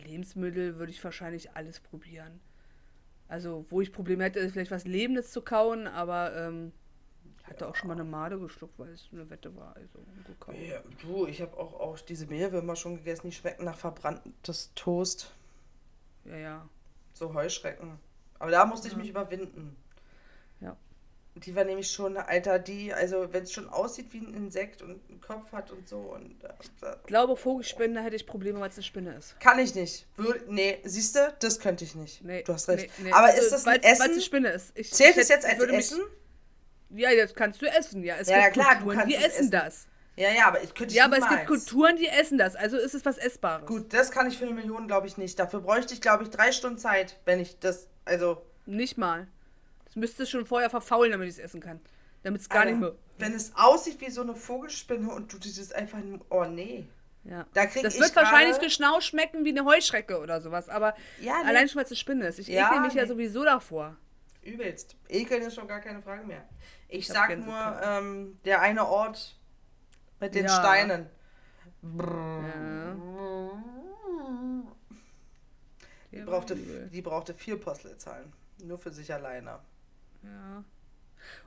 Lebensmittel 0.05 0.77
würde 0.77 0.93
ich 0.93 1.03
wahrscheinlich 1.03 1.53
alles 1.53 1.81
probieren. 1.81 2.39
Also, 3.33 3.65
wo 3.71 3.81
ich 3.81 3.95
Probleme 3.95 4.25
hätte, 4.25 4.41
ist 4.41 4.53
vielleicht 4.53 4.71
was 4.71 4.85
Lebendes 4.85 5.33
zu 5.33 5.41
kauen, 5.41 5.87
aber 5.87 6.37
ähm, 6.37 6.71
ich 7.41 7.47
hatte 7.47 7.67
auch 7.67 7.75
schon 7.75 7.89
mal 7.89 7.95
eine 7.95 8.05
Made 8.05 8.39
geschluckt, 8.39 8.79
weil 8.79 8.91
es 8.91 9.09
eine 9.11 9.31
Wette 9.31 9.57
war. 9.57 9.75
Also, 9.75 10.01
gekaut. 10.27 10.55
ja 10.55 10.83
du, 11.01 11.27
ich 11.27 11.41
habe 11.41 11.57
auch, 11.57 11.73
auch 11.81 11.99
diese 11.99 12.27
Mehlwürmer 12.27 12.77
schon 12.77 12.97
gegessen, 12.97 13.31
die 13.31 13.33
schmecken 13.33 13.65
nach 13.65 13.79
verbranntes 13.79 14.75
Toast. 14.75 15.33
Ja, 16.27 16.37
ja. 16.37 16.69
So 17.15 17.33
Heuschrecken. 17.33 17.99
Aber 18.39 18.51
da 18.51 18.67
musste 18.67 18.89
ich 18.89 18.97
mich 18.97 19.09
überwinden. 19.09 19.77
Die 21.35 21.57
war 21.57 21.65
nämlich 21.65 21.91
schon, 21.91 22.17
Alter, 22.19 22.59
die, 22.59 22.93
also 22.93 23.33
wenn 23.33 23.45
es 23.45 23.53
schon 23.53 23.69
aussieht 23.69 24.13
wie 24.13 24.19
ein 24.19 24.35
Insekt 24.35 24.83
und 24.83 25.01
einen 25.09 25.21
Kopf 25.23 25.51
hat 25.53 25.71
und 25.71 25.89
so 25.89 25.97
und 25.99 26.45
äh, 26.45 26.49
Ich 26.61 26.71
glaube, 27.07 27.37
Vogelspinnen, 27.37 27.95
da 27.95 28.03
hätte 28.03 28.17
ich 28.17 28.27
Probleme, 28.27 28.61
weil 28.61 28.69
es 28.69 28.75
eine 28.77 28.83
Spinne 28.83 29.15
ist. 29.15 29.41
kann 29.41 29.59
ich 29.59 29.75
nicht. 29.75 30.07
Würde, 30.17 30.43
nee, 30.49 30.79
siehst 30.85 31.17
du, 31.17 31.35
das 31.41 31.59
könnte 31.59 31.85
ich 31.85 31.95
nicht. 31.95 32.23
Nee, 32.23 32.43
du 32.43 32.53
hast 32.53 32.69
recht. 32.69 32.91
nee, 32.99 33.05
nee. 33.07 33.13
Aber 33.13 33.29
Also, 33.29 33.41
ist 33.41 33.51
das 33.53 33.67
ein 33.67 33.73
weil's- 33.75 33.85
weil's 33.85 34.01
Essen? 34.01 34.13
eine 34.13 34.21
Spinne 34.21 34.49
ist. 34.51 34.73
Ich, 34.79 34.93
Zählt 34.93 35.17
es 35.17 35.29
jetzt 35.29 35.47
als 35.47 35.59
würde 35.59 35.73
mich- 35.73 35.87
Essen? 35.91 36.01
Ja, 36.91 37.15
das 37.17 37.35
kannst 37.35 37.63
du 37.63 37.67
essen, 37.67 38.05
ja. 38.05 38.17
Es 38.19 38.29
Ja, 38.29 38.35
gibt 38.45 38.57
ja, 38.57 38.63
klar, 38.63 38.75
du 38.75 38.85
Kulturen, 38.85 38.99
kannst 38.99 39.11
die 39.13 39.17
es 39.19 39.25
essen 39.25 39.39
essen. 39.41 39.51
das. 39.51 39.87
Ja, 40.17 40.31
ja, 40.31 40.47
aber 40.49 40.63
ich 40.63 40.75
könnte 40.75 40.93
ich 40.93 40.99
Ja, 40.99 41.07
aber 41.07 41.17
es 41.17 41.27
gibt 41.27 41.47
Kulturen, 41.47 41.97
die 41.97 42.09
essen 42.09 42.37
das. 42.37 42.55
Also 42.55 42.77
ist 42.77 42.95
es 42.95 43.07
was 43.07 43.17
Essbares. 43.17 43.65
Gut, 43.67 43.95
das 43.95 44.11
kann 44.11 44.29
ich 44.29 44.37
für 44.37 44.45
eine 44.45 44.53
Million, 44.53 44.87
glaube 44.87 45.07
ich, 45.07 45.17
nicht. 45.17 45.39
Dafür 45.39 45.63
bräuchte 45.63 45.95
ich, 45.95 46.03
glaube 46.03 46.25
ich, 46.25 46.29
drei 46.29 46.53
Stunden 46.53 46.77
Zeit, 46.77 47.19
wenn 47.25 47.41
ich 47.41 47.59
das, 47.59 47.89
also... 48.05 48.43
Nicht 48.67 48.99
mal. 48.99 49.27
Das 49.93 49.97
müsste 49.97 50.25
schon 50.27 50.47
vorher 50.47 50.71
verfaulen, 50.71 51.13
damit 51.13 51.29
ich 51.29 51.35
es 51.35 51.39
essen 51.39 51.61
kann. 51.61 51.79
Damit 52.23 52.41
es 52.41 52.49
gar 52.49 52.61
Alter, 52.61 52.71
nicht 52.71 52.81
mehr. 52.81 52.95
Wenn 53.19 53.35
es 53.35 53.55
aussieht 53.57 54.01
wie 54.01 54.11
so 54.11 54.23
eine 54.23 54.35
Vogelspinne 54.35 55.13
und 55.13 55.31
du 55.31 55.39
dieses 55.39 55.71
einfach... 55.71 55.99
Oh, 56.31 56.45
nee. 56.45 56.87
Ja. 57.25 57.45
Da 57.53 57.67
das 57.67 58.01
wird 58.01 58.17
wahrscheinlich 58.17 58.59
genau 58.59 59.01
schmecken 59.03 59.45
wie 59.45 59.51
eine 59.51 59.67
Heuschrecke 59.67 60.19
oder 60.19 60.41
sowas. 60.41 60.71
Aber 60.71 60.95
Ja, 61.21 61.35
nee. 61.43 61.49
allein 61.51 61.69
schon, 61.69 61.77
weil 61.77 61.85
es 61.85 61.91
eine 61.91 61.97
Spinne 61.99 62.27
ist. 62.27 62.39
Ich 62.39 62.49
Ja, 62.49 62.69
ekel 62.71 62.81
mich 62.81 62.95
ja 62.95 63.03
nee. 63.03 63.09
sowieso 63.09 63.45
davor. 63.45 63.97
Übelst. 64.43 64.97
Ekeln 65.09 65.43
ist 65.43 65.57
schon 65.57 65.69
gar 65.69 65.81
keine 65.81 66.01
Frage 66.01 66.27
mehr. 66.27 66.49
Ich, 66.89 67.01
Ich 67.01 67.09
sag 67.09 67.37
nur, 67.39 67.81
ähm, 67.85 68.39
der 68.47 68.63
eine 68.63 68.87
Ort 68.87 69.37
mit 70.21 70.35
den 70.35 70.47
Ja. 70.47 70.59
Steinen. 70.59 71.11
Die 76.13 76.23
brauchte, 76.23 76.57
die 76.57 77.03
brauchte 77.03 77.35
vier 77.35 77.61
Postleitzahlen. 77.61 78.33
Nur 78.65 78.79
für 78.79 78.91
sich 78.91 79.13
alleine. 79.13 79.61
Ja. 80.23 80.65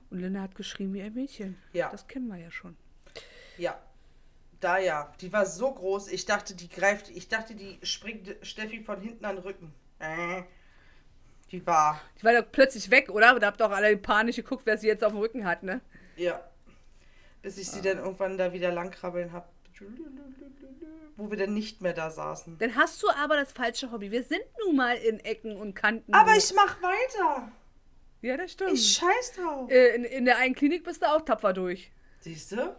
Und 0.09 0.19
Linda 0.19 0.41
hat 0.41 0.55
geschrien 0.55 0.93
wie 0.93 1.01
ein 1.01 1.13
Mädchen. 1.13 1.57
Ja. 1.73 1.89
Das 1.89 2.07
kennen 2.07 2.27
wir 2.27 2.37
ja 2.37 2.51
schon. 2.51 2.75
Ja. 3.57 3.79
Da 4.59 4.77
ja. 4.77 5.13
Die 5.21 5.31
war 5.33 5.45
so 5.45 5.73
groß, 5.73 6.07
ich 6.09 6.25
dachte, 6.25 6.55
die 6.55 6.69
greift, 6.69 7.09
ich 7.09 7.27
dachte, 7.27 7.55
die 7.55 7.79
springt 7.83 8.35
Steffi 8.41 8.83
von 8.83 9.01
hinten 9.01 9.25
an 9.25 9.35
den 9.35 9.43
Rücken. 9.43 9.73
Äh. 9.99 10.43
Die 11.51 11.65
war, 11.65 12.01
Die 12.19 12.23
war 12.23 12.33
da 12.33 12.41
plötzlich 12.41 12.89
weg, 12.89 13.09
oder? 13.09 13.39
Da 13.39 13.47
habt 13.47 13.61
ihr 13.61 13.67
auch 13.67 13.71
alle 13.71 13.95
panisch 13.97 14.37
geguckt, 14.37 14.65
wer 14.65 14.77
sie 14.77 14.87
jetzt 14.87 15.03
auf 15.03 15.11
dem 15.11 15.19
Rücken 15.19 15.45
hat, 15.45 15.63
ne? 15.63 15.81
ja. 16.15 16.43
Bis 17.41 17.59
ich 17.59 17.69
sie 17.69 17.81
dann 17.83 17.99
irgendwann 17.99 18.39
da 18.39 18.51
wieder 18.53 18.71
langkrabbeln 18.71 19.31
hab. 19.31 19.53
Wo 21.15 21.29
wir 21.29 21.37
dann 21.37 21.53
nicht 21.53 21.79
mehr 21.79 21.93
da 21.93 22.09
saßen. 22.09 22.57
Dann 22.57 22.75
hast 22.75 23.03
du 23.03 23.09
aber 23.11 23.35
das 23.35 23.51
falsche 23.51 23.91
Hobby. 23.91 24.09
Wir 24.09 24.23
sind 24.23 24.41
nun 24.65 24.75
mal 24.75 24.95
in 24.97 25.19
Ecken 25.19 25.55
und 25.55 25.75
Kanten. 25.75 26.11
Aber 26.11 26.35
ich 26.35 26.51
mach 26.55 26.81
weiter. 26.81 27.51
Ja, 28.21 28.37
das 28.37 28.51
stimmt. 28.53 28.73
Ich 28.73 28.93
scheiß 28.93 29.33
drauf. 29.33 29.69
Äh, 29.69 29.95
in, 29.95 30.03
in 30.03 30.25
der 30.25 30.37
einen 30.37 30.55
Klinik 30.55 30.83
bist 30.83 31.01
du 31.01 31.07
auch 31.07 31.21
tapfer 31.21 31.53
durch. 31.53 31.91
Siehst 32.21 32.51
du? 32.53 32.75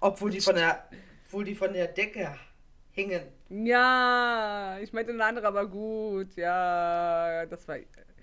Obwohl 0.00 0.30
die 0.30 0.40
von 0.40 0.54
der, 0.54 0.88
obwohl 1.26 1.44
die 1.44 1.54
von 1.54 1.72
der 1.72 1.88
Decke 1.88 2.36
hingen. 2.92 3.22
Ja, 3.50 4.78
ich 4.80 4.92
meinte 4.92 5.12
eine 5.12 5.24
andere, 5.24 5.46
aber 5.46 5.66
gut. 5.66 6.34
Ja, 6.36 7.46
das 7.46 7.66
war 7.68 7.76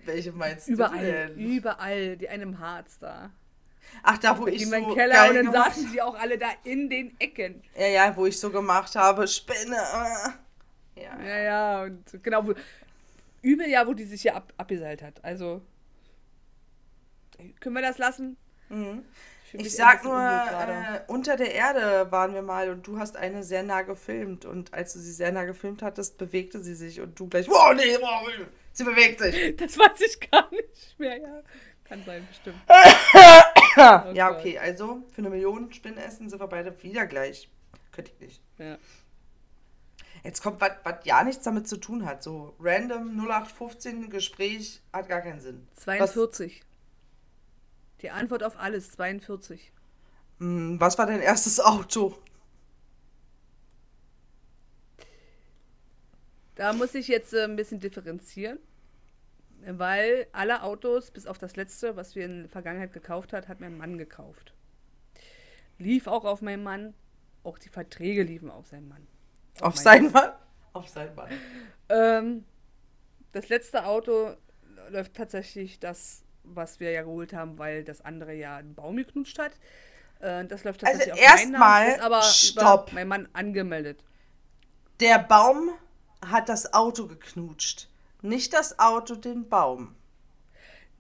Welche 0.06 0.32
meinst 0.32 0.68
überall. 0.68 1.00
du 1.00 1.12
denn? 1.12 1.40
Überall. 1.40 2.18
Die 2.18 2.30
einen 2.30 2.44
im 2.44 2.60
Harz 2.60 3.00
da. 3.00 3.32
Ach, 4.04 4.18
da 4.18 4.38
wo 4.38 4.48
ich 4.48 4.58
Die 4.58 4.66
so 4.66 4.72
mein 4.72 4.94
Keller 4.94 5.30
und 5.30 5.36
dann 5.36 5.52
saßen 5.52 5.88
sie 5.90 6.02
auch 6.02 6.16
alle 6.16 6.38
da 6.38 6.50
in 6.64 6.90
den 6.90 7.16
Ecken. 7.20 7.64
Ja, 7.78 7.88
ja, 7.88 8.18
wo 8.18 8.26
ich 8.26 8.40
so 8.40 8.50
gemacht 8.50 8.96
habe, 8.96 9.28
Spinne. 9.28 9.78
Ja, 10.96 11.20
Ja, 11.24 11.38
ja, 11.40 11.84
und 11.84 12.24
genau. 12.24 12.46
Wo, 12.48 12.54
übel 13.42 13.70
ja, 13.70 13.86
wo 13.88 13.94
die 13.94 14.06
sich 14.06 14.22
hier 14.24 14.36
ab, 14.36 14.54
abgeseilt 14.58 15.02
hat. 15.02 15.24
Also. 15.24 15.62
Können 17.60 17.76
wir 17.76 17.82
das 17.82 17.98
lassen? 17.98 18.38
Mhm. 18.70 19.06
mich 19.54 19.68
Ich 19.68 19.74
ein 19.74 19.78
sag 19.78 20.04
nur, 20.04 20.20
äh, 20.20 21.02
unter 21.08 21.36
der 21.38 21.54
Erde 21.54 22.12
waren 22.12 22.34
wir 22.34 22.42
mal 22.42 22.70
und 22.70 22.86
du 22.88 23.00
hast 23.00 23.18
eine 23.18 23.44
sehr 23.44 23.64
nah 23.64 23.82
gefilmt. 23.84 24.46
Und 24.46 24.74
als 24.74 24.94
du 24.94 25.00
sie 25.00 25.12
sehr 25.12 25.32
nah 25.32 25.46
gefilmt 25.46 25.82
hattest, 25.82 26.18
bewegte 26.18 26.64
sie 26.64 26.76
sich 26.76 27.02
und 27.02 27.20
du 27.20 27.28
gleich, 27.28 27.48
wow, 27.48 27.74
nee, 27.76 27.98
wow, 28.00 28.30
sie 28.72 28.84
bewegt 28.84 29.20
sich. 29.20 29.56
Das 29.58 29.78
weiß 29.78 30.02
ich 30.02 30.32
gar 30.32 30.50
nicht 30.52 31.00
mehr, 31.00 31.18
ja. 31.20 31.44
Kann 31.84 32.04
sein, 32.04 32.28
bestimmt. 32.28 32.58
ja, 33.78 34.30
Gott. 34.30 34.40
okay, 34.40 34.58
also 34.58 35.04
für 35.12 35.20
eine 35.20 35.30
Million 35.30 35.72
Spinnen 35.72 36.00
essen 36.00 36.30
sind 36.30 36.40
wir 36.40 36.48
beide 36.48 36.82
wieder 36.82 37.06
gleich. 37.06 37.48
Könnte 37.92 38.12
ich 38.12 38.20
nicht. 38.20 38.42
Ja. 38.58 38.78
Jetzt 40.24 40.42
kommt 40.42 40.60
was, 40.60 40.72
was 40.84 40.96
ja 41.04 41.24
nichts 41.24 41.44
damit 41.44 41.68
zu 41.68 41.78
tun 41.78 42.04
hat. 42.04 42.24
So 42.24 42.56
random 42.60 43.16
0815 43.16 44.10
Gespräch 44.10 44.82
hat 44.92 45.08
gar 45.08 45.22
keinen 45.22 45.40
Sinn. 45.40 45.68
42. 45.76 46.64
Die 48.02 48.10
Antwort 48.10 48.44
auf 48.44 48.58
alles, 48.58 48.92
42. 48.92 49.72
Was, 50.38 50.46
hm, 50.46 50.80
was 50.80 50.98
war 50.98 51.06
dein 51.06 51.22
erstes 51.22 51.60
Auto? 51.60 52.18
Da 56.56 56.74
muss 56.74 56.96
ich 56.96 57.08
jetzt 57.08 57.34
äh, 57.34 57.44
ein 57.44 57.56
bisschen 57.56 57.80
differenzieren, 57.80 58.60
weil 59.66 60.28
alle 60.32 60.64
Autos, 60.64 61.12
bis 61.12 61.28
auf 61.28 61.38
das 61.38 61.56
letzte, 61.56 61.96
was 61.96 62.16
wir 62.16 62.26
in 62.26 62.44
der 62.44 62.50
Vergangenheit 62.50 62.94
gekauft 62.94 63.34
hat, 63.34 63.48
hat 63.48 63.60
mein 63.60 63.78
Mann 63.78 63.98
gekauft. 63.98 64.54
Lief 65.78 66.08
auch 66.08 66.24
auf 66.24 66.42
meinen 66.42 66.64
Mann, 66.64 66.94
auch 67.44 67.58
die 67.58 67.70
Verträge 67.70 68.24
liefen 68.24 68.50
auf 68.50 68.68
seinen 68.68 68.88
Mann. 68.88 69.06
Auf 69.60 69.76
mein 69.76 69.84
seinen 69.84 70.12
Mann? 70.12 70.32
Auf 70.74 70.88
seinen 70.88 71.16
Mann. 71.16 71.30
Ähm, 71.90 72.46
das 73.34 73.50
letzte 73.50 73.86
Auto 73.86 74.36
läuft 74.90 75.14
tatsächlich 75.14 75.80
das 75.80 76.25
was 76.48 76.80
wir 76.80 76.92
ja 76.92 77.04
geholt 77.04 77.34
haben, 77.34 77.58
weil 77.58 77.84
das 77.84 78.02
andere 78.02 78.34
ja 78.34 78.58
einen 78.58 78.76
Baum 78.76 78.98
geknutscht 78.98 79.40
hat. 79.40 79.52
Äh, 80.20 80.46
das 80.46 80.64
läuft 80.64 80.84
Also 80.86 81.00
tatsächlich 81.00 81.14
auf 81.14 81.36
meinen 81.36 81.52
Namen, 81.52 81.64
erstmal, 81.64 81.88
ist 81.90 82.00
aber 82.02 82.22
stopp. 82.22 82.94
mein 82.94 83.08
Mann 83.08 83.28
angemeldet. 83.34 84.04
Der 85.00 85.20
Baum 85.20 85.72
hat 86.26 86.50
das 86.50 86.74
Auto 86.74 87.08
geknutscht. 87.08 87.90
Nicht 88.22 88.54
das 88.54 88.80
Auto 88.80 89.16
den 89.16 89.48
Baum. 89.50 89.96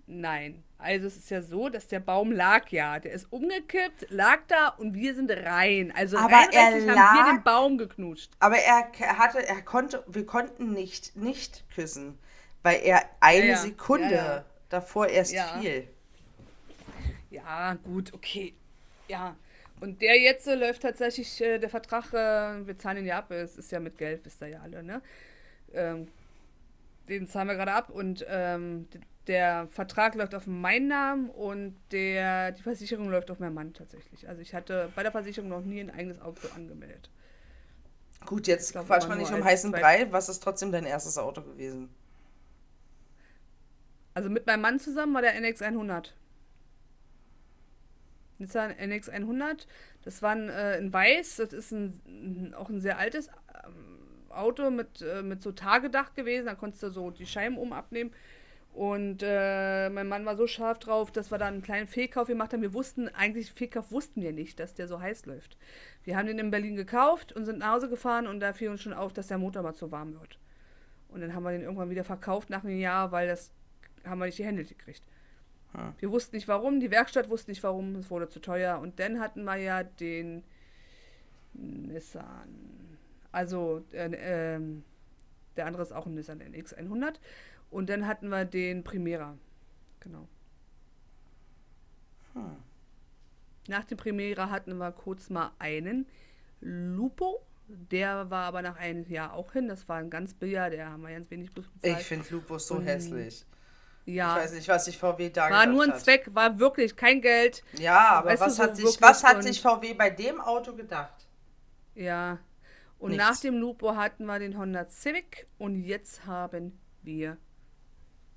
Nein. 0.08 0.64
Also 0.78 1.08
es 1.08 1.16
ist 1.18 1.30
ja 1.32 1.41
so, 1.41 1.70
dass 1.70 1.88
der 1.88 2.00
Baum 2.00 2.32
lag 2.32 2.70
ja. 2.70 3.00
Der 3.00 3.14
ist 3.14 3.32
umgekippt, 3.32 4.08
lag 4.10 4.39
da 4.48 4.68
und 4.68 4.93
wir 4.93 5.16
sind 5.16 5.32
rein. 5.32 5.91
Also 5.96 6.18
Aber 6.18 6.34
rein 6.36 6.50
er 6.52 6.64
rechtlich 6.66 6.88
haben 6.89 6.96
lag- 6.96 7.14
wir 7.14 7.34
den 7.34 7.43
Baum 7.43 7.78
geknutscht. 7.78 8.32
Aber 8.39 8.58
er 8.58 8.91
hatte, 9.18 9.48
er 9.48 9.62
konnte, 9.62 10.04
wir 10.08 10.26
konnten 10.26 10.74
nicht 10.74 11.16
nicht 11.16 11.64
küssen, 11.74 12.20
weil 12.62 12.82
er 12.84 13.02
eine 13.20 13.39
Ja, 13.48 13.52
ja. 13.54 13.58
Sekunde 13.58 14.16
Ja, 14.16 14.26
ja. 14.36 14.46
Davor 14.70 15.07
erst 15.07 15.34
Ja. 15.34 15.59
fiel. 15.59 15.88
Ja, 17.30 17.74
gut, 17.84 18.13
okay. 18.13 18.53
Ja. 19.07 19.36
Und 19.82 20.01
der 20.01 20.20
jetzt 20.20 20.47
äh, 20.47 20.55
läuft 20.55 20.82
tatsächlich, 20.84 21.41
äh, 21.41 21.59
der 21.59 21.70
Vertrag, 21.70 22.13
äh, 22.13 22.66
wir 22.66 22.78
zahlen 22.78 22.99
ihn 22.99 23.05
ja 23.05 23.20
ab, 23.20 23.32
es 23.32 23.57
ist 23.57 23.72
ja 23.72 23.80
mit 23.80 23.97
Geld, 23.97 24.26
wisst 24.26 24.41
ihr 24.41 24.47
ja 24.47 24.61
alle, 24.61 24.84
ne? 24.84 25.01
Ähm, 25.74 26.07
den 27.09 27.28
zahlen 27.28 27.47
wir 27.47 27.55
gerade 27.55 27.74
ab 27.74 27.89
und 27.89 28.26
ähm, 28.28 28.88
der 29.28 29.68
Vertrag 29.72 30.16
läuft 30.16 30.34
auf 30.36 30.47
meinen 30.47 30.88
Namen 30.88 31.30
und 31.30 31.76
der, 31.91 32.51
die 32.51 32.61
Versicherung 32.61 33.09
läuft 33.09 33.32
auf 33.32 33.39
meinen 33.39 33.53
Mann 33.53 33.74
tatsächlich. 33.74 34.28
Also 34.30 34.41
ich 34.41 34.53
hatte 34.53 34.91
bei 34.95 35.03
der 35.03 35.11
Versicherung 35.11 35.49
noch 35.49 35.61
nie 35.61 35.80
ein 35.80 35.89
eigenes 35.89 36.22
Auto 36.22 36.47
angemeldet. 36.55 37.09
Gut, 38.26 38.47
jetzt 38.47 38.72
glaub, 38.72 38.88
quatsch 38.88 39.03
aber 39.03 39.16
mal 39.16 39.22
nur 39.22 39.30
nicht 39.30 39.39
um 39.39 39.43
heißen 39.43 39.72
Brei. 39.72 40.07
Was 40.11 40.30
ist 40.30 40.41
trotzdem 40.41 40.72
dein 40.72 40.86
erstes 40.86 41.18
Auto 41.18 41.41
gewesen? 41.41 41.89
Also 44.16 44.30
mit 44.30 44.47
meinem 44.47 44.61
Mann 44.61 44.80
zusammen 44.80 45.13
war 45.13 45.22
der 45.22 45.36
NX100. 45.36 46.11
Nissan 48.38 48.72
NX100. 48.72 49.68
Das 50.03 50.22
war 50.22 50.32
ein, 50.32 50.49
äh, 50.49 50.78
in 50.78 50.91
weiß. 50.91 51.36
Das 51.38 51.53
ist 51.53 51.72
ein, 51.72 52.53
auch 52.57 52.70
ein 52.70 52.80
sehr 52.80 52.97
altes 52.97 53.28
ähm, 53.28 54.30
Auto 54.30 54.72
mit, 54.72 55.01
äh, 55.01 55.22
mit 55.22 55.43
so 55.43 55.51
Tagedach 55.51 56.13
gewesen. 56.13 56.45
Da 56.45 56.55
konntest 56.55 56.82
du 56.84 56.89
so 56.89 57.11
die 57.11 57.26
Scheiben 57.26 57.57
oben 57.57 57.74
abnehmen. 57.74 58.11
Und 58.74 59.22
äh, 59.22 59.89
mein 59.89 60.07
Mann 60.07 60.26
war 60.26 60.38
so 60.38 60.47
scharf 60.47 60.80
drauf, 60.80 61.11
dass 61.11 61.32
wir 61.32 61.38
da 61.38 61.47
einen 61.47 61.61
kleinen 61.61 61.88
Fehlkauf 61.88 62.28
gemacht 62.28 62.53
haben. 62.53 62.61
Wir 62.61 62.74
wussten, 62.74 63.09
eigentlich 63.09 63.51
Fehlkauf 63.51 63.91
wussten 63.91 64.22
wir 64.22 64.32
nicht, 64.32 64.59
dass 64.59 64.74
der 64.74 64.88
so 64.88 64.99
heiß 65.01 65.26
läuft. 65.26 65.57
Wir 66.03 66.18
haben 66.18 66.28
den 66.28 66.39
in 66.39 66.51
Berlin 66.51 66.76
gekauft 66.78 67.34
und 67.34 67.45
sind 67.45 67.59
nach 67.59 67.74
Hause 67.74 67.89
gefahren 67.89 68.28
und 68.28 68.39
da 68.39 68.53
fiel 68.53 68.70
uns 68.70 68.82
schon 68.82 68.93
auf, 68.93 69.13
dass 69.13 69.28
der 69.28 69.38
Motor 69.38 69.63
mal 69.63 69.76
zu 69.76 69.91
warm 69.91 70.13
wird. 70.13 70.39
Und 71.07 71.22
dann 71.22 71.34
haben 71.34 71.43
wir 71.43 71.51
den 71.51 71.61
irgendwann 71.61 71.89
wieder 71.89 72.03
verkauft 72.03 72.49
nach 72.49 72.66
einem 72.66 72.78
Jahr, 72.78 73.13
weil 73.13 73.28
das 73.28 73.51
haben 74.06 74.20
wir 74.20 74.26
nicht 74.26 74.38
die 74.38 74.45
Hände 74.45 74.64
gekriegt. 74.64 75.03
Hm. 75.74 75.93
Wir 75.99 76.12
wussten 76.12 76.36
nicht 76.36 76.47
warum, 76.47 76.80
die 76.80 76.91
Werkstatt 76.91 77.30
wusste 77.30 77.51
nicht 77.51 77.64
warum, 77.64 77.95
es 77.95 78.10
wurde 78.10 78.30
zu 78.30 78.39
teuer. 78.39 78.80
Und 78.80 78.99
dann 78.99 79.20
hatten 79.20 79.43
wir 79.43 79.56
ja 79.58 79.84
den 79.84 80.43
Nissan. 81.53 82.97
Also, 83.32 83.84
äh, 83.91 84.10
ähm, 84.14 84.84
der 85.58 85.66
andere 85.66 85.84
ist 85.84 85.91
auch 85.91 86.06
ein 86.06 86.14
Nissan 86.16 86.41
NX100. 86.41 87.16
Und 87.72 87.89
dann 87.89 88.08
hatten 88.08 88.30
wir 88.30 88.45
den 88.45 88.84
Primera. 88.84 89.38
Genau. 89.99 90.28
Hm. 92.34 92.56
Nach 93.68 93.84
dem 93.86 93.97
Primera 93.97 94.49
hatten 94.49 94.78
wir 94.78 94.91
kurz 94.91 95.30
mal 95.30 95.51
einen 95.60 96.06
Lupo. 96.62 97.41
Der 97.68 98.30
war 98.30 98.45
aber 98.45 98.62
nach 98.62 98.76
einem 98.78 99.06
Jahr 99.10 99.34
auch 99.34 99.53
hin. 99.53 99.68
Das 99.68 99.89
war 99.89 99.97
ein 99.97 100.12
ganz 100.12 100.36
billiger, 100.36 100.70
der 100.70 100.91
haben 100.91 101.01
wir 101.01 101.10
ganz 101.10 101.32
wenig 101.32 101.51
bezahlt. 101.51 101.74
Ich 101.84 102.06
finde 102.06 102.28
Lupus 102.30 102.68
so 102.68 102.76
Und- 102.76 102.86
hässlich. 102.86 103.45
Ja, 104.06 104.38
Ich 104.38 104.43
weiß 104.43 104.53
nicht, 104.53 104.68
was 104.68 104.86
sich 104.86 104.97
VW 104.97 105.30
da 105.30 105.49
war 105.49 105.66
nur 105.66 105.84
ein 105.84 105.91
hat. 105.91 106.01
Zweck, 106.01 106.30
war 106.34 106.60
wirklich 106.60 106.95
kein 106.95 107.22
Geld. 107.22 107.64
Ja, 107.74 108.10
aber 108.18 108.30
Weißt 108.30 108.41
du, 108.41 108.45
was, 108.45 108.56
so 108.58 108.64
hat 108.64 108.76
sich, 108.76 108.86
wirklich 108.86 109.01
was 109.01 109.24
hat 109.24 109.43
sich 109.43 109.62
VW 109.62 109.93
bei 109.93 110.10
dem 110.10 110.39
Auto 110.39 110.74
gedacht? 110.76 111.28
Ja. 111.95 112.39
Und 112.99 113.12
Nichts. 113.12 113.26
nach 113.26 113.39
dem 113.39 113.58
Lupo 113.58 113.95
hatten 113.95 114.26
wir 114.26 114.39
den 114.39 114.58
Honda 114.58 114.88
Civic 114.89 115.47
und 115.58 115.84
jetzt 115.84 116.26
haben 116.26 116.80
wir 117.01 117.38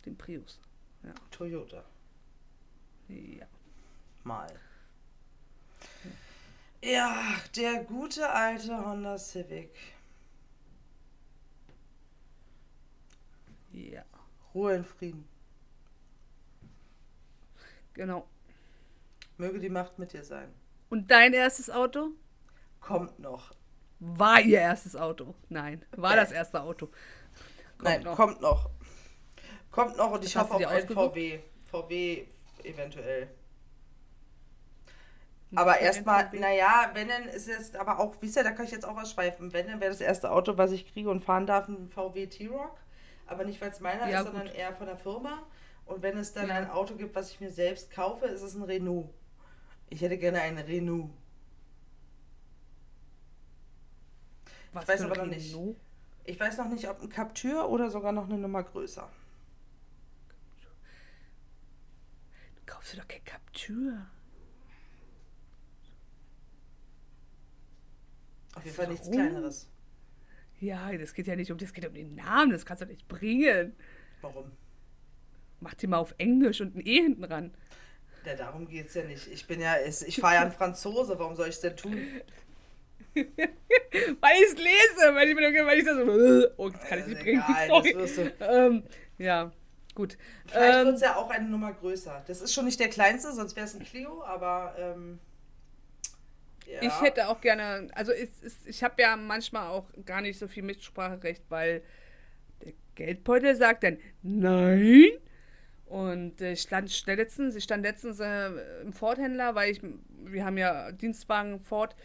den 0.04 0.16
Prius. 0.16 0.60
Toyota. 1.30 1.84
Ja. 3.08 3.46
Mal. 4.24 4.48
Ja, 6.82 7.16
der 7.56 7.84
gute 7.84 8.28
alte 8.28 8.84
Honda 8.84 9.16
Civic. 9.18 9.70
Ja, 13.72 14.02
Ruhe 14.54 14.74
in 14.76 14.84
Frieden. 14.84 15.28
Genau. 17.98 18.26
Möge 19.36 19.58
die 19.58 19.68
Macht 19.68 19.98
mit 19.98 20.12
dir 20.12 20.24
sein. 20.24 20.52
Und 20.88 21.10
dein 21.10 21.32
erstes 21.34 21.68
Auto? 21.70 22.12
Kommt 22.80 23.18
noch. 23.18 23.54
War 24.00 24.40
ihr 24.40 24.60
erstes 24.60 24.96
Auto? 24.96 25.34
Nein, 25.48 25.84
war 25.92 26.16
das 26.16 26.32
erste 26.32 26.62
Auto. 26.62 26.86
Kommt 26.86 27.82
Nein, 27.82 28.02
noch. 28.02 28.16
kommt 28.16 28.40
noch. 28.40 28.70
Kommt 29.70 29.96
noch 29.96 30.12
und 30.12 30.24
ich 30.24 30.32
Das 30.32 30.42
hoffe 30.42 30.54
auf 30.54 30.64
ausgesucht? 30.66 31.12
VW. 31.12 31.40
VW 31.64 32.26
eventuell. 32.64 33.28
Was 35.50 35.60
Aber 35.62 35.72
ein 35.74 35.82
erstmal, 35.84 36.30
naja, 36.34 36.90
wenn 36.94 37.08
dann 37.08 37.24
ist 37.24 37.48
es 37.48 37.74
aber 37.74 37.98
auch, 37.98 38.14
wisst 38.20 38.36
ihr, 38.36 38.44
da 38.44 38.50
kann 38.52 38.66
ich 38.66 38.70
jetzt 38.72 38.84
auch 38.84 38.96
ausschweifen. 39.00 39.52
Wenn 39.52 39.66
dann 39.66 39.80
wäre 39.80 39.90
das 39.90 40.00
erste 40.00 40.30
Auto, 40.30 40.58
was 40.58 40.72
ich 40.72 40.92
kriege 40.92 41.10
und 41.10 41.24
fahren 41.24 41.46
darf, 41.46 41.68
ein 41.68 41.88
VW 41.88 42.26
T-Rock. 42.26 42.76
Aber 43.26 43.44
nicht, 43.44 43.60
weil 43.60 43.70
es 43.70 43.80
meiner 43.80 44.08
Ja, 44.08 44.20
ist, 44.20 44.26
sondern 44.26 44.46
gut. 44.46 44.54
eher 44.56 44.74
von 44.74 44.86
der 44.86 44.96
Firma. 44.96 45.42
Und 45.88 46.02
wenn 46.02 46.18
es 46.18 46.32
dann 46.34 46.48
Ja. 46.48 46.56
ein 46.56 46.70
Auto 46.70 46.94
gibt, 46.96 47.14
was 47.14 47.30
ich 47.30 47.40
mir 47.40 47.50
selbst 47.50 47.90
kaufe, 47.90 48.26
ist 48.26 48.42
es 48.42 48.54
ein 48.54 48.62
Renault. 48.62 49.08
Ich 49.88 50.02
hätte 50.02 50.18
gerne 50.18 50.42
einen 50.42 50.58
Renault. 50.58 51.10
Was 54.74 54.86
weiß 54.86 55.00
für 55.00 55.06
ein 55.06 55.12
aber 55.12 55.22
noch 55.24 55.34
nicht. 55.34 55.56
Ich 56.24 56.38
weiß 56.38 56.58
noch 56.58 56.68
nicht, 56.68 56.86
ob 56.90 57.00
ein 57.00 57.08
Captur 57.08 57.70
oder 57.70 57.90
sogar 57.90 58.12
noch 58.12 58.24
eine 58.28 58.36
Nummer 58.36 58.62
größer. 58.62 59.08
Du 62.56 62.62
kaufst 62.66 62.92
dir 62.92 62.98
doch 62.98 63.08
kein 63.08 63.24
Captur. 63.24 64.06
Auf 68.54 68.64
jeden 68.64 68.76
Fall 68.76 68.88
nichts? 68.88 69.10
Kleineres. 69.10 69.70
Ja, 70.60 70.92
das 70.98 71.14
geht 71.14 71.28
ja 71.28 71.36
nicht 71.36 71.50
um, 71.50 71.56
das 71.56 71.72
geht 71.72 71.86
um 71.86 71.94
den 71.94 72.14
Namen, 72.14 72.50
das 72.52 72.66
kannst 72.66 72.82
du 72.82 72.86
nicht 72.86 73.08
bringen. 73.08 73.74
Warum? 74.20 74.52
Mach 75.60 75.74
dir 75.74 75.88
mal 75.88 75.98
auf 75.98 76.14
Englisch 76.18 76.60
und 76.60 76.76
ein 76.76 76.86
E 76.86 77.02
hinten 77.02 77.24
ran. 77.24 77.52
Ja, 78.24 78.34
darum 78.34 78.68
geht 78.68 78.88
es 78.88 78.94
ja 78.94 79.04
nicht. 79.04 79.26
Ich 79.28 79.46
bin 79.46 79.60
ja, 79.60 79.76
ich 79.84 80.18
fahre 80.20 80.34
ja 80.34 80.42
ein 80.42 80.52
Franzose, 80.52 81.18
warum 81.18 81.34
soll 81.34 81.48
ich 81.48 81.54
es 81.54 81.60
denn 81.60 81.76
tun? 81.76 81.96
Weil 83.14 84.36
ich 84.36 84.52
es 84.52 84.56
lese, 84.56 85.14
weil 85.14 85.28
ich 85.28 85.34
mir 85.34 85.66
weil 85.66 85.78
ich 85.78 85.84
das 85.84 85.96
so, 85.96 86.48
oh, 86.56 86.68
das 86.68 86.84
kann 86.84 86.98
ich 86.98 87.04
Also 87.04 87.14
nicht 87.14 87.22
bringen. 87.22 88.06
Sorry. 88.06 88.32
Ähm, 88.40 88.82
ja, 89.18 89.50
gut. 89.94 90.16
Vielleicht 90.46 90.78
Ähm, 90.78 90.86
wird 90.86 90.96
es 90.96 91.00
ja 91.00 91.16
auch 91.16 91.30
eine 91.30 91.48
Nummer 91.48 91.72
größer. 91.72 92.22
Das 92.26 92.40
ist 92.40 92.54
schon 92.54 92.66
nicht 92.66 92.78
der 92.78 92.88
kleinste, 92.88 93.32
sonst 93.32 93.56
wäre 93.56 93.66
es 93.66 93.74
ein 93.74 93.82
Clio, 93.84 94.22
aber 94.24 94.74
ähm, 94.78 95.18
ja. 96.66 96.82
Ich 96.82 97.00
hätte 97.00 97.28
auch 97.28 97.40
gerne, 97.40 97.88
also 97.94 98.12
es 98.12 98.42
ist, 98.42 98.66
ich 98.66 98.84
habe 98.84 99.00
ja 99.00 99.16
manchmal 99.16 99.68
auch 99.68 99.86
gar 100.04 100.20
nicht 100.20 100.38
so 100.38 100.48
viel 100.48 100.62
Mitspracherecht, 100.62 101.42
weil 101.48 101.82
der 102.62 102.74
Geldbeutel 102.94 103.56
sagt 103.56 103.84
dann 103.84 103.98
nein. 104.22 105.06
Und 105.88 106.40
äh, 106.42 106.52
ich 106.52 106.62
stand 106.62 107.06
letztens, 107.06 107.54
ich 107.54 107.64
stand 107.64 107.82
letztens 107.82 108.20
äh, 108.20 108.50
im 108.82 108.92
Ford-Händler, 108.92 109.54
weil 109.54 109.72
ich, 109.72 109.80
wir 110.24 110.44
haben 110.44 110.58
ja 110.58 110.92
Dienstwagen 110.92 111.60
Ford 111.60 111.96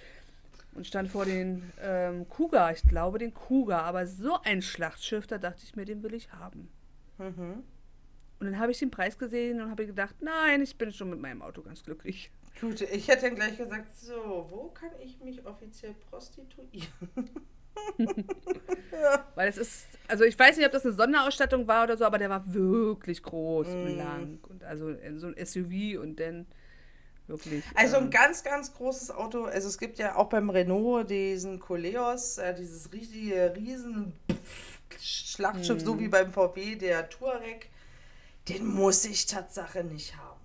und 0.73 0.87
stand 0.87 1.09
vor 1.09 1.25
den 1.25 1.71
ähm, 1.81 2.27
Kuga, 2.29 2.71
ich 2.71 2.83
glaube 2.83 3.19
den 3.19 3.33
Kuga, 3.33 3.81
aber 3.81 4.07
so 4.07 4.39
ein 4.43 4.61
Schlachtschiff, 4.61 5.27
da 5.27 5.37
dachte 5.37 5.63
ich 5.63 5.75
mir, 5.75 5.85
den 5.85 6.01
will 6.01 6.13
ich 6.13 6.31
haben. 6.31 6.69
Mhm. 7.17 7.63
Und 8.39 8.51
dann 8.51 8.57
habe 8.57 8.71
ich 8.71 8.79
den 8.79 8.89
Preis 8.89 9.17
gesehen 9.17 9.61
und 9.61 9.69
habe 9.69 9.85
gedacht, 9.85 10.15
nein, 10.21 10.61
ich 10.61 10.77
bin 10.77 10.91
schon 10.91 11.09
mit 11.09 11.19
meinem 11.19 11.41
Auto 11.41 11.61
ganz 11.61 11.83
glücklich. 11.83 12.31
Gut, 12.61 12.81
ich 12.81 13.07
hätte 13.07 13.25
dann 13.25 13.35
gleich 13.35 13.57
gesagt, 13.57 13.95
so, 13.95 14.47
wo 14.49 14.69
kann 14.69 14.91
ich 15.01 15.19
mich 15.19 15.45
offiziell 15.45 15.93
prostituieren? 16.09 16.87
Weil 19.35 19.49
es 19.49 19.57
ist, 19.57 19.87
also 20.07 20.23
ich 20.23 20.37
weiß 20.37 20.57
nicht, 20.57 20.65
ob 20.65 20.71
das 20.71 20.85
eine 20.85 20.93
Sonderausstattung 20.93 21.67
war 21.67 21.83
oder 21.83 21.97
so, 21.97 22.05
aber 22.05 22.17
der 22.17 22.29
war 22.29 22.43
wirklich 22.53 23.21
groß 23.23 23.67
Mm. 23.67 23.71
und 23.71 23.97
lang 23.97 24.39
und 24.49 24.63
also 24.63 24.89
in 24.89 25.19
so 25.19 25.27
ein 25.27 25.45
SUV 25.45 26.01
und 26.01 26.19
dann 26.19 26.47
wirklich. 27.27 27.63
Also 27.75 27.97
ein 27.97 28.05
ähm, 28.05 28.09
ganz, 28.11 28.43
ganz 28.43 28.73
großes 28.73 29.11
Auto. 29.11 29.45
Also 29.45 29.67
es 29.67 29.77
gibt 29.77 29.97
ja 29.97 30.15
auch 30.15 30.29
beim 30.29 30.49
Renault 30.49 31.09
diesen 31.09 31.59
Coleos, 31.59 32.37
äh, 32.37 32.53
dieses 32.55 32.91
riesige 32.91 33.53
riesen 33.55 34.13
Schlachtschiff, 34.99 35.81
so 35.81 35.99
wie 35.99 36.07
beim 36.07 36.31
VW, 36.31 36.75
der 36.75 37.09
Touareg. 37.09 37.69
Den 38.49 38.65
muss 38.67 39.05
ich 39.05 39.25
Tatsache 39.25 39.83
nicht 39.83 40.17
haben. 40.17 40.41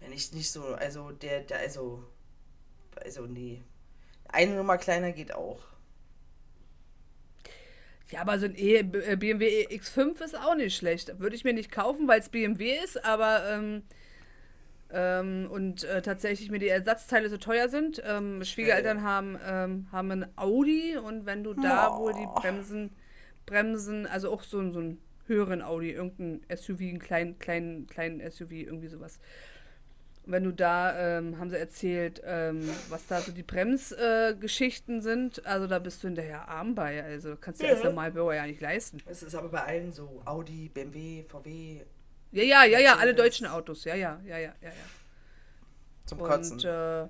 Wenn 0.00 0.12
ich 0.12 0.32
nicht 0.32 0.50
so, 0.50 0.62
also 0.74 1.10
der, 1.10 1.40
der 1.40 1.58
also, 1.58 2.04
also 3.02 3.26
nee. 3.26 3.62
Eine 4.28 4.54
Nummer 4.54 4.78
kleiner 4.78 5.10
geht 5.12 5.34
auch. 5.34 5.58
Ja, 8.10 8.22
aber 8.22 8.38
so 8.38 8.46
ein 8.46 8.54
e 8.56 8.82
BMW 8.82 9.66
X5 9.70 10.22
ist 10.22 10.36
auch 10.38 10.54
nicht 10.54 10.76
schlecht. 10.76 11.18
Würde 11.20 11.36
ich 11.36 11.44
mir 11.44 11.52
nicht 11.52 11.70
kaufen, 11.70 12.08
weil 12.08 12.20
es 12.20 12.30
BMW 12.30 12.72
ist, 12.82 13.04
aber 13.04 13.42
ähm, 13.50 13.82
ähm, 14.90 15.48
und 15.50 15.84
äh, 15.84 16.00
tatsächlich 16.00 16.50
mir 16.50 16.58
die 16.58 16.68
Ersatzteile 16.68 17.28
so 17.28 17.36
teuer 17.36 17.68
sind. 17.68 18.02
Ähm, 18.06 18.42
Schwiegereltern 18.44 19.02
haben, 19.02 19.38
ähm, 19.46 19.86
haben 19.92 20.10
ein 20.10 20.26
Audi 20.36 20.96
und 20.96 21.26
wenn 21.26 21.44
du 21.44 21.54
da 21.54 21.92
Oh. 21.92 21.98
wohl 21.98 22.14
die 22.14 22.26
Bremsen, 22.26 22.90
Bremsen, 23.46 24.06
also 24.06 24.32
auch 24.32 24.42
so, 24.42 24.58
so 24.72 24.80
einen 24.80 24.98
höheren 25.26 25.60
Audi, 25.60 25.90
irgendein 25.92 26.40
SUV, 26.48 26.80
einen 26.80 26.98
kleinen, 27.00 27.38
kleinen, 27.38 27.86
kleinen 27.86 28.20
SUV, 28.20 28.52
irgendwie 28.52 28.88
sowas. 28.88 29.20
Wenn 30.30 30.44
du 30.44 30.52
da, 30.52 31.18
ähm, 31.18 31.38
haben 31.38 31.48
sie 31.48 31.58
erzählt, 31.58 32.20
ähm, 32.22 32.68
was 32.90 33.06
da 33.06 33.22
so 33.22 33.32
die 33.32 33.42
Bremsgeschichten 33.42 34.98
äh, 34.98 35.02
sind, 35.02 35.46
also 35.46 35.66
da 35.66 35.78
bist 35.78 36.02
du 36.02 36.08
hinterher 36.08 36.46
arm 36.48 36.74
bei. 36.74 37.02
Also 37.02 37.34
kannst 37.36 37.60
du 37.60 37.64
dir 37.64 37.70
Ja. 37.70 37.76
als 37.76 37.84
Normalbürger 37.84 38.34
ja 38.34 38.46
nicht 38.46 38.60
leisten. 38.60 38.98
Es 39.06 39.22
ist 39.22 39.34
aber 39.34 39.48
bei 39.48 39.64
allen 39.64 39.90
so. 39.90 40.20
Audi, 40.26 40.68
BMW, 40.68 41.24
VW 41.26 41.80
Ja, 42.32 42.42
ja, 42.42 42.64
ja, 42.64 42.78
ja, 42.78 42.96
alle 42.96 43.14
deutschen 43.14 43.46
Autos, 43.46 43.84
ja, 43.84 43.94
ja, 43.94 44.20
ja, 44.26 44.36
ja, 44.36 44.52
ja, 44.60 44.68
ja. 44.68 44.72
zum 46.04 46.18
Kotzen. 46.18 46.56
Und 46.56 46.64
äh, 46.64 47.04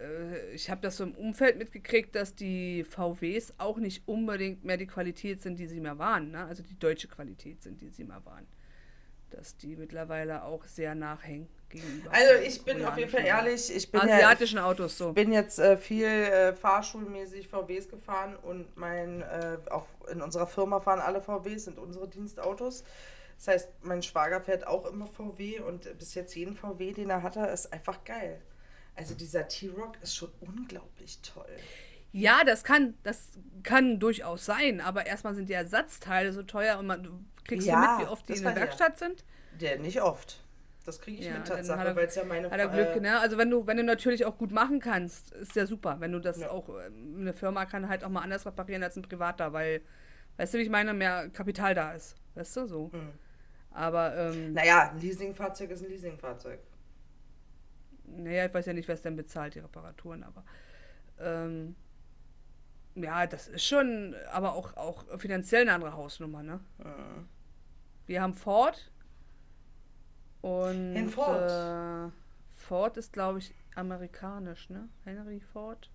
äh, 0.00 0.50
ich 0.52 0.68
habe 0.68 0.80
das 0.80 0.96
so 0.96 1.04
im 1.04 1.14
Umfeld 1.14 1.58
mitgekriegt, 1.58 2.14
dass 2.16 2.34
die 2.34 2.84
VWs 2.84 3.54
auch 3.58 3.78
nicht 3.78 4.08
unbedingt 4.08 4.64
mehr 4.64 4.76
die 4.76 4.86
Qualität 4.86 5.42
sind, 5.42 5.58
die 5.60 5.66
sie 5.66 5.80
mal 5.80 5.98
waren. 5.98 6.32
Ne? 6.32 6.44
Also 6.44 6.62
die 6.62 6.78
deutsche 6.78 7.06
Qualität 7.08 7.62
sind, 7.62 7.80
die 7.80 7.88
sie 7.90 8.04
mal 8.04 8.24
waren. 8.24 8.46
Dass 9.30 9.56
die 9.56 9.76
mittlerweile 9.76 10.44
auch 10.44 10.64
sehr 10.64 10.94
nachhängen 10.94 11.48
gegenüber. 11.68 12.10
also 12.12 12.34
ich 12.44 12.64
bin 12.64 12.84
auf 12.84 12.98
jeden 12.98 13.10
Fall 13.10 13.24
ehrlich, 13.24 13.74
ich 13.74 13.90
bin, 13.90 14.00
ja, 14.00 14.16
Asiatischen 14.16 14.58
Autos 14.58 14.98
so. 14.98 15.12
bin 15.12 15.32
jetzt 15.32 15.58
äh, 15.58 15.76
viel 15.76 16.06
äh, 16.06 16.52
fahrschulmäßig 16.52 17.48
VWs 17.48 17.88
gefahren 17.88 18.36
und 18.36 18.76
mein 18.76 19.22
äh, 19.22 19.56
auch 19.70 19.86
in 20.10 20.20
unserer 20.20 20.46
Firma 20.46 20.80
fahren 20.80 21.00
alle 21.00 21.22
VWs, 21.22 21.64
sind 21.64 21.78
unsere 21.78 22.08
Dienstautos. 22.08 22.84
Das 23.36 23.48
heißt, 23.48 23.68
mein 23.82 24.02
Schwager 24.02 24.40
fährt 24.40 24.66
auch 24.66 24.84
immer 24.84 25.06
VW 25.06 25.60
und 25.60 25.96
bis 25.98 26.14
jetzt 26.14 26.34
jeden 26.34 26.54
VW, 26.56 26.92
den 26.92 27.08
er 27.08 27.22
hatte, 27.22 27.40
ist 27.40 27.72
einfach 27.72 28.04
geil. 28.04 28.42
Also 28.96 29.14
dieser 29.14 29.48
T-Rock 29.48 29.96
ist 30.02 30.14
schon 30.14 30.30
unglaublich 30.40 31.20
toll. 31.22 31.46
Ja, 32.12 32.42
das 32.44 32.64
kann, 32.64 32.94
das 33.02 33.30
kann 33.62 33.98
durchaus 33.98 34.44
sein, 34.44 34.80
aber 34.80 35.06
erstmal 35.06 35.34
sind 35.34 35.48
die 35.48 35.54
Ersatzteile 35.54 36.32
so 36.32 36.42
teuer 36.42 36.78
und 36.78 36.86
man, 36.86 37.30
kriegst 37.44 37.66
Ja, 37.66 37.76
du 37.76 37.78
mit, 37.80 37.98
wie 37.98 38.06
oft 38.06 38.28
die 38.28 38.34
in 38.34 38.42
der 38.44 38.54
Werkstatt 38.54 38.98
sind? 38.98 39.24
Der 39.52 39.78
nicht 39.78 40.00
oft. 40.00 40.42
Das 40.84 41.00
kriege 41.00 41.18
ich 41.18 41.26
Ja, 41.26 41.38
mit 41.38 41.46
Tatsache, 41.46 41.94
weil 41.96 42.06
es 42.06 42.14
ja 42.14 42.24
meine 42.24 42.50
Hat 42.50 42.58
er 42.58 42.68
Glück, 42.68 42.96
äh, 42.96 43.00
ne? 43.00 43.20
Also 43.20 43.36
wenn 43.38 43.50
du, 43.50 43.66
wenn 43.66 43.76
du 43.76 43.84
natürlich 43.84 44.24
auch 44.24 44.38
gut 44.38 44.50
machen 44.50 44.80
kannst, 44.80 45.32
ist 45.32 45.54
ja 45.56 45.66
super. 45.66 45.96
Wenn 46.00 46.12
du 46.12 46.20
das 46.20 46.40
Ja. 46.40 46.50
auch, 46.50 46.68
ähm, 46.68 47.16
eine 47.20 47.32
Firma 47.34 47.66
kann 47.66 47.88
halt 47.88 48.02
auch 48.04 48.08
mal 48.08 48.22
anders 48.22 48.46
reparieren 48.46 48.82
als 48.82 48.96
ein 48.96 49.02
Privater, 49.02 49.52
weil, 49.52 49.82
weißt 50.38 50.54
du, 50.54 50.58
wie 50.58 50.62
ich 50.62 50.70
meine, 50.70 50.94
mehr 50.94 51.28
Kapital 51.30 51.74
da 51.74 51.92
ist. 51.92 52.16
Weißt 52.34 52.56
du, 52.56 52.66
so. 52.66 52.92
Mhm. 52.92 53.12
Aber, 53.72 54.16
ähm, 54.16 54.52
Naja, 54.54 54.90
ein 54.90 55.00
Leasingfahrzeug 55.00 55.70
ist 55.70 55.82
ein 55.82 55.88
Leasingfahrzeug. 55.90 56.60
naja, 58.04 58.46
ich 58.46 58.54
weiß 58.54 58.66
ja 58.66 58.72
nicht, 58.72 58.88
wer 58.88 58.94
es 58.94 59.02
denn 59.02 59.16
bezahlt, 59.16 59.54
die 59.54 59.60
Reparaturen, 59.60 60.22
aber, 60.24 60.44
ähm, 61.20 61.76
ja, 63.02 63.26
das 63.26 63.48
ist 63.48 63.64
schon, 63.64 64.14
aber 64.32 64.54
auch, 64.54 64.76
auch 64.76 65.04
finanziell 65.18 65.62
eine 65.62 65.72
andere 65.72 65.94
Hausnummer, 65.94 66.42
ne? 66.42 66.60
Mhm. 66.78 67.28
Wir 68.06 68.22
haben 68.22 68.34
Ford 68.34 68.90
und 70.40 70.96
In 70.96 71.08
Ford? 71.08 71.50
Äh, 71.50 72.10
Ford 72.56 72.96
ist, 72.96 73.12
glaube 73.12 73.38
ich, 73.38 73.54
amerikanisch, 73.74 74.70
ne? 74.70 74.88
Henry 75.04 75.40
Ford. 75.40 75.90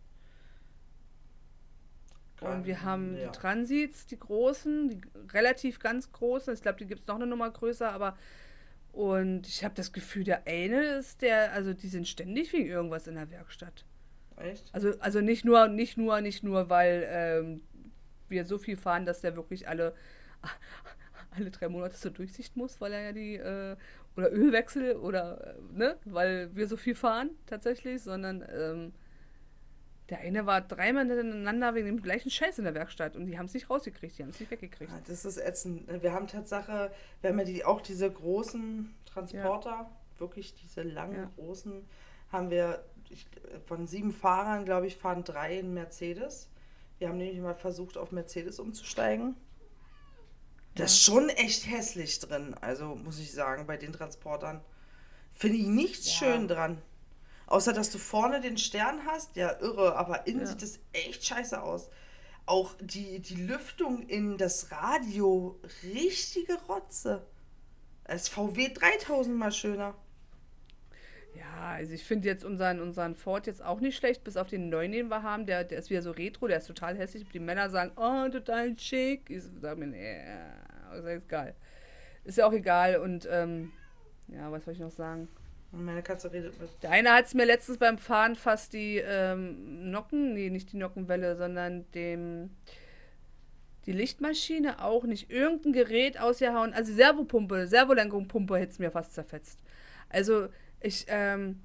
Und 2.41 2.65
wir 2.65 2.83
haben 2.83 3.17
ja. 3.17 3.25
die 3.25 3.31
Transits, 3.31 4.05
die 4.07 4.19
großen, 4.19 4.89
die 4.89 5.01
relativ 5.31 5.79
ganz 5.79 6.11
großen. 6.11 6.53
Ich 6.53 6.61
glaube, 6.61 6.77
die 6.77 6.85
gibt 6.85 7.01
es 7.01 7.07
noch 7.07 7.15
eine 7.15 7.27
Nummer 7.27 7.49
größer, 7.49 7.91
aber 7.91 8.17
und 8.91 9.45
ich 9.47 9.63
habe 9.63 9.75
das 9.75 9.91
Gefühl, 9.91 10.23
der 10.23 10.47
eine 10.47 10.81
ist 10.81 11.21
der, 11.21 11.51
also 11.51 11.73
die 11.73 11.89
sind 11.89 12.07
ständig 12.07 12.53
wegen 12.53 12.69
irgendwas 12.69 13.07
in 13.07 13.15
der 13.15 13.29
Werkstatt. 13.29 13.83
Echt? 14.37 14.69
Also, 14.73 14.93
also 14.99 15.21
nicht 15.21 15.45
nur, 15.45 15.67
nicht 15.67 15.97
nur, 15.97 16.21
nicht 16.21 16.43
nur, 16.43 16.69
weil 16.69 17.05
ähm, 17.09 17.61
wir 18.27 18.45
so 18.45 18.57
viel 18.57 18.77
fahren, 18.77 19.05
dass 19.05 19.21
der 19.21 19.35
wirklich 19.35 19.67
alle, 19.67 19.93
alle 21.35 21.51
drei 21.51 21.69
Monate 21.69 21.95
zur 21.95 22.11
Durchsicht 22.11 22.55
muss, 22.55 22.79
weil 22.81 22.93
er 22.93 23.01
ja 23.01 23.11
die, 23.11 23.35
äh, 23.35 23.75
oder 24.17 24.31
Ölwechsel 24.31 24.95
oder, 24.95 25.55
äh, 25.55 25.77
ne, 25.77 25.97
weil 26.05 26.55
wir 26.55 26.67
so 26.67 26.77
viel 26.77 26.95
fahren 26.95 27.31
tatsächlich, 27.45 28.01
sondern 28.01 28.43
ähm, 28.53 28.93
der 30.09 30.19
eine 30.19 30.45
war 30.45 30.61
dreimal 30.61 31.07
hintereinander 31.07 31.73
wegen 31.73 31.87
dem 31.87 32.01
gleichen 32.01 32.29
Scheiß 32.29 32.59
in 32.59 32.65
der 32.65 32.75
Werkstatt 32.75 33.15
und 33.15 33.25
die 33.25 33.37
haben 33.39 33.47
es 33.47 33.53
nicht 33.55 33.69
rausgekriegt, 33.69 34.17
die 34.17 34.23
haben 34.23 34.29
es 34.29 34.39
nicht 34.39 34.51
weggekriegt. 34.51 34.91
Ah, 34.93 34.99
Das 35.07 35.25
ist 35.25 35.37
ätzend. 35.37 35.87
Wir 36.03 36.13
haben 36.13 36.27
Tatsache, 36.27 36.91
wir 37.21 37.29
haben 37.31 37.39
ja 37.39 37.45
die, 37.45 37.65
auch 37.65 37.81
diese 37.81 38.09
großen 38.11 38.93
Transporter, 39.05 39.89
wirklich 40.19 40.53
diese 40.53 40.83
langen, 40.83 41.15
Ja. 41.23 41.31
großen, 41.35 41.85
haben 42.31 42.49
wir 42.51 42.83
ich, 43.09 43.25
von 43.65 43.87
sieben 43.87 44.11
Fahrern, 44.13 44.65
glaube 44.65 44.87
ich, 44.87 44.95
fahren 44.95 45.23
drei 45.23 45.59
in 45.59 45.73
Mercedes. 45.73 46.49
Wir 46.99 47.09
haben 47.09 47.17
nämlich 47.17 47.39
mal 47.39 47.53
versucht, 47.55 47.97
auf 47.97 48.11
Mercedes 48.11 48.59
umzusteigen. 48.59 49.35
Das 50.75 50.91
ist 50.91 51.03
schon 51.03 51.29
echt 51.29 51.67
hässlich 51.69 52.19
drin, 52.19 52.53
also 52.59 52.95
muss 52.95 53.19
ich 53.19 53.31
sagen, 53.31 53.65
bei 53.65 53.77
den 53.77 53.93
Transportern. 53.93 54.61
Finde 55.33 55.57
ich 55.57 55.67
nichts 55.67 56.07
Ja. 56.19 56.27
schön 56.27 56.47
dran. 56.47 56.81
Außer, 57.47 57.73
dass 57.73 57.91
du 57.91 57.97
vorne 57.97 58.41
den 58.41 58.57
Stern 58.57 59.05
hast, 59.05 59.35
ja, 59.35 59.57
irre, 59.61 59.95
aber 59.95 60.27
innen 60.27 60.41
Ja. 60.41 60.47
sieht 60.47 60.61
das 60.61 60.79
echt 60.93 61.25
scheiße 61.25 61.61
aus. 61.61 61.89
Auch 62.45 62.73
die, 62.79 63.19
die 63.19 63.35
Lüftung 63.35 64.03
in 64.07 64.37
das 64.37 64.71
Radio, 64.71 65.59
richtige 65.83 66.55
Rotze. 66.67 67.25
Das 68.05 68.27
VW 68.29 68.69
3000 68.73 69.35
mal 69.35 69.51
schöner. 69.51 69.95
Ja, 71.55 71.75
also 71.75 71.93
ich 71.93 72.03
finde 72.03 72.27
jetzt 72.27 72.43
unseren, 72.43 72.81
unseren 72.81 73.15
Ford 73.15 73.47
jetzt 73.47 73.63
auch 73.63 73.79
nicht 73.79 73.95
schlecht, 73.95 74.23
bis 74.23 74.35
auf 74.35 74.47
den 74.47 74.69
neuen, 74.69 74.91
den 74.91 75.07
wir 75.07 75.23
haben. 75.23 75.45
Der, 75.45 75.63
der 75.63 75.79
ist 75.79 75.89
wieder 75.89 76.01
so 76.01 76.11
retro, 76.11 76.47
der 76.47 76.57
ist 76.57 76.67
total 76.67 76.97
hässlich. 76.97 77.25
Die 77.29 77.39
Männer 77.39 77.69
sagen, 77.69 77.91
oh, 77.95 78.29
total 78.29 78.77
schick. 78.77 79.29
Ich 79.29 79.43
sage 79.61 79.79
mir, 79.79 79.87
nee, 79.87 80.17
ist 80.97 81.05
ja 81.05 81.11
egal. 81.11 81.55
Ist 82.25 82.37
ja 82.37 82.45
auch 82.45 82.53
egal. 82.53 82.97
Und 82.97 83.27
ähm, 83.31 83.71
ja, 84.27 84.51
was 84.51 84.65
soll 84.65 84.73
ich 84.73 84.79
noch 84.79 84.91
sagen? 84.91 85.29
Meine 85.71 86.03
Katze 86.03 86.31
redet 86.31 86.59
mit. 86.59 86.69
Der 86.83 86.91
eine 86.91 87.13
hat 87.13 87.25
es 87.25 87.33
mir 87.33 87.45
letztens 87.45 87.77
beim 87.77 87.97
Fahren 87.97 88.35
fast 88.35 88.73
die 88.73 88.97
ähm, 88.97 89.91
Nocken, 89.91 90.33
nee, 90.33 90.49
nicht 90.49 90.71
die 90.71 90.77
Nockenwelle, 90.77 91.35
sondern 91.35 91.89
dem 91.91 92.49
die 93.85 93.91
Lichtmaschine 93.91 94.83
auch 94.83 95.03
nicht 95.03 95.29
irgendein 95.29 95.73
Gerät 95.73 96.19
ausgehauen. 96.19 96.73
Also 96.73 96.93
Servopumpe, 96.93 97.67
Servolenkungpumpe 97.67 98.57
hätte 98.57 98.71
es 98.71 98.79
mir 98.79 98.89
fast 98.89 99.13
zerfetzt. 99.13 99.59
Also 100.09 100.47
ich, 100.81 101.05
ähm, 101.07 101.61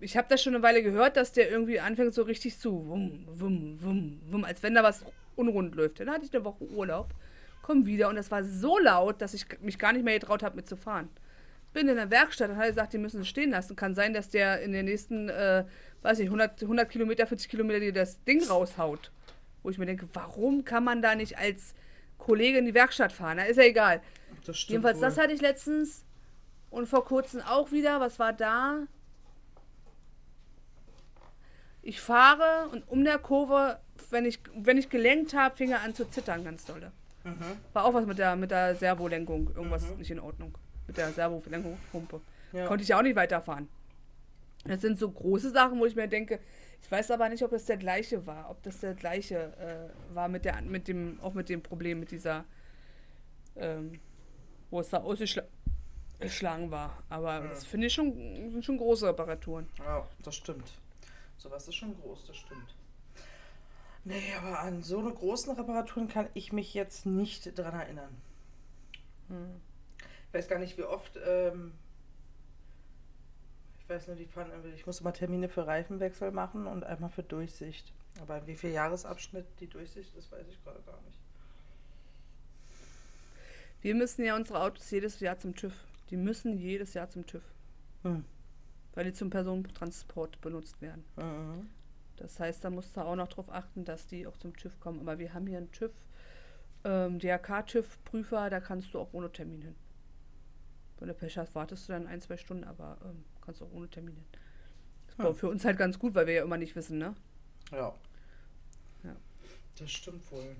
ich 0.00 0.16
habe 0.16 0.28
das 0.28 0.42
schon 0.42 0.54
eine 0.54 0.62
Weile 0.62 0.82
gehört, 0.82 1.16
dass 1.16 1.32
der 1.32 1.50
irgendwie 1.50 1.80
anfängt 1.80 2.14
so 2.14 2.22
richtig 2.22 2.58
zu 2.58 2.86
wum, 2.88 3.26
wum, 3.26 3.78
wum, 3.80 4.20
wum, 4.30 4.44
als 4.44 4.62
wenn 4.62 4.74
da 4.74 4.82
was 4.82 5.04
unrund 5.36 5.74
läuft. 5.74 6.00
Dann 6.00 6.10
hatte 6.10 6.24
ich 6.24 6.34
eine 6.34 6.44
Woche 6.44 6.64
Urlaub, 6.64 7.14
komm 7.62 7.86
wieder 7.86 8.08
und 8.08 8.16
das 8.16 8.30
war 8.30 8.44
so 8.44 8.78
laut, 8.78 9.20
dass 9.20 9.34
ich 9.34 9.46
mich 9.60 9.78
gar 9.78 9.92
nicht 9.92 10.04
mehr 10.04 10.18
getraut 10.18 10.42
habe 10.42 10.56
mitzufahren 10.56 11.08
bin 11.74 11.88
in 11.88 11.96
der 11.96 12.10
Werkstatt 12.10 12.48
und 12.48 12.56
hat 12.56 12.68
gesagt, 12.68 12.94
die 12.94 12.98
müssen 12.98 13.20
es 13.20 13.28
stehen 13.28 13.50
lassen. 13.50 13.76
Kann 13.76 13.94
sein, 13.94 14.14
dass 14.14 14.30
der 14.30 14.62
in 14.62 14.72
den 14.72 14.86
nächsten, 14.86 15.28
äh, 15.28 15.64
weiß 16.00 16.20
ich, 16.20 16.26
100, 16.26 16.62
100 16.62 16.88
Kilometer, 16.88 17.26
40 17.26 17.50
Kilometer 17.50 17.80
dir 17.80 17.92
das 17.92 18.22
Ding 18.24 18.42
raushaut. 18.42 19.10
Wo 19.62 19.70
ich 19.70 19.76
mir 19.76 19.86
denke, 19.86 20.08
warum 20.14 20.64
kann 20.64 20.84
man 20.84 21.02
da 21.02 21.14
nicht 21.14 21.36
als 21.36 21.74
Kollege 22.16 22.58
in 22.58 22.64
die 22.64 22.74
Werkstatt 22.74 23.12
fahren? 23.12 23.36
Na, 23.36 23.44
ist 23.44 23.56
ja 23.56 23.64
egal. 23.64 24.00
Das 24.46 24.66
Jedenfalls, 24.68 25.00
das 25.00 25.16
wohl. 25.16 25.24
hatte 25.24 25.34
ich 25.34 25.42
letztens 25.42 26.04
und 26.74 26.88
vor 26.88 27.04
kurzem 27.04 27.40
auch 27.42 27.72
wieder. 27.72 28.00
Was 28.00 28.18
war 28.18 28.32
da? 28.32 28.86
Ich 31.82 32.00
fahre 32.00 32.68
und 32.72 32.88
um 32.88 33.04
der 33.04 33.18
Kurve, 33.18 33.78
wenn 34.10 34.24
ich, 34.24 34.40
wenn 34.56 34.78
ich 34.78 34.88
gelenkt 34.88 35.34
habe, 35.34 35.56
fing 35.56 35.70
er 35.70 35.82
an 35.82 35.94
zu 35.94 36.08
zittern, 36.08 36.44
ganz 36.44 36.64
dolle. 36.64 36.92
Mhm. 37.24 37.58
War 37.72 37.84
auch 37.84 37.94
was 37.94 38.06
mit 38.06 38.18
der, 38.18 38.36
mit 38.36 38.50
der 38.50 38.74
Servolenkung. 38.74 39.50
Irgendwas 39.54 39.88
nicht 39.96 40.10
in 40.10 40.18
Ordnung. 40.18 40.56
Mit 40.86 40.96
der 40.96 41.12
Servolenkungspumpe. 41.12 42.20
Ja. 42.52 42.66
Konnte 42.66 42.82
ich 42.82 42.88
ja 42.88 42.98
auch 42.98 43.02
nicht 43.02 43.16
weiterfahren. 43.16 43.68
Das 44.64 44.80
sind 44.80 44.98
so 44.98 45.10
große 45.10 45.50
Sachen, 45.50 45.78
wo 45.78 45.86
ich 45.86 45.94
mir 45.94 46.08
denke, 46.08 46.40
ich 46.82 46.90
weiß 46.90 47.10
aber 47.10 47.28
nicht, 47.28 47.42
ob 47.42 47.50
das 47.50 47.66
der 47.66 47.76
gleiche 47.76 48.26
war. 48.26 48.50
Ob 48.50 48.62
das 48.62 48.80
der 48.80 48.94
gleiche 48.94 49.52
äh, 49.58 50.14
war 50.14 50.28
mit 50.28 50.44
der, 50.44 50.60
mit 50.62 50.88
dem, 50.88 51.20
auch 51.20 51.34
mit 51.34 51.48
dem 51.50 51.62
Problem, 51.62 52.00
mit 52.00 52.10
dieser, 52.10 52.44
ähm, 53.56 54.00
wo 54.70 54.80
es 54.80 54.88
da 54.88 54.98
ausgeschlagen 54.98 55.48
war. 56.70 57.02
Aber 57.08 57.40
das 57.40 57.64
finde 57.64 57.88
ich 57.88 57.92
schon, 57.92 58.14
sind 58.50 58.64
schon 58.64 58.78
große 58.78 59.06
Reparaturen. 59.08 59.68
Ja, 59.78 60.06
das 60.22 60.36
stimmt. 60.36 60.72
Sowas 61.36 61.68
ist 61.68 61.74
schon 61.74 61.94
groß, 62.00 62.26
das 62.26 62.36
stimmt. 62.36 62.74
Nee, 64.04 64.34
aber 64.38 64.60
an 64.60 64.82
so 64.82 64.98
eine 64.98 65.12
großen 65.12 65.54
Reparaturen 65.54 66.08
kann 66.08 66.28
ich 66.34 66.52
mich 66.52 66.74
jetzt 66.74 67.06
nicht 67.06 67.58
dran 67.58 67.74
erinnern. 67.74 68.14
Hm. 69.28 69.60
Ich 70.28 70.34
weiß 70.34 70.48
gar 70.48 70.58
nicht, 70.58 70.76
wie 70.76 70.82
oft. 70.82 71.18
Ähm, 71.26 71.72
Ich 73.80 73.88
weiß 73.90 74.06
nur, 74.06 74.16
die 74.16 74.24
fahren, 74.26 74.50
ich 74.74 74.86
muss 74.86 75.00
immer 75.00 75.12
Termine 75.12 75.48
für 75.48 75.66
Reifenwechsel 75.66 76.30
machen 76.30 76.66
und 76.66 76.84
einmal 76.84 77.10
für 77.10 77.22
Durchsicht. 77.22 77.92
Aber 78.20 78.46
wie 78.46 78.56
viel 78.56 78.70
Jahresabschnitt 78.70 79.46
die 79.60 79.66
Durchsicht 79.66 80.14
ist, 80.16 80.32
weiß 80.32 80.46
ich 80.48 80.62
gerade 80.64 80.80
gar 80.82 80.98
nicht. 81.02 81.18
Wir 83.82 83.94
müssen 83.94 84.24
ja 84.24 84.36
unsere 84.36 84.62
Autos 84.62 84.90
jedes 84.90 85.20
Jahr 85.20 85.38
zum 85.38 85.54
TÜV. 85.54 85.74
Die 86.10 86.16
müssen 86.16 86.56
jedes 86.58 86.94
Jahr 86.94 87.08
zum 87.08 87.26
TÜV. 87.26 87.42
Hm. 88.02 88.24
Weil 88.94 89.04
die 89.06 89.12
zum 89.12 89.30
Personentransport 89.30 90.40
benutzt 90.40 90.80
werden. 90.80 91.04
Mhm. 91.16 91.68
Das 92.16 92.38
heißt, 92.38 92.62
da 92.64 92.70
musst 92.70 92.96
du 92.96 93.00
auch 93.00 93.16
noch 93.16 93.26
darauf 93.28 93.50
achten, 93.50 93.84
dass 93.84 94.06
die 94.06 94.26
auch 94.26 94.36
zum 94.36 94.56
TÜV 94.56 94.78
kommen. 94.78 95.00
Aber 95.00 95.18
wir 95.18 95.34
haben 95.34 95.46
hier 95.48 95.58
einen 95.58 95.72
TÜV, 95.72 95.90
ähm, 96.84 97.18
DRK-TÜV-Prüfer, 97.18 98.50
da 98.50 98.60
kannst 98.60 98.94
du 98.94 99.00
auch 99.00 99.12
ohne 99.12 99.32
Termin 99.32 99.62
hin. 99.62 99.74
Wenn 101.00 101.08
du 101.08 101.14
Pech 101.14 101.36
hast, 101.38 101.54
wartest 101.56 101.88
du 101.88 101.92
dann 101.92 102.06
ein, 102.06 102.20
zwei 102.20 102.36
Stunden, 102.36 102.64
aber 102.64 102.98
ähm, 103.04 103.24
kannst 103.40 103.62
auch 103.62 103.72
ohne 103.72 103.88
Termin 103.88 104.14
hin. 104.14 104.24
Das 105.08 105.18
war 105.18 105.28
Hm. 105.30 105.34
für 105.34 105.48
uns 105.48 105.64
halt 105.64 105.76
ganz 105.76 105.98
gut, 105.98 106.14
weil 106.14 106.26
wir 106.26 106.34
ja 106.34 106.42
immer 106.44 106.56
nicht 106.56 106.76
wissen, 106.76 106.98
ne? 106.98 107.16
Ja. 107.72 107.94
Ja. 109.02 109.16
Das 109.76 109.90
stimmt 109.90 110.30
wohl. 110.30 110.54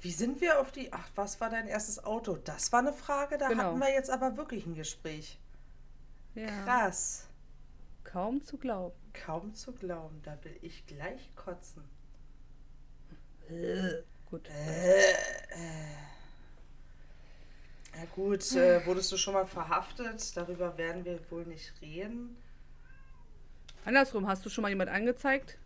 Wie 0.00 0.12
sind 0.12 0.40
wir 0.40 0.60
auf 0.60 0.70
die. 0.70 0.92
Ach, 0.92 1.08
was 1.16 1.40
war 1.40 1.50
dein 1.50 1.66
erstes 1.66 2.02
Auto? 2.04 2.36
Das 2.36 2.72
war 2.72 2.80
eine 2.80 2.92
Frage, 2.92 3.36
da 3.38 3.48
Genau. 3.48 3.64
hatten 3.64 3.78
wir 3.80 3.92
jetzt 3.92 4.10
aber 4.10 4.36
wirklich 4.36 4.64
ein 4.66 4.74
Gespräch. 4.74 5.38
Ja. 6.34 6.46
Krass. 6.64 7.26
Kaum 8.04 8.42
zu 8.42 8.58
glauben. 8.58 8.94
Kaum 9.12 9.54
zu 9.54 9.72
glauben, 9.72 10.20
da 10.22 10.38
will 10.44 10.56
ich 10.62 10.86
gleich 10.86 11.34
kotzen. 11.34 11.82
Gut. 14.30 14.48
Ja 17.94 18.04
gut, 18.14 18.52
äh, 18.54 18.80
wurdest 18.86 19.10
du 19.10 19.16
schon 19.16 19.34
mal 19.34 19.46
verhaftet? 19.46 20.36
Darüber 20.36 20.76
werden 20.78 21.04
wir 21.04 21.18
wohl 21.30 21.44
nicht 21.44 21.72
reden. 21.82 22.36
Andersrum, 23.84 24.28
hast 24.28 24.44
du 24.44 24.50
schon 24.50 24.62
mal 24.62 24.68
jemand 24.68 24.90
angezeigt? 24.90 25.58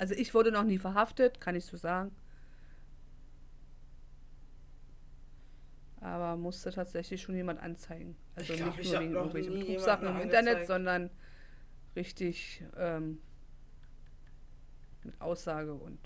Also 0.00 0.14
ich 0.14 0.32
wurde 0.32 0.50
noch 0.50 0.64
nie 0.64 0.78
verhaftet, 0.78 1.42
kann 1.42 1.54
ich 1.54 1.66
so 1.66 1.76
sagen. 1.76 2.10
Aber 6.00 6.38
musste 6.38 6.72
tatsächlich 6.72 7.20
schon 7.20 7.34
jemand 7.34 7.60
anzeigen. 7.60 8.16
Also 8.34 8.54
glaub, 8.54 8.78
nicht 8.78 8.86
ich 8.86 8.92
nur 8.92 9.00
wegen 9.02 9.12
irgendwelchen 9.12 9.58
Betrugssachen 9.58 10.08
im 10.08 10.20
Internet, 10.20 10.66
sondern 10.66 11.10
richtig 11.94 12.64
ähm, 12.78 13.18
mit 15.04 15.20
Aussage 15.20 15.74
und 15.74 15.98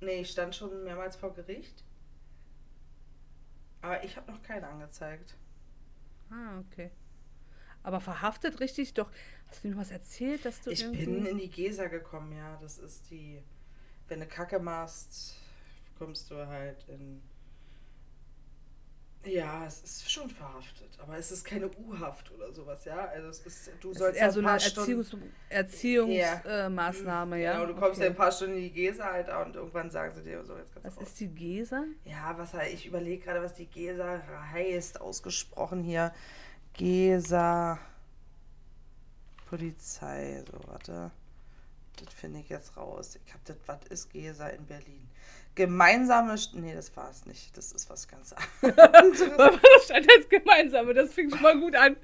Nee, 0.00 0.20
ich 0.20 0.30
stand 0.30 0.54
schon 0.54 0.84
mehrmals 0.84 1.16
vor 1.16 1.32
Gericht. 1.32 1.82
Aber 3.80 4.04
ich 4.04 4.14
habe 4.16 4.30
noch 4.30 4.42
keinen 4.42 4.64
angezeigt. 4.64 5.34
Ah, 6.30 6.58
okay. 6.60 6.90
Aber 7.82 8.00
verhaftet 8.00 8.60
richtig 8.60 8.94
doch. 8.94 9.10
Hast 9.50 9.64
du 9.64 9.68
mir 9.68 9.76
was 9.76 9.90
erzählt, 9.90 10.44
dass 10.44 10.60
du 10.60 10.70
Ich 10.70 10.90
bin 10.90 11.26
in 11.26 11.38
die 11.38 11.48
Gesa 11.50 11.86
gekommen, 11.88 12.32
ja. 12.36 12.58
Das 12.60 12.78
ist 12.78 13.10
die. 13.10 13.42
Wenn 14.08 14.20
du 14.20 14.26
Kacke 14.26 14.58
machst, 14.58 15.36
kommst 15.98 16.30
du 16.30 16.46
halt 16.46 16.84
in. 16.88 17.22
Ja, 19.24 19.66
es 19.66 19.82
ist 19.82 20.10
schon 20.10 20.30
verhaftet, 20.30 20.88
aber 21.02 21.18
es 21.18 21.32
ist 21.32 21.44
keine 21.44 21.68
U-Haft 21.68 22.30
oder 22.32 22.52
sowas, 22.52 22.84
ja. 22.84 23.06
Also 23.08 23.28
es 23.28 23.40
ist, 23.40 23.70
du 23.80 23.90
ist 23.90 23.98
sollst 23.98 24.16
eher 24.18 24.26
ein 24.26 24.32
so 24.32 24.38
eine 24.38 24.48
paar 24.48 24.60
Stunden- 24.60 24.90
Erziehungs 25.48 26.12
Ja. 26.16 26.34
Erziehungsmaßnahme, 26.40 26.66
äh, 26.66 26.68
Maßnahme, 26.70 27.42
ja. 27.42 27.52
Genau, 27.54 27.66
du 27.66 27.74
kommst 27.74 27.98
ja 28.00 28.06
okay. 28.06 28.14
ein 28.14 28.16
paar 28.16 28.30
Stunden 28.32 28.54
in 28.56 28.62
die 28.62 28.70
Gesa, 28.70 29.10
Alter, 29.10 29.44
und 29.44 29.56
irgendwann 29.56 29.90
sagen 29.90 30.14
sie 30.14 30.22
dir 30.22 30.42
so, 30.44 30.56
jetzt 30.56 30.72
kannst 30.72 30.86
Was 30.86 30.94
du 30.94 31.00
raus. 31.00 31.08
ist 31.08 31.20
die 31.20 31.28
Gesa? 31.28 31.84
Ja, 32.04 32.38
was 32.38 32.54
halt, 32.54 32.72
ich 32.72 32.86
überlege 32.86 33.24
gerade, 33.24 33.42
was 33.42 33.54
die 33.54 33.66
Gesa 33.66 34.22
heißt, 34.52 35.00
ausgesprochen 35.00 35.82
hier. 35.82 36.14
Gesa 36.74 37.78
Polizei, 39.48 40.42
so, 40.50 40.58
warte. 40.68 41.10
Das 42.04 42.14
finde 42.14 42.40
ich 42.40 42.48
jetzt 42.48 42.76
raus. 42.76 43.18
Ich 43.26 43.34
hab 43.34 43.44
das, 43.44 43.56
was 43.66 43.84
ist 43.90 44.10
Gesa 44.10 44.48
in 44.48 44.66
Berlin? 44.66 45.08
Gemeinsame, 45.54 46.34
St- 46.34 46.56
nee, 46.56 46.74
das 46.74 46.96
war 46.96 47.10
es 47.10 47.26
nicht. 47.26 47.56
Das 47.56 47.72
ist 47.72 47.90
was 47.90 48.06
ganz 48.06 48.32
anderes. 48.62 49.20
Das 49.62 49.84
stand 49.84 50.06
jetzt 50.06 50.30
gemeinsame, 50.30 50.94
das 50.94 51.12
fing 51.12 51.30
schon 51.30 51.42
mal 51.42 51.58
gut 51.58 51.74
an. 51.74 51.96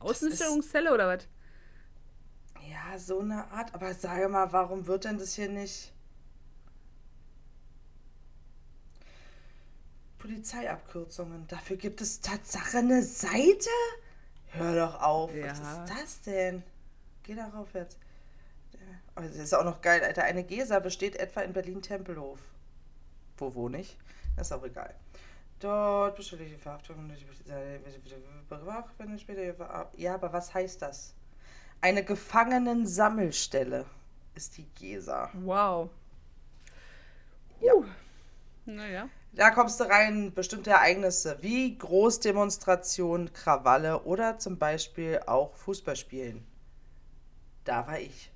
Außenstellungszelle 0.00 0.92
oder 0.92 1.08
was? 1.08 1.26
ja, 2.68 2.98
so 2.98 3.20
eine 3.20 3.50
Art. 3.50 3.74
Aber 3.74 3.94
sage 3.94 4.28
mal, 4.28 4.52
warum 4.52 4.86
wird 4.86 5.04
denn 5.04 5.18
das 5.18 5.34
hier 5.34 5.48
nicht? 5.48 5.92
Polizeiabkürzungen. 10.18 11.46
Dafür 11.48 11.76
gibt 11.76 12.00
es 12.00 12.20
Tatsache 12.20 12.78
eine 12.78 13.02
Seite? 13.02 13.68
Hör 14.52 14.74
doch 14.74 15.00
auf. 15.02 15.30
Was 15.30 15.58
Ja. 15.58 15.84
ist 15.84 15.92
das 15.94 16.20
denn? 16.22 16.62
Geh 17.22 17.34
darauf 17.34 17.72
jetzt. 17.74 17.98
Oh, 19.16 19.20
das 19.22 19.36
ist 19.36 19.54
auch 19.54 19.64
noch 19.64 19.80
geil, 19.80 20.02
Alter. 20.02 20.24
Eine 20.24 20.44
Gesa 20.44 20.78
besteht 20.78 21.16
etwa 21.16 21.40
in 21.40 21.52
Berlin-Tempelhof. 21.52 22.38
Wo 23.38 23.54
wohne 23.54 23.80
ich? 23.80 23.96
Das 24.36 24.48
ist 24.48 24.52
auch 24.52 24.64
egal. 24.64 24.94
Dort 25.60 26.16
besteht 26.16 26.40
die 26.40 26.56
Verhaftung. 26.56 26.96
wenn 27.08 27.14
ich 29.14 29.22
später- 29.22 29.90
Ja, 29.96 30.14
aber 30.14 30.32
was 30.32 30.52
heißt 30.52 30.82
das? 30.82 31.14
Eine 31.80 32.04
Gefangenensammelstelle 32.04 33.86
ist 34.34 34.56
die 34.58 34.66
Gesa. 34.74 35.30
Wow. 35.32 35.90
Ja. 37.60 37.72
Uh. 37.74 37.84
Naja. 38.66 39.08
Da 39.36 39.50
kommst 39.52 39.78
du 39.78 39.84
rein, 39.84 40.34
bestimmte 40.34 40.70
Ereignisse 40.70 41.38
wie 41.40 41.78
Großdemonstrationen, 41.78 43.32
Krawalle 43.32 44.02
oder 44.02 44.38
zum 44.40 44.58
Beispiel 44.58 45.20
auch 45.26 45.54
Fußballspielen. 45.54 46.44
Da 47.64 47.86
war 47.86 47.98
ich. 48.00 48.30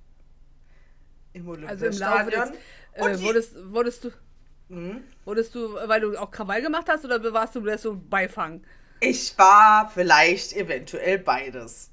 Im 1.33 1.49
Also 1.65 1.87
im 1.87 1.99
Laufe 1.99 2.31
des, 2.31 2.53
Olympiastadion. 2.53 2.55
äh, 2.93 3.03
Und 3.03 3.21
die- 3.21 3.25
wurdest, 3.25 3.55
wurdest 3.73 4.05
du, 4.05 4.11
Hm? 4.69 5.05
wurdest 5.25 5.55
du, 5.55 5.75
weil 5.75 6.01
du 6.01 6.17
auch 6.19 6.31
Krawall 6.31 6.63
gemacht 6.63 6.87
hast 6.89 7.05
oder 7.05 7.33
warst 7.33 7.55
du 7.55 7.61
das 7.61 7.83
so 7.83 7.97
Beifang? 7.97 8.63
Ich 9.01 9.37
war 9.37 9.91
vielleicht 9.91 10.55
eventuell 10.55 11.19
beides. 11.19 11.91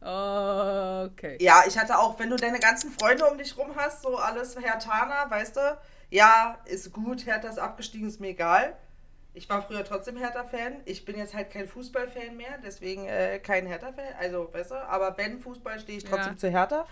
Okay. 0.00 1.36
Ja, 1.40 1.62
ich 1.66 1.78
hatte 1.78 1.98
auch, 1.98 2.18
wenn 2.18 2.30
du 2.30 2.36
deine 2.36 2.58
ganzen 2.58 2.90
Freunde 2.90 3.24
um 3.26 3.38
dich 3.38 3.56
rum 3.56 3.74
hast, 3.76 4.02
so 4.02 4.16
alles 4.16 4.56
Hertaner, 4.56 5.30
weißt 5.30 5.56
du, 5.56 5.78
ja, 6.12 6.58
ist 6.66 6.92
gut, 6.92 7.24
Hertha 7.24 7.48
ist 7.48 7.58
abgestiegen, 7.58 8.06
ist 8.06 8.20
mir 8.20 8.28
egal. 8.28 8.76
Ich 9.32 9.48
war 9.48 9.62
früher 9.62 9.82
trotzdem 9.82 10.18
Hertha-Fan. 10.18 10.82
Ich 10.84 11.06
bin 11.06 11.16
jetzt 11.16 11.34
halt 11.34 11.50
kein 11.50 11.66
Fußball-Fan 11.66 12.36
mehr, 12.36 12.58
deswegen 12.62 13.06
äh, 13.06 13.38
kein 13.38 13.66
Hertha-Fan. 13.66 14.14
Also, 14.20 14.44
du, 14.52 14.74
aber 14.74 15.16
wenn 15.16 15.40
Fußball, 15.40 15.80
stehe 15.80 15.96
ich 15.96 16.04
trotzdem 16.04 16.34
Ja. 16.34 16.38
zu 16.38 16.50
Hertha. 16.50 16.86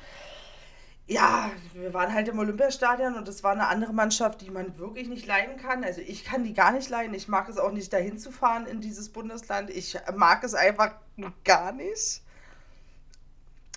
Ja, 1.06 1.50
wir 1.74 1.92
waren 1.92 2.14
halt 2.14 2.28
im 2.28 2.38
Olympiastadion 2.38 3.14
und 3.14 3.28
es 3.28 3.44
war 3.44 3.52
eine 3.52 3.66
andere 3.66 3.92
Mannschaft, 3.92 4.40
die 4.40 4.50
man 4.50 4.78
wirklich 4.78 5.08
nicht 5.08 5.26
leiden 5.26 5.58
kann. 5.58 5.84
Also 5.84 6.00
ich 6.00 6.24
kann 6.24 6.44
die 6.44 6.54
gar 6.54 6.70
nicht 6.72 6.88
leiden. 6.88 7.12
Ich 7.14 7.28
mag 7.28 7.48
es 7.48 7.58
auch 7.58 7.72
nicht, 7.72 7.92
dahin 7.92 8.16
zu 8.16 8.30
fahren 8.30 8.64
in 8.66 8.80
dieses 8.80 9.10
Bundesland. 9.10 9.68
Ich 9.70 9.98
mag 10.14 10.44
es 10.44 10.54
einfach 10.54 10.94
gar 11.44 11.72
nicht. 11.72 12.22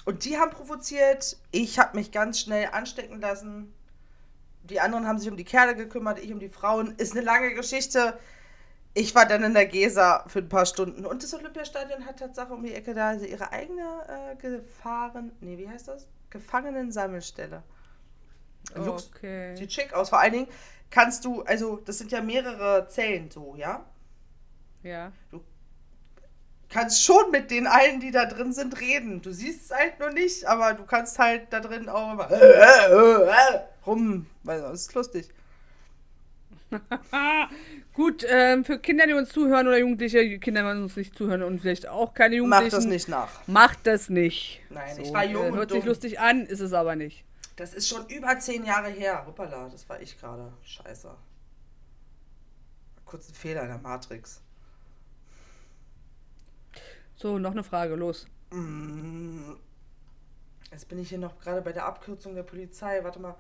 Und 0.06 0.26
die 0.26 0.38
haben 0.38 0.52
provoziert. 0.52 1.38
Ich 1.52 1.80
habe 1.80 1.98
mich 1.98 2.12
ganz 2.12 2.40
schnell 2.40 2.70
anstecken 2.72 3.20
lassen. 3.20 3.74
Die 4.64 4.80
anderen 4.80 5.08
haben 5.08 5.20
sich 5.20 5.30
um 5.30 5.38
die 5.38 5.44
Kerle 5.44 5.76
gekümmert, 5.76 6.20
ich 6.20 6.32
um 6.32 6.40
die 6.40 6.50
Frauen. 6.50 6.96
Ist 6.98 7.14
eine 7.14 7.22
lange 7.22 7.54
Geschichte. 7.54 8.18
Ich 8.94 9.14
war 9.16 9.26
dann 9.26 9.44
in 9.44 9.54
der 9.54 9.66
Gesa 9.66 10.24
für 10.28 10.40
ein 10.40 10.50
paar 10.50 10.66
Stunden. 10.66 11.06
Und 11.06 11.24
das 11.24 11.34
Olympiastadion 11.34 12.06
hat 12.06 12.20
Tatsache 12.20 12.54
um 12.54 12.64
die 12.64 12.74
Ecke 12.74 12.94
da 12.94 13.10
also 13.10 13.26
ihre 13.26 13.52
eigene 13.52 13.82
äh, 14.08 14.36
Gefahren... 14.36 15.32
Nee, 15.42 15.58
wie 15.58 15.68
heißt 15.68 15.88
das? 15.88 16.08
Gefangenensammelstelle. 16.30 17.64
Lux- 18.76 19.10
Okay. 19.16 19.56
Sieht 19.56 19.74
schick 19.74 19.94
aus. 19.94 20.10
Vor 20.10 20.20
allen 20.20 20.34
Dingen 20.34 20.48
kannst 20.92 21.26
du... 21.26 21.42
Also, 21.42 21.78
das 21.78 21.98
sind 21.98 22.12
ja 22.12 22.22
mehrere 22.22 22.88
Zellen 22.88 23.32
so, 23.32 23.56
ja? 23.56 23.84
Ja. 24.84 25.12
kannst 26.70 27.04
schon 27.04 27.32
mit 27.32 27.52
den 27.52 27.68
allen, 27.68 28.00
die 28.00 28.12
da 28.12 28.26
drin 28.26 28.54
sind, 28.54 28.80
reden. 28.80 29.22
Du 29.22 29.32
siehst 29.32 29.72
es 29.72 29.78
halt 29.78 30.00
nur 30.00 30.12
nicht, 30.12 30.46
aber 30.46 30.74
du 30.74 30.86
kannst 30.86 31.20
halt 31.20 31.52
da 31.52 31.60
drin 31.60 31.90
auch 31.90 32.14
immer 32.14 32.30
rum, 33.86 34.28
weil 34.44 34.62
das 34.62 34.82
ist 34.82 34.94
lustig. 34.94 35.30
Gut, 37.94 38.26
ähm, 38.28 38.66
für 38.66 38.80
Kinder, 38.80 39.06
die 39.06 39.14
uns 39.14 39.30
zuhören 39.30 39.68
oder 39.68 39.78
Jugendliche, 39.78 40.40
Kinder, 40.40 40.74
die 40.74 40.82
uns 40.82 40.96
nicht 40.96 41.16
zuhören 41.16 41.44
und 41.44 41.60
vielleicht 41.60 41.88
auch 41.88 42.14
keine 42.14 42.36
Mach 42.42 42.62
Jugendlichen. 42.62 42.76
das 42.76 42.86
nicht 42.86 43.08
nach. 43.08 43.48
Macht 43.48 43.86
das 43.86 44.10
nicht. 44.10 44.62
Nein, 44.70 45.00
ich 45.00 45.14
war 45.14 45.24
jung 45.26 45.46
äh, 45.46 45.50
und 45.50 45.56
Hört 45.58 45.72
sich 45.72 45.82
dumm. 45.82 45.90
lustig 45.90 46.20
an, 46.20 46.46
ist 46.46 46.60
es 46.60 46.74
aber 46.74 46.96
nicht. 46.96 47.24
Das 47.56 47.74
ist 47.74 47.88
schon 47.88 48.08
über 48.08 48.40
zehn 48.40 48.66
Jahre 48.66 48.90
her. 48.90 49.24
Hoppala, 49.28 49.70
das 49.70 49.88
war 49.88 50.02
ich 50.02 50.20
gerade. 50.20 50.52
Scheiße. 50.64 51.16
Kurz 53.06 53.30
ein 53.30 53.36
Fehler 53.36 53.62
in 53.64 53.68
der 53.68 53.78
Matrix. 53.78 54.42
So, 57.16 57.38
noch 57.38 57.52
eine 57.52 57.64
Frage, 57.64 57.94
los. 57.96 58.28
Mm. 58.50 59.54
Jetzt 60.72 60.90
bin 60.90 60.98
ich 60.98 61.10
hier 61.10 61.20
noch 61.20 61.40
gerade 61.40 61.62
bei 61.62 61.72
der 61.72 61.86
Abkürzung 61.86 62.34
der 62.34 62.42
Polizei. 62.42 63.04
Warte 63.04 63.20
mal. 63.20 63.36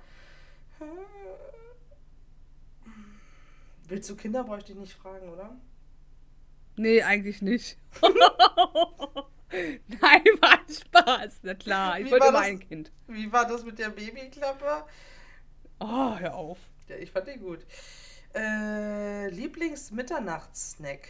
Willst 3.87 4.09
du 4.09 4.15
Kinder, 4.15 4.43
bräuchte 4.43 4.71
ich 4.71 4.77
nicht 4.77 4.93
fragen, 4.93 5.29
oder? 5.29 5.55
Nee, 6.75 7.03
eigentlich 7.03 7.41
nicht. 7.41 7.77
Nein, 9.51 10.23
war 10.41 10.59
Spaß. 10.67 11.41
Na 11.43 11.53
klar, 11.53 11.99
ich 11.99 12.07
Wie 12.07 12.11
wollte 12.11 12.27
immer 12.27 12.39
das? 12.39 12.47
ein 12.47 12.59
Kind. 12.59 12.91
Wie 13.07 13.31
war 13.31 13.45
das 13.47 13.63
mit 13.63 13.77
der 13.77 13.89
Babyklappe? 13.89 14.85
Oh, 15.79 16.17
hör 16.17 16.33
auf. 16.35 16.57
Ja, 16.87 16.95
ich 16.95 17.11
fand 17.11 17.27
die 17.27 17.37
gut. 17.37 17.65
Äh, 18.33 19.29
Lieblings-Mitternachtssnack. 19.29 21.07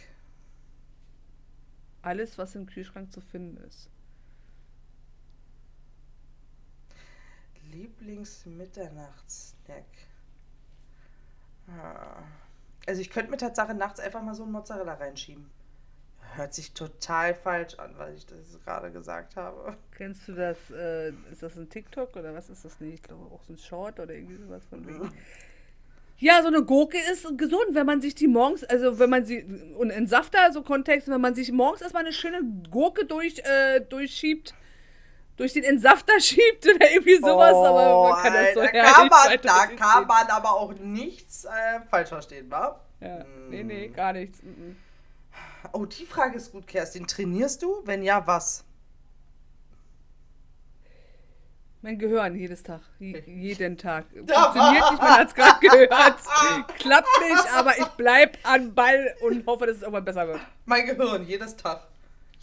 Alles, 2.02 2.36
was 2.36 2.54
im 2.54 2.66
Kühlschrank 2.66 3.10
zu 3.12 3.22
finden 3.22 3.56
ist. 3.64 3.88
Lieblings-Mitternachtssnack. 7.70 9.53
Ah. 11.68 12.22
Also 12.86 13.00
ich 13.00 13.10
könnte 13.10 13.30
mir 13.30 13.36
tatsächlich 13.36 13.76
nachts 13.76 14.00
einfach 14.00 14.22
mal 14.22 14.34
so 14.34 14.42
einen 14.42 14.52
Mozzarella 14.52 14.94
reinschieben. 14.94 15.50
Hört 16.36 16.52
sich 16.52 16.72
total 16.72 17.34
falsch 17.34 17.74
an, 17.78 17.96
weil 17.96 18.14
ich 18.14 18.26
das 18.26 18.58
gerade 18.64 18.90
gesagt 18.90 19.36
habe. 19.36 19.76
Kennst 19.96 20.26
du 20.28 20.32
das? 20.32 20.58
Äh, 20.70 21.10
ist 21.30 21.42
das 21.42 21.56
ein 21.56 21.70
TikTok 21.70 22.16
oder 22.16 22.34
was 22.34 22.50
ist 22.50 22.64
das 22.64 22.80
nicht? 22.80 22.94
Ich 22.94 23.02
glaube 23.02 23.32
auch 23.32 23.42
so 23.44 23.52
ein 23.52 23.58
Short 23.58 24.00
oder 24.00 24.12
irgendwie 24.12 24.36
sowas 24.36 24.64
von 24.68 24.86
wegen. 24.86 25.12
Ja, 26.18 26.42
so 26.42 26.48
eine 26.48 26.62
Gurke 26.62 26.98
ist 27.12 27.26
gesund, 27.36 27.68
wenn 27.72 27.86
man 27.86 28.00
sich 28.00 28.14
die 28.14 28.28
morgens, 28.28 28.62
also 28.64 28.98
wenn 28.98 29.10
man 29.10 29.24
sie, 29.24 29.42
und 29.76 29.90
in 29.90 30.06
Safter, 30.06 30.52
so 30.52 30.62
Kontext, 30.62 31.08
wenn 31.08 31.20
man 31.20 31.34
sich 31.34 31.50
morgens 31.50 31.82
erstmal 31.82 32.04
eine 32.04 32.12
schöne 32.12 32.42
Gurke 32.70 33.04
durch, 33.04 33.40
äh, 33.40 33.80
durchschiebt, 33.80 34.54
durch 35.36 35.52
den 35.52 35.64
Entsafter 35.64 36.12
schiebt 36.20 36.66
oder 36.66 36.90
irgendwie 36.90 37.16
sowas, 37.16 37.54
aber 37.54 38.10
man 38.10 38.22
kann 38.22 38.32
das 38.32 38.54
so 38.54 38.60
Oh, 38.60 38.62
Alter, 38.62 38.72
herrlich 38.78 38.94
kann 38.94 39.08
man, 39.08 39.38
da 39.42 39.66
kann 39.66 40.06
man 40.06 40.26
aber 40.28 40.52
auch 40.52 40.74
nichts 40.74 41.44
äh, 41.44 41.80
falsch 41.88 42.08
verstehen, 42.08 42.50
wa? 42.50 42.80
Ja, 43.00 43.24
nee, 43.48 43.62
nee, 43.62 43.88
gar 43.88 44.12
nichts. 44.12 44.42
mhm. 44.42 44.76
Oh, 45.72 45.86
die 45.86 46.06
Frage 46.06 46.36
ist 46.36 46.52
gut, 46.52 46.66
Kerstin. 46.66 47.06
Trainierst 47.06 47.62
du? 47.62 47.82
Wenn 47.84 48.02
ja, 48.02 48.24
was? 48.26 48.64
Mein 51.82 51.98
Gehirn 51.98 52.34
jedes 52.34 52.62
Tag, 52.62 52.80
je, 52.98 53.22
jeden 53.26 53.76
Tag. 53.76 54.06
Da 54.24 54.44
Funktioniert 54.52 54.90
nicht, 54.90 55.02
man 55.02 55.12
hat 55.18 55.28
es 55.28 55.34
gerade 55.34 55.60
gehört. 55.60 55.90
Klappt 56.78 57.08
nicht, 57.28 57.52
aber 57.54 57.78
ich 57.78 57.86
bleib 57.98 58.38
an 58.42 58.74
Ball 58.74 59.14
und 59.20 59.44
hoffe, 59.46 59.66
dass 59.66 59.76
es 59.76 59.82
irgendwann 59.82 60.04
besser 60.04 60.26
wird. 60.26 60.40
Mein 60.64 60.86
Gehirn, 60.86 61.26
jedes 61.26 61.54
Tag. 61.56 61.86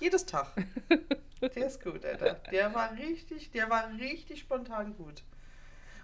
Jedes 0.02 0.26
Tag. 0.26 0.48
Der 1.56 1.68
ist 1.68 1.82
gut, 1.82 2.04
Alter. 2.04 2.36
Der 2.52 2.74
war 2.74 2.92
richtig, 2.98 3.52
der 3.52 3.68
war 3.70 3.90
richtig 4.00 4.42
spontan 4.42 4.96
gut. 4.96 5.24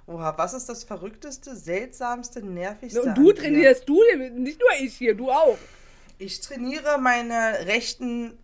Oha, 0.08 0.36
was 0.36 0.54
ist 0.54 0.68
das 0.68 0.84
verrückteste, 0.84 1.56
seltsamste, 1.56 2.42
nervigste? 2.42 3.04
Und 3.04 3.16
du 3.16 3.32
trainierst, 3.34 3.88
du, 3.88 4.02
nicht 4.34 4.60
nur 4.60 4.70
ich 4.80 4.96
hier, 4.96 5.14
du 5.14 5.30
auch. 5.30 5.58
Ich 6.18 6.40
trainiere 6.40 6.98
meine 6.98 7.68
rechten 7.68 8.38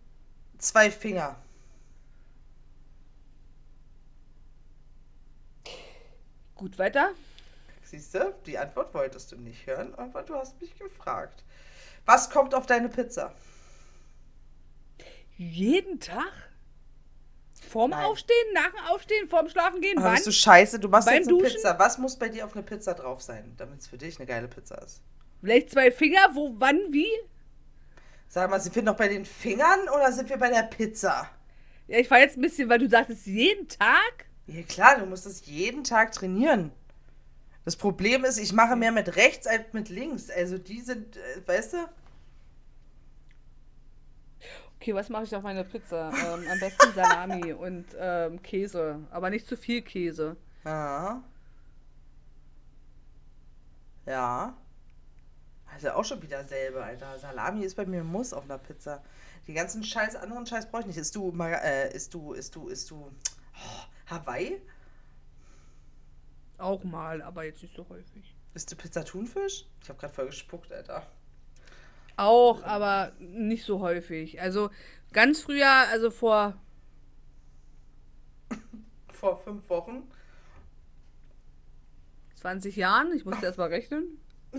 zwei 0.58 0.90
Finger. 0.90 1.36
Gut, 6.54 6.78
weiter. 6.78 7.10
Siehst 7.82 8.14
du, 8.14 8.34
die 8.46 8.56
Antwort 8.58 8.94
wolltest 8.94 9.32
du 9.32 9.36
nicht 9.36 9.66
hören, 9.66 9.94
aber 9.96 10.22
du 10.22 10.34
hast 10.36 10.60
mich 10.60 10.78
gefragt. 10.78 11.42
Was 12.06 12.30
kommt 12.30 12.54
auf 12.54 12.66
deine 12.66 12.88
Pizza? 12.88 13.34
Jeden 15.36 16.00
Tag? 16.00 16.32
Vorm 17.68 17.90
Nein. 17.90 18.04
Aufstehen, 18.04 18.52
nach 18.52 18.70
dem 18.70 18.84
Aufstehen, 18.90 19.28
vorm 19.28 19.48
Schlafen 19.48 19.80
gehen, 19.80 19.98
Ah, 19.98 20.04
wann? 20.04 20.14
bist 20.14 20.26
du 20.26 20.32
scheiße, 20.32 20.78
du 20.78 20.88
machst 20.88 21.06
Beim 21.06 21.16
jetzt 21.16 21.28
eine 21.28 21.38
Duschen? 21.38 21.56
Pizza. 21.56 21.78
Was 21.78 21.98
muss 21.98 22.16
bei 22.16 22.28
dir 22.28 22.44
auf 22.44 22.54
eine 22.54 22.62
Pizza 22.62 22.94
drauf 22.94 23.20
sein, 23.22 23.54
damit 23.56 23.80
es 23.80 23.86
für 23.88 23.98
dich 23.98 24.18
eine 24.18 24.26
geile 24.26 24.46
Pizza 24.48 24.80
ist? 24.82 25.00
Vielleicht 25.40 25.70
zwei 25.70 25.90
Finger, 25.90 26.20
wo, 26.34 26.54
wann, 26.58 26.78
wie? 26.90 27.08
Sag 28.28 28.50
mal, 28.50 28.60
sind 28.60 28.74
wir 28.76 28.82
noch 28.82 28.96
bei 28.96 29.08
den 29.08 29.24
Fingern 29.24 29.88
oder 29.94 30.12
sind 30.12 30.28
wir 30.28 30.36
bei 30.36 30.50
der 30.50 30.62
Pizza? 30.64 31.28
Ja, 31.88 31.98
ich 31.98 32.10
war 32.10 32.18
jetzt 32.20 32.36
ein 32.36 32.40
bisschen, 32.42 32.68
weil 32.68 32.78
du 32.78 32.88
sagtest, 32.88 33.26
jeden 33.26 33.68
Tag? 33.68 34.26
Ja 34.46 34.62
klar, 34.62 34.98
du 35.00 35.06
musst 35.06 35.26
es 35.26 35.44
jeden 35.46 35.84
Tag 35.84 36.12
trainieren. 36.12 36.70
Das 37.64 37.76
Problem 37.76 38.24
ist, 38.24 38.38
ich 38.38 38.52
mache 38.52 38.76
mehr 38.76 38.92
mit 38.92 39.16
rechts 39.16 39.46
als 39.46 39.72
mit 39.72 39.88
links. 39.88 40.30
Also 40.30 40.58
die 40.58 40.80
sind, 40.80 41.16
äh, 41.16 41.20
weißt 41.46 41.72
du? 41.74 41.76
Okay, 44.84 44.94
was 44.94 45.08
mache 45.08 45.24
ich 45.24 45.34
auf 45.34 45.42
meine 45.42 45.64
Pizza? 45.64 46.10
Ähm, 46.10 46.44
am 46.46 46.60
besten 46.60 46.92
Salami 46.92 47.54
und 47.54 47.86
ähm, 47.98 48.42
Käse, 48.42 49.00
aber 49.10 49.30
nicht 49.30 49.46
zu 49.46 49.56
viel 49.56 49.80
Käse. 49.80 50.36
Ja. 50.62 51.24
Ja. 54.04 54.54
Also 55.72 55.92
auch 55.92 56.04
schon 56.04 56.20
wieder 56.20 56.44
selber, 56.44 56.84
Alter. 56.84 57.18
Salami 57.18 57.64
ist 57.64 57.76
bei 57.76 57.86
mir 57.86 58.02
ein 58.02 58.06
Muss 58.06 58.34
auf 58.34 58.44
einer 58.44 58.58
Pizza. 58.58 59.02
Die 59.46 59.54
ganzen 59.54 59.82
Scheiß, 59.82 60.16
anderen 60.16 60.44
Scheiß 60.44 60.70
brauche 60.70 60.82
ich 60.82 60.88
nicht. 60.88 60.98
Ist 60.98 61.16
du, 61.16 61.32
Mar- 61.32 61.64
äh, 61.64 61.90
ist 61.94 62.12
du, 62.12 62.34
ist 62.34 62.54
du, 62.54 62.68
ist 62.68 62.90
du 62.90 63.10
oh, 63.54 63.84
Hawaii? 64.10 64.60
Auch 66.58 66.84
mal, 66.84 67.22
aber 67.22 67.44
jetzt 67.44 67.62
nicht 67.62 67.74
so 67.74 67.88
häufig. 67.88 68.36
Ist 68.52 68.70
du 68.70 68.76
Pizza 68.76 69.02
Thunfisch? 69.02 69.64
Ich 69.80 69.88
habe 69.88 69.98
gerade 69.98 70.12
voll 70.12 70.26
gespuckt, 70.26 70.70
Alter. 70.70 71.06
Auch, 72.16 72.62
aber 72.62 73.12
nicht 73.18 73.64
so 73.64 73.80
häufig. 73.80 74.40
Also 74.40 74.70
ganz 75.12 75.40
früher, 75.40 75.70
also 75.70 76.10
vor 76.10 76.54
Vor 79.12 79.36
fünf 79.38 79.68
Wochen. 79.70 80.10
20 82.40 82.76
Jahren, 82.76 83.12
ich 83.14 83.24
musste 83.24 83.46
erst 83.46 83.56
mal 83.56 83.68
rechnen, 83.68 84.20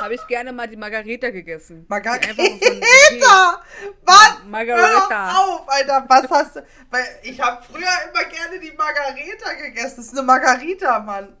habe 0.00 0.14
ich 0.14 0.26
gerne 0.28 0.52
mal 0.52 0.68
die 0.68 0.76
Margareta 0.76 1.30
gegessen. 1.30 1.84
Margarita! 1.88 2.28
Was? 4.04 4.44
Margarita. 4.46 5.32
Hör 5.32 5.48
auf, 5.48 5.68
Alter. 5.68 6.04
Was 6.08 6.30
hast 6.30 6.56
du? 6.56 6.66
Weil 6.90 7.04
ich 7.22 7.40
habe 7.40 7.62
früher 7.62 7.80
immer 7.80 8.24
gerne 8.24 8.60
die 8.60 8.70
Margarita 8.70 9.52
gegessen. 9.54 9.96
Das 9.96 10.06
ist 10.06 10.12
eine 10.16 10.22
Margarita, 10.22 11.00
Mann. 11.00 11.36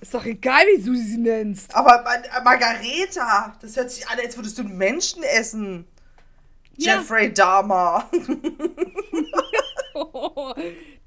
Ist 0.00 0.14
doch 0.14 0.24
egal, 0.24 0.64
wie 0.66 0.82
du 0.82 0.94
sie 0.94 1.18
nennst. 1.18 1.74
Aber 1.74 2.04
äh, 2.04 2.42
Margareta, 2.42 3.56
das 3.60 3.76
hört 3.76 3.90
sich 3.90 4.06
an, 4.08 4.18
als 4.18 4.36
würdest 4.36 4.58
du 4.58 4.62
einen 4.62 4.76
Menschen 4.76 5.22
essen. 5.22 5.86
Ja. 6.76 6.96
Jeffrey 6.96 7.32
Dahmer. 7.32 8.10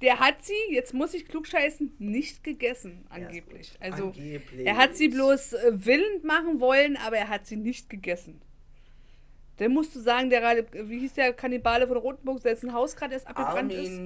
Der 0.01 0.19
hat 0.19 0.43
sie, 0.43 0.53
jetzt 0.71 0.93
muss 0.93 1.13
ich 1.13 1.27
klugscheißen, 1.27 1.95
nicht 1.99 2.43
gegessen, 2.43 3.05
angeblich. 3.09 3.73
gut. 3.73 3.81
Also, 3.81 4.05
Angeblich. 4.05 4.65
er 4.65 4.77
hat 4.77 4.95
sie 4.95 5.09
bloß 5.09 5.53
äh, 5.53 5.71
willend 5.73 6.23
machen 6.23 6.59
wollen, 6.59 6.97
aber 6.97 7.17
er 7.17 7.27
hat 7.27 7.45
sie 7.45 7.57
nicht 7.57 7.89
gegessen. 7.89 8.41
Dann 9.57 9.73
musst 9.73 9.93
du 9.93 9.99
sagen, 9.99 10.29
der, 10.29 10.65
wie 10.71 10.99
hieß 10.99 11.13
der 11.13 11.33
Kannibale 11.33 11.85
von 11.85 11.97
Rotenburg, 11.97 12.41
dessen 12.41 12.73
Haus 12.73 12.95
gerade 12.95 13.13
erst 13.13 13.27
abgebrannt 13.27 13.73
ist? 13.73 13.99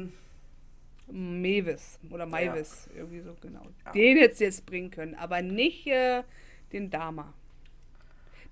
Mewis 1.08 1.99
oder 2.10 2.26
Maivis, 2.26 2.88
irgendwie 2.95 3.22
so 3.22 3.36
genau. 3.41 3.66
Ja. 3.86 3.91
Den 3.91 4.18
hättest 4.18 4.41
du 4.41 4.45
jetzt 4.45 4.66
bringen 4.66 4.91
können, 4.91 5.16
aber 5.16 5.41
nicht 5.41 5.88
äh, 5.88 6.24
den 6.72 6.89
Dama. 6.89 7.34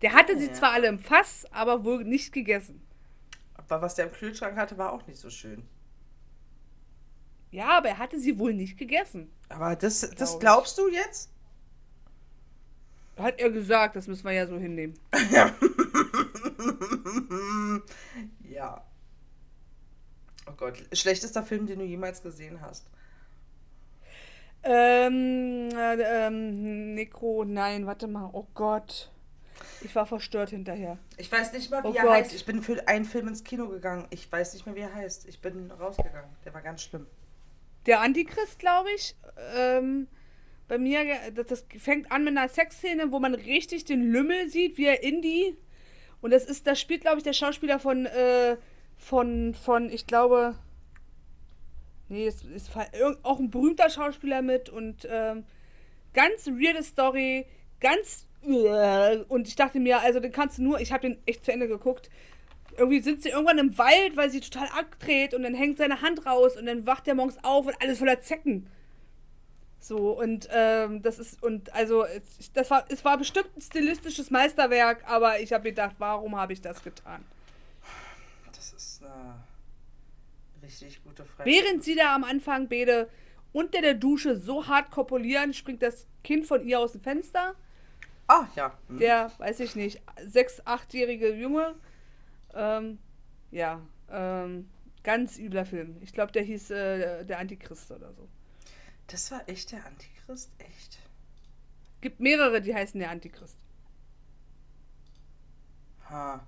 Der 0.02 0.14
hatte 0.14 0.38
sie 0.39 0.47
Ja. 0.47 0.54
zwar 0.54 0.72
alle 0.72 0.88
im 0.88 0.99
Fass, 0.99 1.45
aber 1.52 1.84
wohl 1.84 2.04
nicht 2.04 2.34
gegessen. 2.34 2.82
Aber 3.54 3.82
was 3.82 3.95
der 3.95 4.08
im 4.08 4.12
Kühlschrank 4.12 4.58
hatte, 4.58 4.78
war 4.78 4.91
auch 4.91 5.06
nicht 5.08 5.20
so 5.20 5.30
schön. 5.30 5.64
Ja, 7.52 7.78
aber 7.78 7.89
er 7.89 7.97
hatte 7.97 8.20
sie 8.20 8.38
wohl 8.39 8.54
nicht 8.54 8.78
gegessen. 8.78 9.30
Aber 9.49 9.76
das, 9.76 10.02
das 10.02 10.16
Glaub 10.16 10.34
ich. 10.34 10.39
glaubst 10.39 10.78
du 10.78 10.88
jetzt? 10.89 11.30
Hat 13.18 13.39
er 13.39 13.52
gesagt, 13.52 13.95
das 13.95 14.08
müssen 14.08 14.24
wir 14.24 14.32
ja 14.32 14.47
so 14.47 14.58
hinnehmen. 14.58 14.97
ja. 18.49 18.84
Oh 20.52 20.56
Gott, 20.58 20.84
schlechtester 20.93 21.43
Film, 21.43 21.66
den 21.68 21.80
du 21.80 21.86
jemals 21.86 22.22
gesehen 22.22 22.60
hast. 22.62 22.86
Ähm, 24.64 25.70
äh, 25.76 26.28
ähm, 26.28 26.93
Necro, 26.93 27.45
nein, 27.45 27.86
warte 27.88 28.08
mal, 28.08 28.30
oh 28.34 28.45
Gott. 28.54 29.10
Ich 29.84 29.95
war 29.95 30.06
verstört 30.06 30.49
hinterher. 30.52 30.97
Ich 31.18 31.32
weiß 31.32 31.54
nicht 31.54 31.72
mal, 31.72 31.84
wie 31.84 31.88
Oh 31.88 31.93
er 31.93 32.04
Gott. 32.04 32.12
heißt. 32.14 32.34
Ich 32.34 32.45
bin 32.45 32.62
für 32.62 32.88
einen 32.88 33.06
Film 33.06 33.28
ins 33.28 33.43
Kino 33.43 33.68
gegangen. 33.68 34.08
Ich 34.12 34.32
weiß 34.32 34.54
nicht 34.54 34.66
mehr, 34.66 34.76
wie 34.76 34.82
er 34.82 34.93
heißt. 34.93 35.28
Ich 35.28 35.39
bin 35.39 35.72
rausgegangen. 35.72 36.30
Der 36.45 36.54
war 36.54 36.62
ganz 36.62 36.84
schlimm. 36.84 37.08
Der 37.88 38.02
Antichrist, 38.02 38.60
glaube 38.60 38.89
ich, 38.95 39.16
ähm, 39.56 40.08
bei 40.68 40.78
mir, 40.78 41.04
das, 41.34 41.47
das 41.47 41.66
fängt 41.80 42.12
an 42.12 42.24
mit 42.24 42.38
einer 42.38 42.47
Sexszene, 42.47 43.12
wo 43.12 43.20
man 43.20 43.34
richtig 43.34 43.86
den 43.86 44.12
Lümmel 44.12 44.49
sieht, 44.49 44.78
wie 44.78 44.86
er 44.86 45.04
in 45.04 45.22
die. 45.22 45.58
Und 46.22 46.32
das 46.32 46.45
ist, 46.45 46.68
das 46.68 46.80
spielt, 46.80 47.02
glaube 47.02 47.18
ich, 47.18 47.24
der 47.24 47.34
Schauspieler 47.34 47.80
von, 47.80 48.06
äh, 48.06 48.58
von, 49.02 49.54
von, 49.54 49.89
ich 49.89 50.08
glaube. 50.08 50.56
Nee, 52.08 52.28
es 52.28 52.43
ist 52.43 52.72
auch 53.24 53.39
ein 53.39 53.49
berühmter 53.49 53.89
Schauspieler 53.89 54.41
mit 54.41 54.70
und 54.70 55.08
ähm, 55.10 55.45
ganz 56.14 56.47
weirde 56.47 56.84
Story, 56.84 57.45
ganz. 57.80 58.28
Und 59.30 59.47
ich 59.47 59.56
dachte 59.56 59.80
mir, 59.80 60.02
also 60.02 60.20
den 60.20 60.32
kannst 60.32 60.58
du 60.58 60.64
nur, 60.64 60.80
ich 60.82 60.91
habe 60.91 61.08
den 61.08 61.18
echt 61.26 61.45
zu 61.45 61.54
Ende 61.54 61.68
geguckt. 61.68 62.10
irgendwie 62.78 62.99
sind 63.02 63.22
sie 63.24 63.30
irgendwann 63.30 63.60
im 63.60 63.78
Wald, 63.78 64.18
weil 64.18 64.30
sie 64.30 64.41
total 64.41 64.68
abdreht 64.78 65.34
und 65.34 65.43
dann 65.43 65.54
hängt 65.54 65.78
seine 65.78 66.02
Hand 66.02 66.26
raus 66.26 66.58
und 66.58 66.66
dann 66.66 66.86
wacht 66.86 67.08
er 67.08 67.16
morgens 67.16 67.38
auf 67.43 67.68
und 67.68 67.76
alles 67.82 67.99
voller 67.99 68.22
Zecken. 68.22 68.68
So, 69.80 70.12
und 70.12 70.49
ähm, 70.52 71.02
das 71.02 71.18
ist, 71.18 71.41
und 71.41 71.74
also, 71.74 72.06
das 72.54 72.70
war, 72.70 72.86
es 72.89 73.06
war 73.06 73.18
bestimmt 73.18 73.49
ein 73.56 73.62
stilistisches 73.62 74.32
Meisterwerk, 74.32 75.04
aber 75.08 75.39
ich 75.39 75.54
habe 75.54 75.64
gedacht, 75.64 75.95
warum 75.97 76.36
habe 76.36 76.54
ich 76.54 76.62
das 76.62 76.84
getan? 76.84 77.24
Eine 79.14 80.64
richtig 80.64 81.03
gute 81.03 81.26
Frage. 81.26 81.49
Während 81.49 81.84
sie 81.84 81.95
da 81.95 82.16
am 82.16 82.24
Anfang 82.24 82.70
beide 82.70 83.09
unter 83.53 83.82
der 83.82 83.95
Dusche 83.95 84.38
so 84.38 84.68
hart 84.68 84.91
kopulieren, 84.91 85.53
springt 85.53 85.82
das 85.82 86.07
Kind 86.24 86.45
von 86.45 86.66
ihr 86.66 86.80
aus 86.80 86.93
dem 86.93 87.01
Fenster. 87.01 87.55
Ah, 88.28 88.47
ja. 88.55 88.78
Hm. 88.88 88.99
Der, 88.99 89.32
weiß 89.39 89.59
ich 89.59 89.76
nicht, 89.76 90.01
sechs-, 90.26 90.66
achtjährige 90.66 91.34
Junge. 91.34 91.76
Ähm, 92.53 92.97
ja, 93.51 93.82
ähm, 94.09 94.70
ganz 95.03 95.38
übler 95.38 95.66
Film. 95.66 95.97
Ich 96.01 96.14
glaube, 96.14 96.32
der 96.32 96.43
hieß 96.43 96.72
äh, 96.72 97.26
Der 97.26 97.39
Antichrist 97.39 97.91
oder 97.91 98.14
so. 98.14 98.30
Das 99.07 99.32
war 99.32 99.47
echt 99.49 99.72
der 99.74 99.86
Antichrist? 99.86 100.51
Echt? 100.59 100.99
Gibt 101.99 102.20
mehrere, 102.20 102.62
die 102.62 102.74
heißen 102.74 102.99
der 102.99 103.12
Antichrist. 103.12 103.57
Ha. 106.09 106.45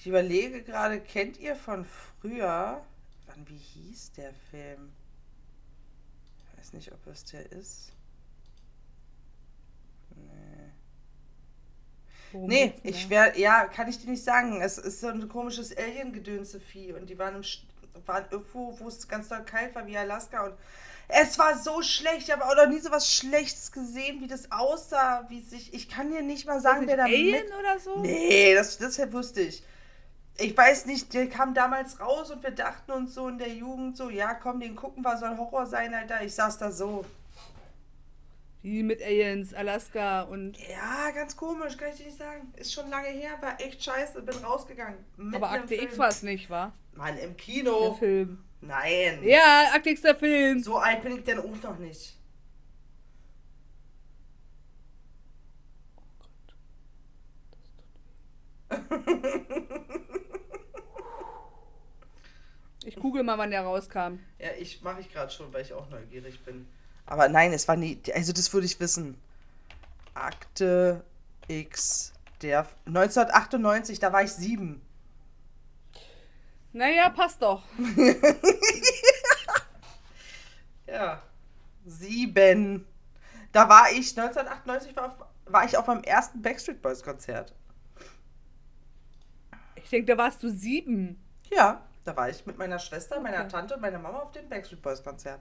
Ich 0.00 0.06
überlege 0.06 0.62
gerade, 0.62 0.98
kennt 0.98 1.38
ihr 1.38 1.54
von 1.54 1.84
früher, 1.84 2.82
wann, 3.26 3.46
wie 3.46 3.58
hieß 3.58 4.12
der 4.12 4.32
Film? 4.50 4.94
Ich 6.38 6.58
weiß 6.58 6.72
nicht, 6.72 6.90
ob 6.90 7.06
es 7.06 7.26
der 7.26 7.52
ist. 7.52 7.92
Nee. 10.16 10.72
Worum 12.32 12.48
Nee, 12.48 12.72
ich 12.82 13.10
wär, 13.10 13.38
ja, 13.38 13.66
kann 13.66 13.90
ich 13.90 14.00
dir 14.00 14.08
nicht 14.08 14.24
sagen. 14.24 14.62
Es 14.62 14.78
ist 14.78 15.00
so 15.00 15.08
ein 15.08 15.28
komisches 15.28 15.76
Alien-Gedönse-Vieh 15.76 16.94
und 16.94 17.10
die 17.10 17.18
waren, 17.18 17.34
im, 17.34 18.06
waren 18.06 18.24
irgendwo, 18.30 18.80
wo 18.80 18.88
es 18.88 19.06
ganz 19.06 19.28
doll 19.28 19.44
kalt 19.44 19.74
war, 19.74 19.86
wie 19.86 19.98
Alaska 19.98 20.46
und 20.46 20.54
es 21.08 21.38
war 21.38 21.58
so 21.58 21.82
schlecht. 21.82 22.22
Ich 22.22 22.30
habe 22.30 22.46
auch 22.46 22.56
noch 22.56 22.68
nie 22.68 22.78
so 22.78 22.90
was 22.90 23.12
Schlechtes 23.12 23.70
gesehen, 23.70 24.22
wie 24.22 24.28
das 24.28 24.50
aussah, 24.50 25.26
wie 25.28 25.42
sich, 25.42 25.74
ich 25.74 25.90
kann 25.90 26.10
dir 26.10 26.22
nicht 26.22 26.46
mal 26.46 26.62
sagen, 26.62 26.86
wer 26.86 26.96
da 26.96 27.04
Alien 27.04 27.44
mit... 27.44 27.54
oder 27.54 27.78
so? 27.78 28.00
Nee, 28.00 28.54
das, 28.54 28.78
das 28.78 28.98
wusste 29.12 29.42
ich. 29.42 29.62
Ich 30.40 30.56
weiß 30.56 30.86
nicht, 30.86 31.12
der 31.12 31.28
kam 31.28 31.52
damals 31.52 32.00
raus 32.00 32.30
und 32.30 32.42
wir 32.42 32.50
dachten 32.50 32.90
uns 32.92 33.14
so 33.14 33.28
in 33.28 33.36
der 33.38 33.52
Jugend 33.52 33.96
so, 33.96 34.08
ja 34.08 34.32
komm, 34.34 34.60
den 34.60 34.74
gucken 34.74 35.02
wir, 35.04 35.16
soll 35.18 35.36
Horror 35.36 35.66
sein, 35.66 35.92
Alter. 35.92 36.22
Ich 36.22 36.34
saß 36.34 36.56
da 36.58 36.72
so. 36.72 37.04
Wie 38.62 38.82
mit 38.82 39.02
Aliens, 39.02 39.54
Alaska 39.54 40.22
und. 40.22 40.56
Ja, 40.68 41.10
ganz 41.14 41.36
komisch, 41.36 41.76
kann 41.76 41.90
ich 41.90 41.96
dir 41.96 42.06
nicht 42.06 42.18
sagen. 42.18 42.52
Ist 42.56 42.72
schon 42.72 42.88
lange 42.90 43.08
her, 43.08 43.32
war 43.40 43.60
echt 43.60 43.82
scheiße, 43.82 44.22
bin 44.22 44.36
rausgegangen. 44.36 44.98
Aber 45.34 45.50
Akte 45.50 45.68
Film. 45.68 45.84
X 45.84 45.98
war 45.98 46.08
es 46.08 46.22
nicht, 46.22 46.48
war? 46.50 46.72
Mann, 46.94 47.16
im 47.18 47.30
Der 47.30 47.30
Kino. 47.36 47.94
Film. 47.94 48.42
Nein. 48.62 49.20
Ja, 49.22 49.70
Akte 49.74 49.90
X 49.90 50.02
der 50.02 50.14
Film. 50.14 50.62
So 50.62 50.76
alt 50.78 51.02
bin 51.02 51.16
ich 51.18 51.24
denn 51.24 51.38
auch 51.38 51.62
noch 51.62 51.78
nicht. 51.78 52.16
Ich 62.90 62.96
google 62.96 63.22
mal, 63.22 63.38
wann 63.38 63.52
der 63.52 63.62
rauskam. 63.62 64.18
Ja, 64.40 64.48
ich 64.58 64.82
mache 64.82 65.00
ich 65.00 65.12
gerade 65.12 65.30
schon, 65.30 65.52
weil 65.52 65.62
ich 65.62 65.72
auch 65.72 65.88
neugierig 65.90 66.44
bin. 66.44 66.66
Aber 67.06 67.28
nein, 67.28 67.52
es 67.52 67.68
war 67.68 67.76
nie. 67.76 68.02
Also 68.12 68.32
das 68.32 68.52
würde 68.52 68.66
ich 68.66 68.80
wissen. 68.80 69.16
Akte 70.14 71.04
X. 71.46 72.12
Der 72.42 72.66
1998, 72.86 74.00
da 74.00 74.12
war 74.12 74.24
ich 74.24 74.32
sieben. 74.32 74.82
Naja, 76.72 77.10
passt 77.10 77.40
doch. 77.42 77.62
Ja. 80.88 81.22
Sieben. 81.86 82.84
Da 83.52 83.68
war 83.68 83.92
ich, 83.92 84.18
1998 84.18 84.96
war, 84.96 85.06
auf, 85.06 85.14
war 85.44 85.64
ich 85.64 85.76
auf 85.76 85.86
meinem 85.86 86.02
ersten 86.02 86.42
Backstreet 86.42 86.82
Boys 86.82 87.04
Konzert. 87.04 87.54
Ich 89.76 89.88
denke, 89.88 90.06
da 90.06 90.18
warst 90.18 90.42
du 90.42 90.50
sieben. 90.50 91.22
Ja, 91.48 91.86
da 92.04 92.16
war 92.16 92.28
ich 92.30 92.44
mit 92.46 92.56
meiner 92.58 92.78
Schwester, 92.78 93.20
meiner 93.20 93.40
Okay. 93.40 93.48
Tante 93.48 93.74
und 93.74 93.80
meiner 93.80 93.98
Mama 93.98 94.18
auf 94.20 94.32
dem 94.32 94.48
Backstreet 94.48 94.80
Boys 94.82 95.02
Konzert. 95.02 95.40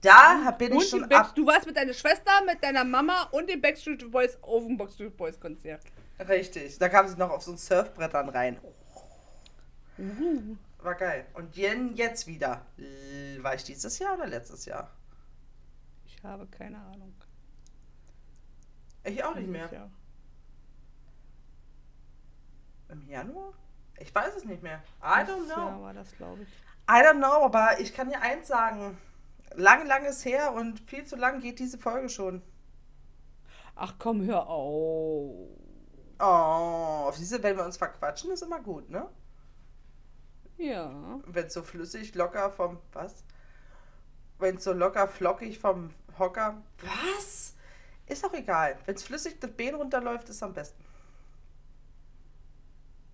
Da 0.00 0.50
bin 0.58 0.72
Und 0.72 0.82
ich 0.82 0.88
schon 0.90 1.04
ab. 1.12 1.34
du 1.34 1.46
warst 1.46 1.66
mit 1.66 1.76
deiner 1.76 1.92
Schwester, 1.94 2.32
mit 2.44 2.62
deiner 2.62 2.82
Mama 2.84 3.28
und 3.30 3.48
den 3.48 3.60
Backstreet 3.60 4.10
Boys 4.10 4.36
auf 4.42 4.64
dem 4.66 4.76
Backstreet 4.76 5.16
Boys 5.16 5.38
Konzert. 5.38 5.82
Richtig. 6.28 6.78
Da 6.78 6.88
kam 6.88 7.06
sie 7.06 7.16
noch 7.16 7.30
auf 7.30 7.42
so 7.42 7.52
ein 7.52 7.58
Surfbrettern 7.58 8.28
rein. 8.28 8.58
Uh. 9.98 10.56
War 10.78 10.94
geil. 10.96 11.26
Und 11.34 11.54
jen- 11.56 11.94
jetzt 11.94 12.26
wieder. 12.26 12.66
War 13.40 13.54
ich 13.54 13.62
dieses 13.64 13.98
Jahr 14.00 14.14
oder 14.14 14.26
letztes 14.26 14.64
Jahr? 14.64 14.90
Ich 16.04 16.20
habe 16.24 16.46
keine 16.48 16.78
Ahnung. 16.78 17.14
Ich 19.04 19.22
auch 19.22 19.34
nicht 19.36 19.48
mehr. 19.48 19.88
Im 22.88 23.08
Januar? 23.08 23.52
Ich 24.02 24.12
weiß 24.14 24.34
es 24.36 24.44
nicht 24.44 24.62
mehr. 24.62 24.82
I 25.00 25.24
don't 25.24 25.48
Ja, 25.48 25.70
know. 25.70 25.82
war 25.82 25.94
das, 25.94 26.10
glaube 26.16 26.42
ich. 26.42 26.48
I 26.90 27.02
don't 27.04 27.18
know, 27.18 27.44
aber 27.44 27.78
ich 27.78 27.94
kann 27.94 28.08
dir 28.10 28.20
eins 28.20 28.48
sagen. 28.48 28.98
Lang, 29.54 29.86
lang 29.86 30.04
ist 30.04 30.24
her 30.24 30.52
und 30.54 30.80
viel 30.80 31.04
zu 31.04 31.14
lang 31.16 31.40
geht 31.40 31.58
diese 31.60 31.78
Folge 31.78 32.08
schon. 32.08 32.42
Ach 33.76 33.94
komm, 33.98 34.24
hör 34.24 34.48
auf. 34.48 35.48
Oh, 36.18 37.12
du, 37.16 37.42
wenn 37.42 37.56
wir 37.56 37.64
uns 37.64 37.76
verquatschen, 37.76 38.30
ist 38.32 38.42
immer 38.42 38.60
gut, 38.60 38.90
ne? 38.90 39.08
Ja. 40.56 41.20
Wenn 41.26 41.46
es 41.46 41.54
so 41.54 41.62
flüssig, 41.62 42.14
locker 42.14 42.50
vom. 42.50 42.78
Was? 42.92 43.24
Wenn 44.38 44.56
es 44.56 44.64
so 44.64 44.72
locker, 44.72 45.06
flockig 45.08 45.58
vom 45.58 45.90
Hocker. 46.18 46.62
Was? 46.82 47.54
Ist 48.06 48.24
auch 48.24 48.34
egal. 48.34 48.78
Wenn 48.84 48.94
es 48.96 49.02
flüssig 49.04 49.38
das 49.40 49.50
Bein 49.52 49.74
runterläuft, 49.74 50.28
ist 50.28 50.42
am 50.42 50.52
besten. 50.54 50.82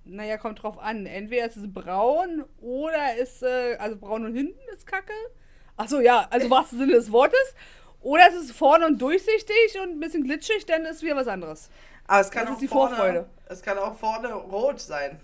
Naja, 0.08 0.38
kommt 0.38 0.62
drauf 0.62 0.78
an. 0.78 1.04
Entweder 1.06 1.46
ist 1.46 1.56
es 1.56 1.72
braun 1.72 2.44
oder 2.60 3.16
ist, 3.16 3.42
äh, 3.42 3.76
also 3.78 3.96
braun 3.96 4.24
und 4.24 4.34
hinten 4.34 4.58
ist 4.74 4.86
Kacke. 4.86 5.12
Achso, 5.76 6.00
ja, 6.00 6.26
also 6.30 6.50
was 6.50 6.70
Sinne 6.70 6.92
des 6.92 7.12
Wortes. 7.12 7.54
Oder 8.00 8.28
es 8.28 8.34
ist 8.34 8.52
vorne 8.52 8.86
und 8.86 9.00
durchsichtig 9.00 9.78
und 9.82 9.90
ein 9.90 10.00
bisschen 10.00 10.24
glitschig, 10.24 10.64
dann 10.66 10.84
ist 10.86 11.02
wieder 11.02 11.16
was 11.16 11.28
anderes. 11.28 11.68
Aber 12.06 12.20
es 12.20 12.30
kann 12.30 12.44
Das 12.44 12.50
auch 12.50 12.54
ist 12.54 12.62
die 12.62 12.68
vorne, 12.68 12.96
Vorfreude. 12.96 13.28
Es 13.46 13.62
kann 13.62 13.76
auch 13.78 13.96
vorne 13.96 14.32
rot 14.32 14.80
sein. 14.80 15.20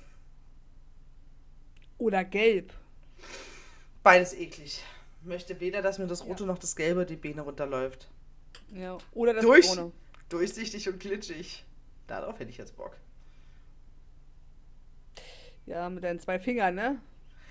Oder 1.99 2.25
gelb. 2.25 2.73
Beides 4.03 4.35
eklig. 4.35 4.83
Möchte 5.23 5.61
weder, 5.61 5.81
dass 5.81 5.99
mir 5.99 6.07
das 6.07 6.27
Rote 6.27 6.45
noch 6.45 6.59
das 6.59 6.77
Gelbe 6.77 7.07
die 7.07 7.17
Beine 7.17 7.41
runterläuft. 7.41 8.09
Ja. 8.75 8.99
Oder 9.13 9.33
das 9.33 9.43
Durch. 9.43 9.67
braune. 9.67 9.93
Durchsichtig 10.29 10.89
und 10.89 11.01
glitschig. 11.01 11.65
Darauf 12.07 12.39
hätte 12.39 12.51
ich 12.51 12.59
jetzt 12.59 12.77
Bock. 12.77 12.97
Ja, 15.67 15.89
mit 15.89 16.05
deinen 16.05 16.21
zwei 16.21 16.39
Fingern, 16.39 16.75
ne? 16.75 16.99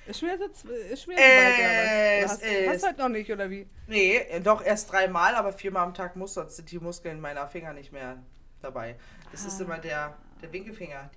Ist 0.05 0.19
schon 0.19 0.29
wieder 0.29 0.37
so, 0.53 0.69
ist 0.69 1.03
schon 1.03 1.13
wieder 1.13 1.21
so 1.23 1.29
weit, 1.29 1.59
oder 1.59 2.25
was? 2.33 2.39
Du 2.39 2.45
hast, 2.45 2.53
ist- 2.53 2.69
hast 2.69 2.83
halt 2.85 2.97
noch 2.97 3.09
nicht, 3.09 3.31
oder 3.31 3.49
wie? 3.49 3.67
Nee, 3.87 4.21
doch 4.43 4.63
erst 4.63 4.91
dreimal, 4.91 5.33
aber 5.35 5.53
viermal 5.53 5.83
am 5.85 5.93
Tag 5.93 6.15
muss, 6.15 6.33
sonst 6.33 6.57
sind 6.57 6.69
die 6.71 6.79
Muskeln 6.79 7.21
meiner 7.21 7.47
Finger 7.47 7.73
nicht 7.73 7.91
mehr 7.93 8.21
dabei. 8.61 8.95
Das 9.31 9.45
ist 9.45 9.59
Ah. 9.61 9.63
immer 9.63 9.77
der, 9.79 10.17
der 10.41 10.51
Winkelfinger. 10.51 11.09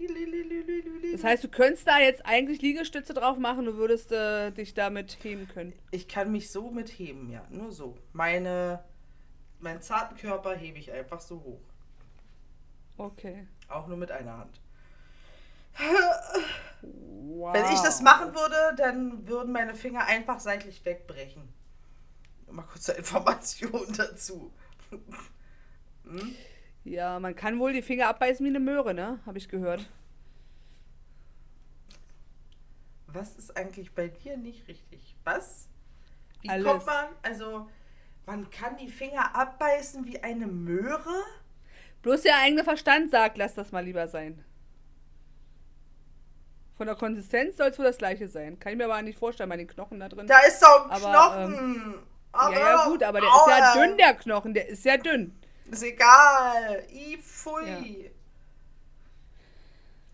Das 1.13 1.25
heißt, 1.25 1.45
du 1.45 1.49
könntest 1.49 1.87
da 1.89 1.99
jetzt 1.99 2.25
eigentlich 2.25 2.63
Liegestütze 2.63 3.13
drauf 3.13 3.39
machen 3.39 3.67
und 3.67 3.77
würdest 3.77 4.13
äh, 4.13 4.53
dich 4.53 4.73
damit 4.75 5.19
heben 5.23 5.49
können. 5.49 5.73
Ich 5.91 6.07
kann 6.07 6.31
mich 6.31 6.51
so 6.51 6.71
mitheben, 6.71 7.29
ja. 7.31 7.45
Nur 7.51 7.73
so. 7.73 7.97
Meine, 8.13 8.85
meinen 9.59 9.83
zarten 9.83 10.17
Körper 10.17 10.55
hebe 10.55 10.79
ich 10.79 10.93
einfach 10.93 11.21
so 11.21 11.43
hoch. 11.43 11.61
Okay. 12.99 13.47
Auch 13.69 13.89
nur 13.89 13.97
mit 13.97 14.11
einer 14.13 14.39
Hand. 14.39 14.61
Wow. 15.79 17.55
Wenn 17.55 17.65
ich 17.67 17.81
das 17.81 18.01
machen 18.01 18.35
würde, 18.35 18.75
dann 18.77 19.27
würden 19.29 19.53
meine 19.53 19.75
Finger 19.75 20.05
einfach 20.07 20.41
seitlich 20.41 20.85
wegbrechen. 20.85 21.53
Mal 22.51 22.63
kurze 22.63 22.93
Information 22.93 23.93
dazu. 23.97 24.53
hm? 26.05 26.35
Ja, 26.85 27.19
man 27.19 27.35
kann 27.35 27.59
wohl 27.59 27.73
die 27.73 27.83
Finger 27.83 28.09
abbeißen 28.09 28.45
wie 28.47 28.51
eine 28.51 28.61
Möhre, 28.61 28.95
ne? 28.95 29.19
Habe 29.27 29.39
ich 29.39 29.49
gehört. 29.49 29.89
Was 33.09 33.37
ist 33.37 33.57
eigentlich 33.57 33.93
bei 33.95 34.09
dir 34.09 34.37
nicht 34.37 34.69
richtig? 34.69 35.17
Was? 35.25 35.69
Wie 36.43 36.49
Alles. 36.49 36.65
kommt 36.67 36.87
man? 36.87 37.07
Also, 37.23 37.69
man 38.25 38.49
kann 38.51 38.77
die 38.77 38.89
Finger 38.89 39.35
abbeißen 39.35 40.05
wie 40.07 40.23
eine 40.23 40.47
Möhre? 40.47 41.25
Bloß 42.03 42.23
der 42.23 42.39
eigene 42.39 42.63
Verstand 42.63 43.11
sagt, 43.11 43.37
lass 43.37 43.55
das 43.55 43.73
mal 43.73 43.85
lieber 43.85 44.07
sein. 44.07 44.45
Von 46.77 46.87
der 46.87 46.97
Konsistenz 46.97 47.57
soll 47.57 47.69
es 47.69 47.79
wohl 47.79 47.87
das 47.87 47.97
gleiche 47.97 48.29
sein. 48.29 48.59
Kann 48.61 48.73
ich 48.73 48.79
mir 48.79 48.85
aber 48.85 49.01
nicht 49.01 49.19
vorstellen, 49.19 49.49
bei 49.49 49.57
den 49.57 49.67
Knochen 49.67 49.99
da 49.99 50.09
drin. 50.09 50.27
Da 50.27 50.41
ist 50.41 50.61
doch 50.63 50.85
ein 50.85 50.91
Aber, 50.91 51.11
Knochen. 51.11 51.95
ja, 52.35 52.51
ja, 52.53 52.85
gut, 52.87 53.03
aber 53.03 53.21
der 53.21 53.31
ist 53.31 53.49
ja 53.49 53.75
dünn, 53.75 53.97
der 53.97 54.15
Knochen. 54.15 54.55
Der 54.55 54.69
ist 54.69 54.85
ja 54.85 54.97
dünn. 54.99 55.39
Ist 55.71 55.83
egal. 55.83 56.85
I, 56.91 57.17
pfui. 57.17 58.11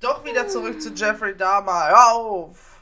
Doch 0.00 0.24
wieder 0.24 0.46
zurück 0.48 0.80
zu 0.80 0.90
Jeffrey 0.90 1.36
Dahmer. 1.36 1.88
Hör 1.88 2.12
auf! 2.12 2.80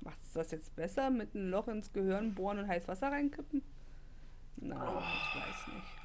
Macht 0.00 0.18
es 0.22 0.32
das 0.32 0.50
jetzt 0.50 0.74
besser 0.76 1.10
mit 1.10 1.34
einem 1.34 1.50
Loch 1.50 1.68
ins 1.68 1.92
Gehirn 1.92 2.34
bohren 2.34 2.58
und 2.58 2.68
heiß 2.68 2.88
Wasser 2.88 3.10
reinkippen? 3.10 3.62
Na, 4.56 4.74
ich 4.76 5.40
weiß 5.40 5.74
nicht. 5.74 6.01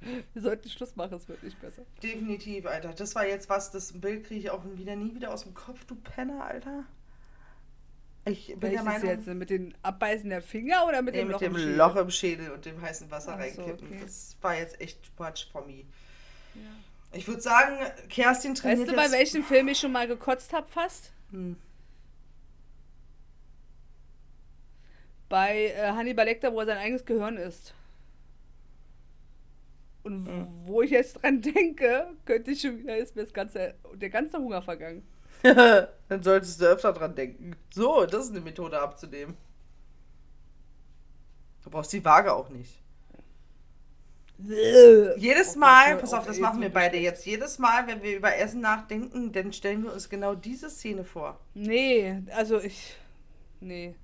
Wir 0.32 0.42
sollten 0.42 0.68
Schluss 0.68 0.96
machen, 0.96 1.14
es 1.14 1.28
wird 1.28 1.42
nicht 1.42 1.60
besser. 1.60 1.82
Definitiv, 2.02 2.66
Alter. 2.66 2.92
Das 2.92 3.14
war 3.14 3.26
jetzt 3.26 3.48
was, 3.48 3.70
das 3.70 3.92
Bild 3.92 4.24
kriege 4.24 4.40
ich 4.40 4.50
auch 4.50 4.62
wieder 4.74 4.96
nie 4.96 5.14
wieder 5.14 5.32
aus 5.32 5.42
dem 5.42 5.54
Kopf, 5.54 5.84
du 5.84 5.94
Penner, 5.96 6.44
Alter. 6.44 6.84
Ich 8.24 8.48
bin 8.48 8.60
der 8.60 8.70
Welches 8.70 8.84
Meinung, 8.84 9.08
jetzt? 9.08 9.26
Mit 9.26 9.50
den 9.50 9.74
Abbeißen 9.82 10.28
der 10.28 10.42
Finger 10.42 10.86
oder 10.86 11.02
mit 11.02 11.14
nee, 11.14 11.20
dem 11.20 11.28
mit 11.28 11.34
Loch 11.34 11.40
dem 11.40 11.52
im 11.52 11.58
Schädel? 11.58 11.76
Loch 11.76 11.96
im 11.96 12.10
Schädel 12.10 12.50
und 12.50 12.64
dem 12.64 12.80
heißen 12.80 13.10
Wasser 13.10 13.38
Ach 13.38 13.44
so, 13.48 13.62
reinkippen. 13.62 13.88
okay. 13.88 14.00
Das 14.02 14.36
war 14.40 14.56
jetzt 14.56 14.80
echt 14.80 15.02
too 15.02 15.22
much 15.22 15.48
for 15.50 15.66
me. 15.66 15.84
Ja. 16.54 16.60
Ich 17.12 17.26
würde 17.26 17.40
sagen, 17.40 17.78
Kerstin 18.10 18.54
trainiert 18.54 18.88
Weißt 18.88 18.90
du, 18.90 18.96
bei 18.96 19.10
welchem 19.10 19.42
Film 19.42 19.68
ich 19.68 19.78
schon 19.78 19.92
mal 19.92 20.06
gekotzt 20.06 20.52
habe 20.52 20.68
fast? 20.68 21.12
Hm. 21.30 21.56
Bei 25.30 25.66
äh, 25.68 25.92
Hannibal 25.92 26.26
Lecter, 26.26 26.52
wo 26.52 26.60
er 26.60 26.66
sein 26.66 26.78
eigenes 26.78 27.04
Gehirn 27.04 27.36
isst. 27.36 27.74
Und 30.08 30.26
w- 30.26 30.30
Hm. 30.30 30.46
wo 30.64 30.82
ich 30.82 30.90
jetzt 30.90 31.22
dran 31.22 31.40
denke, 31.42 32.08
könnte 32.24 32.50
ich 32.50 32.60
schon 32.62 32.78
wieder, 32.78 32.96
ist 32.96 33.14
mir 33.16 33.22
das 33.24 33.32
ganze, 33.32 33.74
der 33.94 34.10
ganze 34.10 34.38
Hunger 34.38 34.62
vergangen. 34.62 35.02
Dann 35.42 36.22
solltest 36.22 36.60
du 36.60 36.64
öfter 36.66 36.92
dran 36.92 37.14
denken. 37.14 37.54
So, 37.72 38.06
das 38.06 38.24
ist 38.26 38.30
eine 38.30 38.40
Methode 38.40 38.80
abzunehmen. 38.80 39.36
Du 41.62 41.70
brauchst 41.70 41.92
die 41.92 42.04
Waage 42.04 42.32
auch 42.32 42.48
nicht. 42.48 42.82
Jedes 45.16 45.56
Oh 45.56 45.58
Mal, 45.60 45.92
Gott, 45.92 46.00
pass 46.02 46.14
auf, 46.14 46.26
das 46.26 46.38
machen 46.38 46.60
wir 46.60 46.70
beide 46.72 46.96
jetzt. 46.96 47.26
Jedes 47.26 47.58
Mal, 47.58 47.86
wenn 47.88 48.02
wir 48.02 48.16
über 48.16 48.36
Essen 48.36 48.60
nachdenken, 48.60 49.32
dann 49.32 49.52
stellen 49.52 49.82
wir 49.82 49.92
uns 49.92 50.08
genau 50.08 50.34
diese 50.36 50.70
Szene 50.70 51.04
vor. 51.04 51.40
Nee, 51.54 52.22
also 52.34 52.60
ich. 52.60 52.96
Nee. 53.60 53.96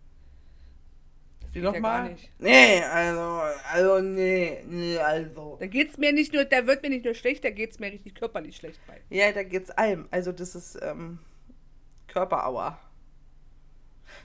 Geht 1.55 1.63
ja 1.63 1.71
gar 1.71 1.81
nochmal? 1.81 2.11
nicht. 2.11 2.31
Nee, 2.39 2.83
also, 2.83 3.43
also, 3.73 4.01
nee, 4.01 4.63
nee, 4.67 4.99
also. 4.99 5.57
Da 5.61 5.67
geht's 5.67 5.97
mir 5.97 6.13
nicht 6.13 6.33
nur, 6.33 6.45
da 6.45 6.67
wird 6.67 6.83
mir 6.83 6.91
nicht 6.91 7.05
nur 7.05 7.15
schlecht, 7.15 7.45
da 7.45 7.51
geht's 7.51 7.79
mir 7.79 7.93
richtig 7.93 8.15
körperlich 8.15 8.57
schlecht 8.57 8.81
bei. 8.87 9.01
Ja, 9.09 9.33
da 9.33 9.43
geht's 9.45 9.71
allem. 9.71 10.09
Also, 10.11 10.33
das 10.33 10.55
ist, 10.55 10.79
ähm, 10.83 11.19
Körperauer. 12.09 12.79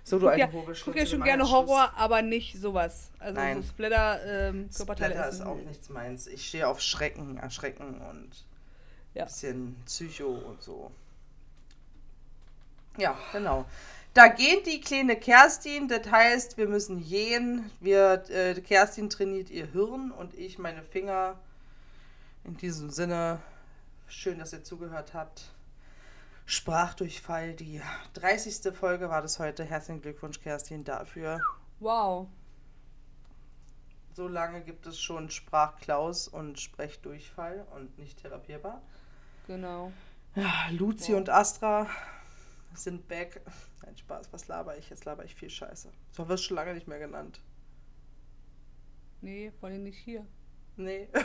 So, 0.04 0.20
du 0.20 0.28
alte 0.28 0.40
ja, 0.42 0.52
Hobelschnitzel, 0.52 0.94
guck 0.94 1.00
ja 1.02 1.06
schon 1.06 1.24
gerne 1.24 1.44
jetzt 1.44 1.52
Horror, 1.52 1.94
aber 1.96 2.22
nicht 2.22 2.60
sowas. 2.60 3.12
Also 3.20 3.36
Nein. 3.36 3.62
so 3.62 3.70
Splatter, 3.70 4.20
ähm. 4.26 4.70
Körperteile 4.76 5.14
Splatter 5.14 5.30
ist 5.30 5.42
auch 5.42 5.58
nichts 5.58 5.90
meins. 5.90 6.28
Ich 6.28 6.48
stehe 6.48 6.68
auf 6.68 6.82
Schrecken, 6.82 7.38
Erschrecken 7.38 8.02
und 8.02 8.30
Ja. 9.14 9.26
bisschen 9.26 9.76
Psycho 9.86 10.28
und 10.30 10.62
so. 10.62 10.92
Ja, 12.98 13.18
genau. 13.32 13.66
Da 14.14 14.28
geht 14.28 14.66
die 14.66 14.82
kleine 14.82 15.16
Kerstin, 15.16 15.88
das 15.88 16.10
heißt, 16.10 16.58
wir 16.58 16.68
müssen 16.68 17.04
gehen. 17.04 17.70
Wir, 17.80 18.24
äh, 18.30 18.60
Kerstin 18.60 19.10
trainiert 19.10 19.50
ihr 19.50 19.68
Hirn 19.68 20.12
und 20.12 20.34
ich 20.34 20.58
meine 20.58 20.82
Finger. 20.84 21.40
In 22.44 22.58
diesem 22.58 22.90
Sinne, 22.90 23.40
schön, 24.08 24.40
dass 24.40 24.54
ihr 24.54 24.64
zugehört 24.64 25.14
habt. 25.14 25.52
Sprachdurchfall, 26.46 27.54
die 27.54 27.82
30. 28.16 28.74
Folge 28.76 29.10
war 29.10 29.22
das 29.22 29.38
heute. 29.38 29.64
Herzlichen 29.64 30.02
Glückwunsch, 30.02 30.40
Kerstin, 30.42 30.84
dafür. 30.84 31.40
Wow. 31.80 32.28
So 34.16 34.28
lange 34.28 34.62
gibt 34.62 34.88
es 34.88 35.00
schon 35.00 35.30
Sprachklaus 35.30 36.28
und 36.28 36.60
Sprechdurchfall 36.60 37.66
und 37.76 37.98
nicht 38.00 38.22
therapierbar. 38.24 38.82
Genau. 39.46 39.92
Ja, 40.36 40.52
Luzi 40.72 41.12
Wow. 41.12 41.20
und 41.20 41.30
Astra 41.30 41.88
sind 42.76 43.08
back. 43.08 43.42
Nein, 43.84 43.98
Spaß, 43.98 44.32
was 44.32 44.48
laber 44.48 44.78
ich? 44.78 44.90
Jetzt 44.90 45.06
laber 45.06 45.24
ich 45.26 45.36
viel 45.36 45.50
Scheiße. 45.50 45.92
So 46.12 46.28
wirst 46.28 46.44
schon 46.46 46.56
lange 46.56 46.74
nicht 46.74 46.88
mehr 46.88 47.00
genannt. 47.00 47.40
Nee, 49.22 49.52
vor 49.60 49.70
allem 49.70 49.84
nicht 49.84 49.98
hier. 49.98 50.26
Nee. 50.78 51.10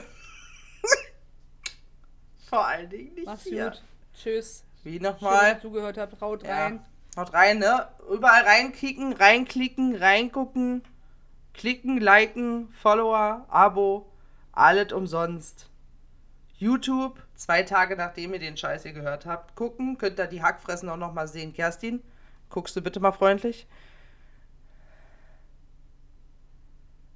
Vor 2.48 2.66
allen 2.66 2.90
Dingen 2.90 3.14
nicht 3.14 3.26
Mach's 3.26 3.44
hier. 3.44 3.70
gut. 3.70 3.82
Tschüss. 4.14 4.64
Wie 4.82 4.92
Schön, 4.94 5.02
dass 5.02 5.14
nochmal? 5.14 5.52
ihr 5.54 5.60
zugehört 5.60 5.98
habt. 5.98 6.20
Haut 6.20 6.42
Ja. 6.44 6.64
rein. 6.66 6.84
Haut 7.16 7.32
rein, 7.32 7.58
ne? 7.58 7.88
Überall 8.12 8.42
reinkicken, 8.44 9.12
reinklicken, 9.12 9.96
reingucken, 9.96 10.82
klicken, 11.54 11.98
liken, 11.98 12.68
Follower, 12.72 13.46
Abo, 13.48 14.10
alles 14.52 14.92
umsonst. 14.92 15.70
YouTube, 16.56 17.18
zwei 17.34 17.62
Tage 17.62 17.96
nachdem 17.96 18.32
ihr 18.32 18.38
den 18.38 18.56
Scheiß 18.56 18.82
hier 18.84 18.92
gehört 18.92 19.26
habt, 19.26 19.54
gucken, 19.56 19.98
könnt 19.98 20.18
ihr 20.18 20.26
die 20.26 20.42
Hackfressen 20.42 20.88
auch 20.88 20.96
nochmal 20.96 21.28
sehen. 21.28 21.52
Kerstin, 21.52 22.02
guckst 22.48 22.76
du 22.76 22.80
bitte 22.80 23.00
mal 23.00 23.12
freundlich? 23.12 23.66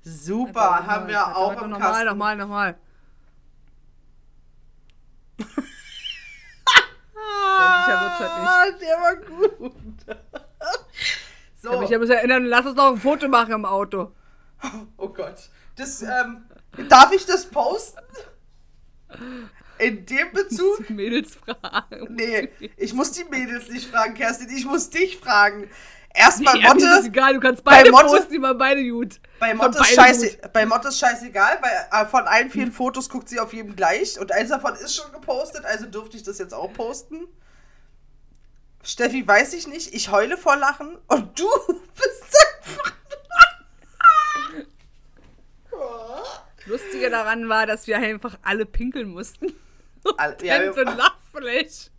Super, 0.03 0.73
Einfach 0.79 0.87
haben 0.87 1.07
nochmal. 1.07 1.09
wir 1.09 1.37
auch 1.37 1.63
im 1.63 1.71
Nochmal, 1.71 1.91
Kasten. 1.91 2.07
nochmal, 2.07 2.37
nochmal. 2.37 2.79
Halt 7.19 8.21
nicht. 8.21 8.31
Ah, 8.31 8.67
der 8.81 8.97
war 8.99 9.17
gut. 9.17 9.73
so. 11.57 11.83
Ich 11.83 11.91
kann 11.91 12.01
mich 12.01 12.09
ja 12.09 12.17
erinnern, 12.17 12.45
lass 12.45 12.67
uns 12.67 12.77
noch 12.77 12.93
ein 12.93 12.97
Foto 12.97 13.29
machen 13.29 13.53
im 13.53 13.65
Auto. 13.65 14.13
Oh 14.97 15.09
Gott. 15.09 15.51
Das, 15.77 16.03
ähm, 16.03 16.45
darf 16.89 17.13
ich 17.13 17.27
das 17.27 17.47
posten? 17.47 18.01
In 19.79 20.05
dem 20.07 20.33
Bezug? 20.33 20.91
Mädels 20.91 21.37
fragen. 21.37 22.15
Nee, 22.15 22.49
ich 22.77 22.93
muss 22.95 23.13
die 23.13 23.25
Mädels 23.25 23.69
nicht 23.69 23.89
fragen, 23.91 24.15
Kerstin, 24.15 24.49
ich 24.51 24.65
muss 24.67 24.91
dich 24.91 25.17
fragen. 25.19 25.71
Erstmal 26.15 26.59
Ja, 26.59 26.75
mir 26.75 26.81
ist 26.81 26.85
Motte, 26.97 27.07
egal, 27.07 27.35
du 27.35 27.41
kannst 27.41 27.63
bei 27.63 27.71
beide 27.77 27.91
Motte- 27.93 28.07
posten, 28.07 28.33
die 28.33 28.43
waren 28.43 28.59
beide 28.59 28.83
gut. 28.89 29.21
bei 29.39 29.55
Motte 29.55 29.79
ist 29.79 29.95
scheiße, 29.95 30.39
bei 30.53 30.67
Motte 30.67 30.89
ist 30.89 30.99
scheißegal, 30.99 31.59
bei, 31.63 32.01
äh, 32.01 32.07
von 32.07 32.23
allen 32.27 32.51
vielen 32.51 32.73
Fotos 32.73 33.09
guckt 33.09 33.29
sie 33.29 33.39
auf 33.39 33.53
jedem 33.53 33.77
gleich 33.77 34.19
und 34.19 34.33
eins 34.33 34.49
davon 34.51 34.75
ist 34.75 34.97
schon 34.97 35.13
gepostet, 35.13 35.65
also 35.65 35.87
dürfte 35.87 36.17
ich 36.17 36.25
das 36.25 36.39
jetzt 36.39 36.55
auch 36.55 36.73
posten. 36.73 37.29
Steffi 38.83 39.27
weiß 39.29 39.53
ich 39.55 39.69
nicht, 39.69 39.95
ich 39.95 40.11
heule 40.11 40.37
vor 40.37 40.57
Lachen 40.57 40.97
und 41.07 41.39
du 41.39 41.47
bist 41.95 42.37
einfach. 42.65 42.93
Lustige 46.69 47.11
daran 47.11 47.49
war, 47.49 47.67
dass 47.67 47.87
wir 47.87 47.99
einfach 47.99 48.39
alle 48.43 48.67
pinkeln 48.67 49.09
mussten. 49.09 49.53
All- 50.17 50.37
Ja, 50.43 50.63
ja, 50.63 50.73
so 50.73 50.81
ein 50.85 50.97
Lachfleisch. 50.97 51.91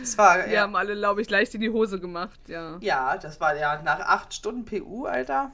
das 0.00 0.16
war, 0.18 0.38
Wir 0.46 0.52
ja. 0.52 0.60
haben 0.62 0.76
alle, 0.76 0.94
glaube 0.96 1.20
ich, 1.22 1.30
leicht 1.30 1.54
in 1.54 1.60
die 1.60 1.70
Hose 1.70 1.98
gemacht, 2.00 2.40
ja. 2.46 2.78
Ja, 2.80 3.16
das 3.18 3.40
war 3.40 3.56
ja 3.56 3.80
nach 3.82 4.00
acht 4.00 4.32
Stunden 4.34 4.64
PU, 4.64 5.06
Alter. 5.06 5.52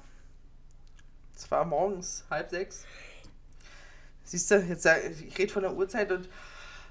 Das 1.34 1.50
war 1.50 1.64
morgens, 1.64 2.24
halb 2.30 2.50
sechs. 2.50 2.84
Siehst 4.24 4.50
du, 4.50 4.56
jetzt 4.56 4.82
sag- 4.82 5.02
ich 5.04 5.38
rede 5.38 5.52
von 5.52 5.62
der 5.62 5.72
Uhrzeit 5.74 6.10
und. 6.12 6.28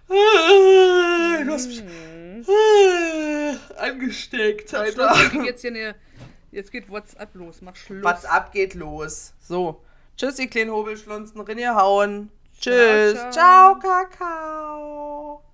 Du 0.10 1.52
hast 1.52 1.68
mich 1.68 1.84
angesteckt, 3.78 4.74
Alter. 4.74 5.14
Schluss, 5.16 5.32
geht 5.32 5.44
jetzt 5.46 5.62
hier 5.62 5.72
eine. 5.72 5.96
Jetzt 6.52 6.72
geht 6.72 6.90
WhatsApp 6.90 7.36
los, 7.36 7.62
mach 7.62 7.76
Schluss. 7.76 8.04
WhatsApp 8.04 8.52
geht 8.54 8.74
los. 8.74 9.34
So. 9.42 9.84
Tschüss, 10.18 10.40
ihr 10.40 10.48
kleinen 10.48 10.72
Hobelschlunzen. 10.72 11.40
Rinne 11.42 11.76
hauen. 11.76 12.32
Tschüss. 12.60 13.14
ciao, 13.14 13.32
ciao 13.32 13.80
Kakao. 13.80 15.47